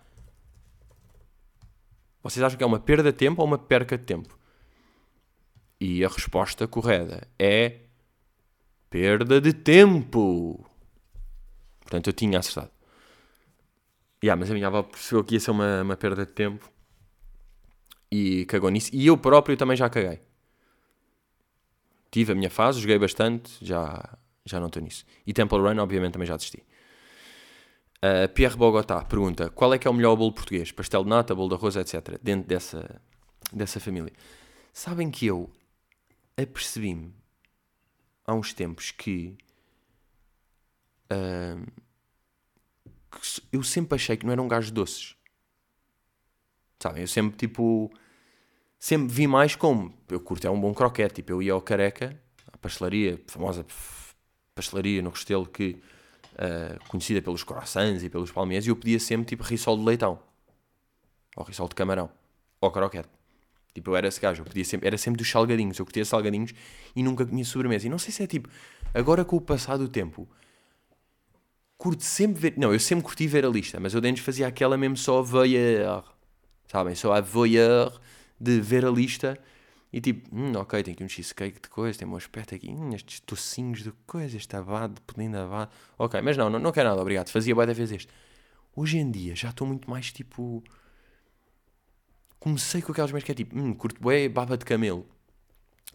Vocês 2.24 2.42
acham 2.42 2.58
que 2.58 2.64
é 2.64 2.68
uma 2.68 2.80
perda 2.80 3.12
de 3.12 3.18
tempo 3.18 3.42
ou 3.42 3.48
uma 3.48 3.58
perca 3.58 3.98
de 3.98 4.06
tempo? 4.06 4.40
E 5.82 6.06
a 6.06 6.08
resposta 6.08 6.66
correta 6.66 7.28
é 7.38 7.82
perda 8.90 9.42
de 9.42 9.52
tempo. 9.52 10.66
Portanto, 11.82 12.08
eu 12.08 12.14
tinha 12.14 12.40
acertado. 12.40 12.79
Yeah, 14.24 14.38
mas 14.38 14.52
a 14.52 14.54
minha 14.54 14.68
avó 14.68 14.84
percebeu 14.84 15.24
que 15.24 15.36
ia 15.36 15.40
ser 15.40 15.52
uma, 15.52 15.82
uma 15.82 15.96
perda 15.96 16.26
de 16.26 16.32
tempo 16.34 16.70
e 18.12 18.46
cagou 18.46 18.70
nisso. 18.70 18.90
E 18.94 19.08
eu 19.08 19.18
próprio 19.18 19.56
também 19.56 19.78
já 19.78 19.90
caguei. 19.90 20.22
Tive 22.12 22.34
a 22.34 22.36
minha 22.36 22.50
fase, 22.50 22.82
joguei 22.82 22.98
bastante, 22.98 23.54
já, 23.62 24.18
já 24.46 24.60
não 24.60 24.68
estou 24.68 24.82
nisso. 24.82 25.06
E 25.26 25.32
Temple 25.32 25.60
Run, 25.60 25.78
obviamente, 25.78 26.14
também 26.14 26.28
já 26.28 26.36
desisti. 26.36 26.64
Uh, 27.98 28.28
Pierre 28.34 28.56
Bogotá 28.58 29.04
pergunta: 29.04 29.50
qual 29.50 29.74
é 29.74 29.78
que 29.78 29.88
é 29.88 29.92
o 29.92 29.94
melhor 29.94 30.16
bolo 30.16 30.34
português? 30.34 30.72
Pastel 30.72 31.04
de 31.04 31.10
nata, 31.10 31.36
bolo 31.36 31.50
de 31.50 31.56
arroz, 31.56 31.76
etc. 31.76 32.18
Dentro 32.22 32.48
dessa, 32.48 33.02
dessa 33.54 33.80
família. 33.80 34.12
Sabem 34.74 35.12
que 35.12 35.28
eu 35.28 35.52
apercebi-me 36.38 37.14
há 38.26 38.34
uns 38.34 38.54
tempos 38.54 38.92
que. 38.92 39.38
Uh, 41.12 41.66
eu 43.52 43.64
sempre 43.64 43.96
achei 43.96 44.16
que 44.18 44.26
não 44.26 44.32
era 44.32 44.42
um 44.42 44.48
gajo 44.48 44.68
de 44.68 44.74
doces. 44.74 45.16
Sabem? 46.82 47.02
Eu 47.02 47.08
sempre, 47.08 47.38
tipo, 47.38 47.92
sempre 48.80 49.14
vi 49.14 49.28
mais 49.28 49.56
como. 49.56 49.94
Eu 50.08 50.20
curto 50.20 50.48
é 50.48 50.50
um 50.50 50.60
bom 50.60 50.74
croquete. 50.74 51.16
Tipo, 51.16 51.34
eu 51.34 51.42
ia 51.42 51.54
ao 51.54 51.62
Careca, 51.62 52.18
à 52.52 52.58
pastelaria, 52.58 53.20
famosa 53.28 53.66
pastelaria 54.56 55.02
no 55.02 55.10
Restelo, 55.10 55.46
que, 55.46 55.82
uh, 56.34 56.80
conhecida 56.88 57.22
pelos 57.22 57.44
croissants 57.44 58.04
e 58.04 58.10
pelos 58.10 58.32
palmeiras, 58.32 58.66
e 58.66 58.70
eu 58.70 58.76
pedia 58.76 59.00
sempre, 59.00 59.26
tipo, 59.26 59.44
risol 59.44 59.78
de 59.78 59.84
leitão. 59.84 60.20
Ou 61.36 61.44
risol 61.44 61.68
de 61.68 61.76
camarão. 61.76 62.10
Ou 62.62 62.72
croquete. 62.72 63.10
Tipo, 63.74 63.92
eu 63.92 63.96
era 63.96 64.08
esse 64.08 64.20
gajo. 64.20 64.42
Eu 64.42 64.46
pedia 64.46 64.66
sempre, 64.66 64.88
era 64.88 64.98
sempre 64.98 65.18
dos 65.18 65.30
salgadinhos. 65.30 65.78
Eu 65.78 65.86
curtia 65.86 66.06
salgadinhos 66.06 66.54
e 66.96 67.04
nunca 67.04 67.26
comia 67.26 67.46
sobremesa. 67.46 67.88
E 67.88 67.90
não 67.90 68.00
sei 68.00 68.12
se 68.12 68.24
é 68.24 68.28
tipo, 68.28 68.50
agora 68.94 69.24
com 69.24 69.36
o 69.36 69.42
passar 69.42 69.78
do 69.78 69.88
tempo, 69.88 70.28
curto 71.80 72.04
sempre 72.04 72.40
ver. 72.40 72.54
Não, 72.58 72.72
eu 72.72 72.80
sempre 72.80 73.04
curti 73.04 73.26
ver 73.26 73.46
a 73.46 73.50
lista, 73.50 73.80
mas 73.80 73.96
eu 73.96 74.02
antes 74.04 74.24
fazia 74.24 74.46
aquela 74.46 74.78
mesmo 74.78 74.98
só 74.98 75.24
voyeur. 75.24 76.04
Sabem? 76.68 76.94
Só 76.94 77.14
a 77.14 77.22
voyeur 77.22 78.00
de 78.40 78.60
ver 78.62 78.86
a 78.86 78.92
lista 78.92 79.40
e 79.92 80.00
tipo, 80.00 80.30
hum, 80.36 80.52
ok, 80.56 80.84
tem 80.84 80.94
aqui 80.94 81.04
um 81.04 81.10
cheesecake 81.10 81.60
de 81.62 81.70
coisa, 81.70 81.98
tem 81.98 82.08
um 82.08 82.16
aspecto 82.16 82.54
aqui, 82.54 82.70
hum, 82.70 82.94
estes 82.94 83.22
tocinhos 83.22 83.82
de 83.82 83.92
coisa, 84.06 84.38
este 84.38 84.56
abado, 84.56 85.02
pudim 85.02 85.32
de 85.32 85.38
abado. 85.38 85.72
Ok, 85.98 86.22
mas 86.22 86.38
não, 86.38 86.50
não, 86.50 86.60
não 86.60 86.72
quero 86.72 86.90
nada, 86.90 87.02
obrigado. 87.02 87.30
Fazia 87.30 87.56
boa 87.56 87.66
da 87.66 87.74
vez 87.74 87.92
este. 87.92 88.12
Hoje 88.76 88.98
em 89.00 89.10
dia 89.10 89.36
já 89.36 89.50
estou 89.50 89.66
muito 89.66 89.90
mais 89.90 90.12
tipo. 90.12 90.64
Comecei 92.40 92.82
com 92.82 92.92
aquelas 92.92 93.12
merdas 93.12 93.26
que 93.26 93.32
é 93.32 93.36
tipo, 93.36 93.58
hum, 93.58 93.74
curto 93.74 94.00
bué 94.02 94.30
baba 94.30 94.58
de 94.58 94.66
camelo. 94.66 95.08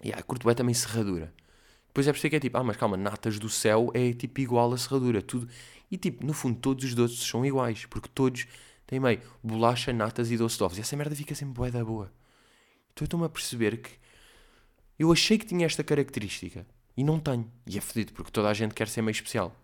E 0.03 0.09
yeah, 0.09 0.23
curto 0.25 0.45
bué 0.45 0.55
também 0.55 0.75
serradura. 0.75 1.33
Depois 1.95 2.09
é 2.09 2.13
por 2.13 2.19
que 2.19 2.35
é 2.35 2.41
tipo, 2.41 2.59
ah, 2.59 2.65
mas 2.65 2.77
calma, 2.77 2.97
natas 2.97 3.39
do 3.39 3.49
céu 3.49 3.93
é 3.95 4.13
tipo 4.13 4.41
igual 4.41 4.73
a 4.73 4.77
serradura, 4.77 5.23
tudo. 5.23 5.49
E 5.91 5.97
tipo, 5.97 6.25
no 6.27 6.33
fundo, 6.33 6.59
todos 6.59 6.85
os 6.85 6.95
doces 6.95 7.21
são 7.21 7.45
iguais, 7.45 7.87
porque 7.87 8.09
todos 8.09 8.47
têm 8.87 9.01
meio 9.01 9.21
bolacha, 9.43 9.93
natas 9.93 10.31
e 10.31 10.37
doce 10.37 10.57
de 10.57 10.65
ovos. 10.65 10.79
E 10.79 10.81
essa 10.81 10.97
merda 10.97 11.15
fica 11.15 11.35
sempre 11.35 11.55
bué 11.55 11.71
da 11.71 11.85
boa. 11.85 12.13
Então 12.93 13.03
eu 13.03 13.07
estou-me 13.07 13.27
a 13.27 13.29
perceber 13.29 13.79
que 13.79 13.91
eu 14.99 15.11
achei 15.13 15.39
que 15.39 15.47
tinha 15.47 15.67
esta 15.67 15.83
característica 15.83 16.67
e 16.97 17.03
não 17.03 17.19
tenho. 17.19 17.51
E 17.67 17.77
é 17.77 17.81
fodido, 17.81 18.13
porque 18.13 18.31
toda 18.31 18.49
a 18.49 18.55
gente 18.55 18.75
quer 18.75 18.89
ser 18.89 19.03
meio 19.03 19.13
especial. 19.13 19.55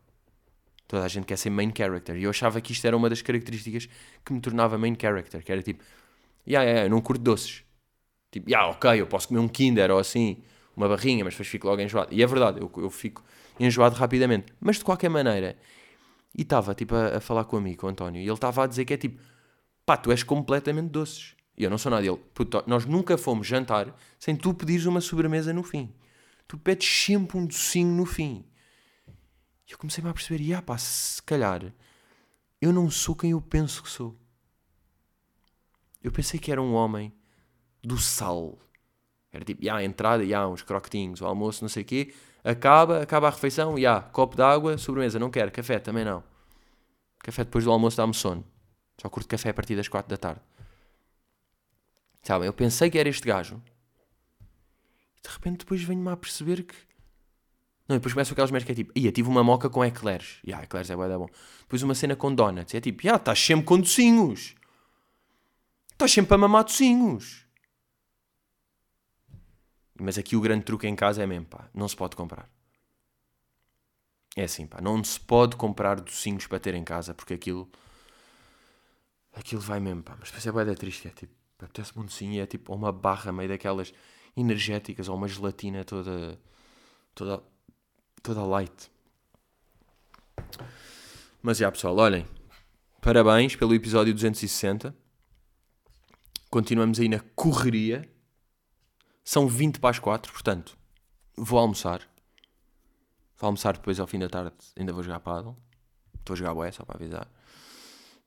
Toda 0.88 1.04
a 1.04 1.08
gente 1.08 1.24
quer 1.24 1.38
ser 1.38 1.50
main 1.50 1.72
character. 1.76 2.16
E 2.16 2.24
eu 2.24 2.30
achava 2.30 2.60
que 2.60 2.72
isto 2.72 2.84
era 2.84 2.96
uma 2.96 3.08
das 3.08 3.22
características 3.22 3.88
que 4.24 4.32
me 4.32 4.40
tornava 4.40 4.76
main 4.76 4.96
character, 5.00 5.42
que 5.44 5.52
era 5.52 5.62
tipo, 5.62 5.84
yeah, 6.46 6.68
yeah, 6.68 6.86
eu 6.86 6.90
não 6.90 7.00
curto 7.00 7.22
doces. 7.22 7.62
Tipo, 8.32 8.50
yeah, 8.50 8.68
ok, 8.68 9.00
eu 9.00 9.06
posso 9.06 9.28
comer 9.28 9.40
um 9.40 9.48
Kinder 9.48 9.90
ou 9.92 9.98
assim, 10.00 10.42
uma 10.76 10.88
barrinha, 10.88 11.24
mas 11.24 11.34
depois 11.34 11.48
fico 11.48 11.68
logo 11.68 11.80
enjoado. 11.80 12.12
E 12.12 12.22
é 12.22 12.26
verdade, 12.26 12.60
eu, 12.60 12.70
eu 12.78 12.90
fico 12.90 13.24
enjoado 13.58 13.94
rapidamente. 13.94 14.52
Mas 14.60 14.78
de 14.78 14.84
qualquer 14.84 15.08
maneira, 15.08 15.56
e 16.36 16.42
estava 16.42 16.74
tipo 16.74 16.94
a, 16.94 17.16
a, 17.16 17.20
falar 17.20 17.44
com 17.44 17.56
o 17.56 17.88
António, 17.88 18.20
e 18.20 18.24
ele 18.24 18.32
estava 18.32 18.64
a 18.64 18.66
dizer 18.66 18.84
que 18.84 18.94
é 18.94 18.96
tipo, 18.96 19.20
pá, 19.84 19.96
tu 19.96 20.10
és 20.10 20.22
completamente 20.22 20.90
doces. 20.90 21.34
E 21.56 21.64
eu 21.64 21.70
não 21.70 21.76
sou 21.76 21.90
nada 21.90 22.02
dele. 22.02 22.18
Puto, 22.32 22.62
nós 22.66 22.86
nunca 22.86 23.18
fomos 23.18 23.46
jantar 23.46 23.94
sem 24.18 24.34
tu 24.34 24.54
pedires 24.54 24.86
uma 24.86 25.00
sobremesa 25.00 25.52
no 25.52 25.62
fim. 25.62 25.92
Tu 26.48 26.56
pedes 26.56 26.88
sempre 26.88 27.36
um 27.36 27.44
docinho 27.44 27.94
no 27.94 28.06
fim. 28.06 28.44
E 29.68 29.72
eu 29.72 29.78
comecei-me 29.78 30.08
a 30.08 30.14
perceber, 30.14 30.42
e 30.42 30.54
ah 30.54 30.62
pá, 30.62 30.78
se 30.78 31.22
calhar 31.22 31.72
eu 32.60 32.72
não 32.72 32.90
sou 32.90 33.16
quem 33.16 33.30
eu 33.30 33.40
penso 33.40 33.82
que 33.82 33.88
sou. 33.88 34.16
Eu 36.02 36.12
pensei 36.12 36.38
que 36.38 36.52
era 36.52 36.60
um 36.60 36.74
homem 36.74 37.12
do 37.82 37.96
sal. 37.96 38.58
Era 39.32 39.44
tipo, 39.44 39.64
já, 39.64 39.76
a 39.76 39.84
entrada, 39.84 40.26
já, 40.26 40.46
uns 40.46 40.62
croquetinhos, 40.62 41.20
o 41.20 41.26
almoço, 41.26 41.62
não 41.62 41.68
sei 41.68 41.82
o 41.82 41.86
quê. 41.86 42.14
Acaba, 42.42 43.02
acaba 43.02 43.28
a 43.28 43.30
refeição, 43.30 43.78
já, 43.78 44.00
copo 44.00 44.36
de 44.36 44.42
água, 44.42 44.78
sobremesa, 44.78 45.18
não 45.18 45.30
quero, 45.30 45.50
café 45.50 45.78
também 45.78 46.04
não. 46.04 46.22
Café 47.18 47.44
depois 47.44 47.64
do 47.64 47.70
almoço 47.70 47.96
dá-me 47.96 48.14
sono. 48.14 48.44
Só 49.00 49.08
curto 49.08 49.28
café 49.28 49.50
a 49.50 49.54
partir 49.54 49.76
das 49.76 49.88
4 49.88 50.08
da 50.08 50.16
tarde. 50.16 50.40
Sabem, 52.22 52.46
eu 52.46 52.52
pensei 52.52 52.90
que 52.90 52.98
era 52.98 53.08
este 53.08 53.26
gajo. 53.26 53.62
E 55.18 55.22
de 55.22 55.34
repente 55.34 55.58
depois 55.58 55.82
venho-me 55.82 56.10
a 56.10 56.16
perceber 56.16 56.62
que... 56.62 56.74
Não, 57.88 57.96
e 57.96 57.98
depois 57.98 58.14
começam 58.14 58.32
aquelas 58.32 58.50
merdas 58.50 58.66
que 58.66 58.72
é 58.72 58.74
tipo, 58.74 58.92
ia, 58.94 59.10
tive 59.10 59.28
uma 59.28 59.42
moca 59.42 59.68
com 59.68 59.84
eclairs. 59.84 60.38
Ya, 60.44 60.50
yeah, 60.50 60.64
eclairs 60.64 60.90
é 60.90 60.96
bué, 60.96 61.08
bom. 61.16 61.28
Depois 61.60 61.82
uma 61.82 61.94
cena 61.94 62.14
com 62.14 62.34
donuts. 62.34 62.74
É 62.74 62.80
tipo, 62.80 63.00
ya, 63.02 63.10
yeah, 63.10 63.20
estás 63.20 63.38
sempre 63.38 63.64
com 63.64 63.80
docinhos. 63.80 64.54
Estás 65.92 66.12
sempre 66.12 66.34
a 66.34 66.38
mamar 66.38 66.64
docinhos. 66.64 67.44
Mas 70.00 70.16
aqui 70.16 70.34
o 70.34 70.40
grande 70.40 70.64
truque 70.64 70.86
em 70.86 70.96
casa 70.96 71.22
é 71.22 71.26
mesmo, 71.26 71.46
pá, 71.46 71.68
não 71.74 71.86
se 71.86 71.94
pode 71.94 72.16
comprar. 72.16 72.48
É 74.34 74.44
assim, 74.44 74.66
pá, 74.66 74.80
não 74.80 75.02
se 75.04 75.20
pode 75.20 75.56
comprar 75.56 76.00
docinhos 76.00 76.46
para 76.46 76.58
ter 76.58 76.74
em 76.74 76.84
casa, 76.84 77.14
porque 77.14 77.34
aquilo... 77.34 77.70
Aquilo 79.32 79.60
vai 79.60 79.78
mesmo, 79.78 80.02
pá. 80.02 80.16
Mas 80.18 80.28
depois 80.30 80.46
é 80.46 80.52
bué 80.52 80.74
triste, 80.74 81.08
é 81.08 81.10
tipo, 81.10 81.32
apetece-me 81.58 82.02
um 82.02 82.06
docinho 82.06 82.42
é 82.42 82.46
tipo 82.46 82.74
uma 82.74 82.90
barra 82.90 83.30
meio 83.30 83.48
daquelas 83.48 83.92
energéticas 84.36 85.08
ou 85.08 85.16
uma 85.16 85.28
gelatina 85.28 85.84
toda... 85.84 86.38
Toda... 87.14 87.42
Toda 88.22 88.42
light. 88.44 88.90
Mas 91.42 91.58
já, 91.58 91.70
pessoal, 91.70 91.96
olhem. 91.96 92.26
Parabéns 93.00 93.56
pelo 93.56 93.74
episódio 93.74 94.12
260. 94.12 94.94
Continuamos 96.50 97.00
aí 97.00 97.08
na 97.08 97.20
correria 97.34 98.06
são 99.24 99.46
20 99.46 99.80
para 99.80 99.90
as 99.90 99.98
4, 99.98 100.32
portanto, 100.32 100.76
vou 101.36 101.58
almoçar. 101.58 102.00
Vou 103.38 103.48
almoçar 103.48 103.74
depois 103.74 103.98
ao 103.98 104.06
fim 104.06 104.18
da 104.18 104.28
tarde, 104.28 104.54
ainda 104.78 104.92
vou 104.92 105.02
jogar 105.02 105.20
paddle. 105.20 105.56
Estou 106.18 106.34
a 106.34 106.36
jogar 106.36 106.54
boé, 106.54 106.70
só 106.70 106.84
para 106.84 106.96
avisar. 106.96 107.26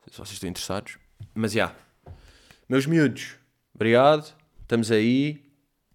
Se 0.09 0.17
vocês 0.17 0.33
estão 0.33 0.49
interessados. 0.49 0.97
Mas 1.33 1.53
já. 1.53 1.65
Yeah. 1.65 1.79
Meus 2.67 2.85
miúdos, 2.85 3.35
obrigado. 3.73 4.33
Estamos 4.61 4.91
aí. 4.91 5.43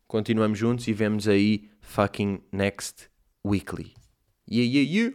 Continuamos 0.07 0.59
juntos 0.59 0.87
e 0.89 0.93
vemos 0.93 1.27
aí 1.29 1.69
fucking 1.81 2.43
next 2.53 3.11
weekly. 3.45 3.95
Yeah, 4.51 4.73
yeah, 4.73 5.15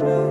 yeah. 0.00 0.27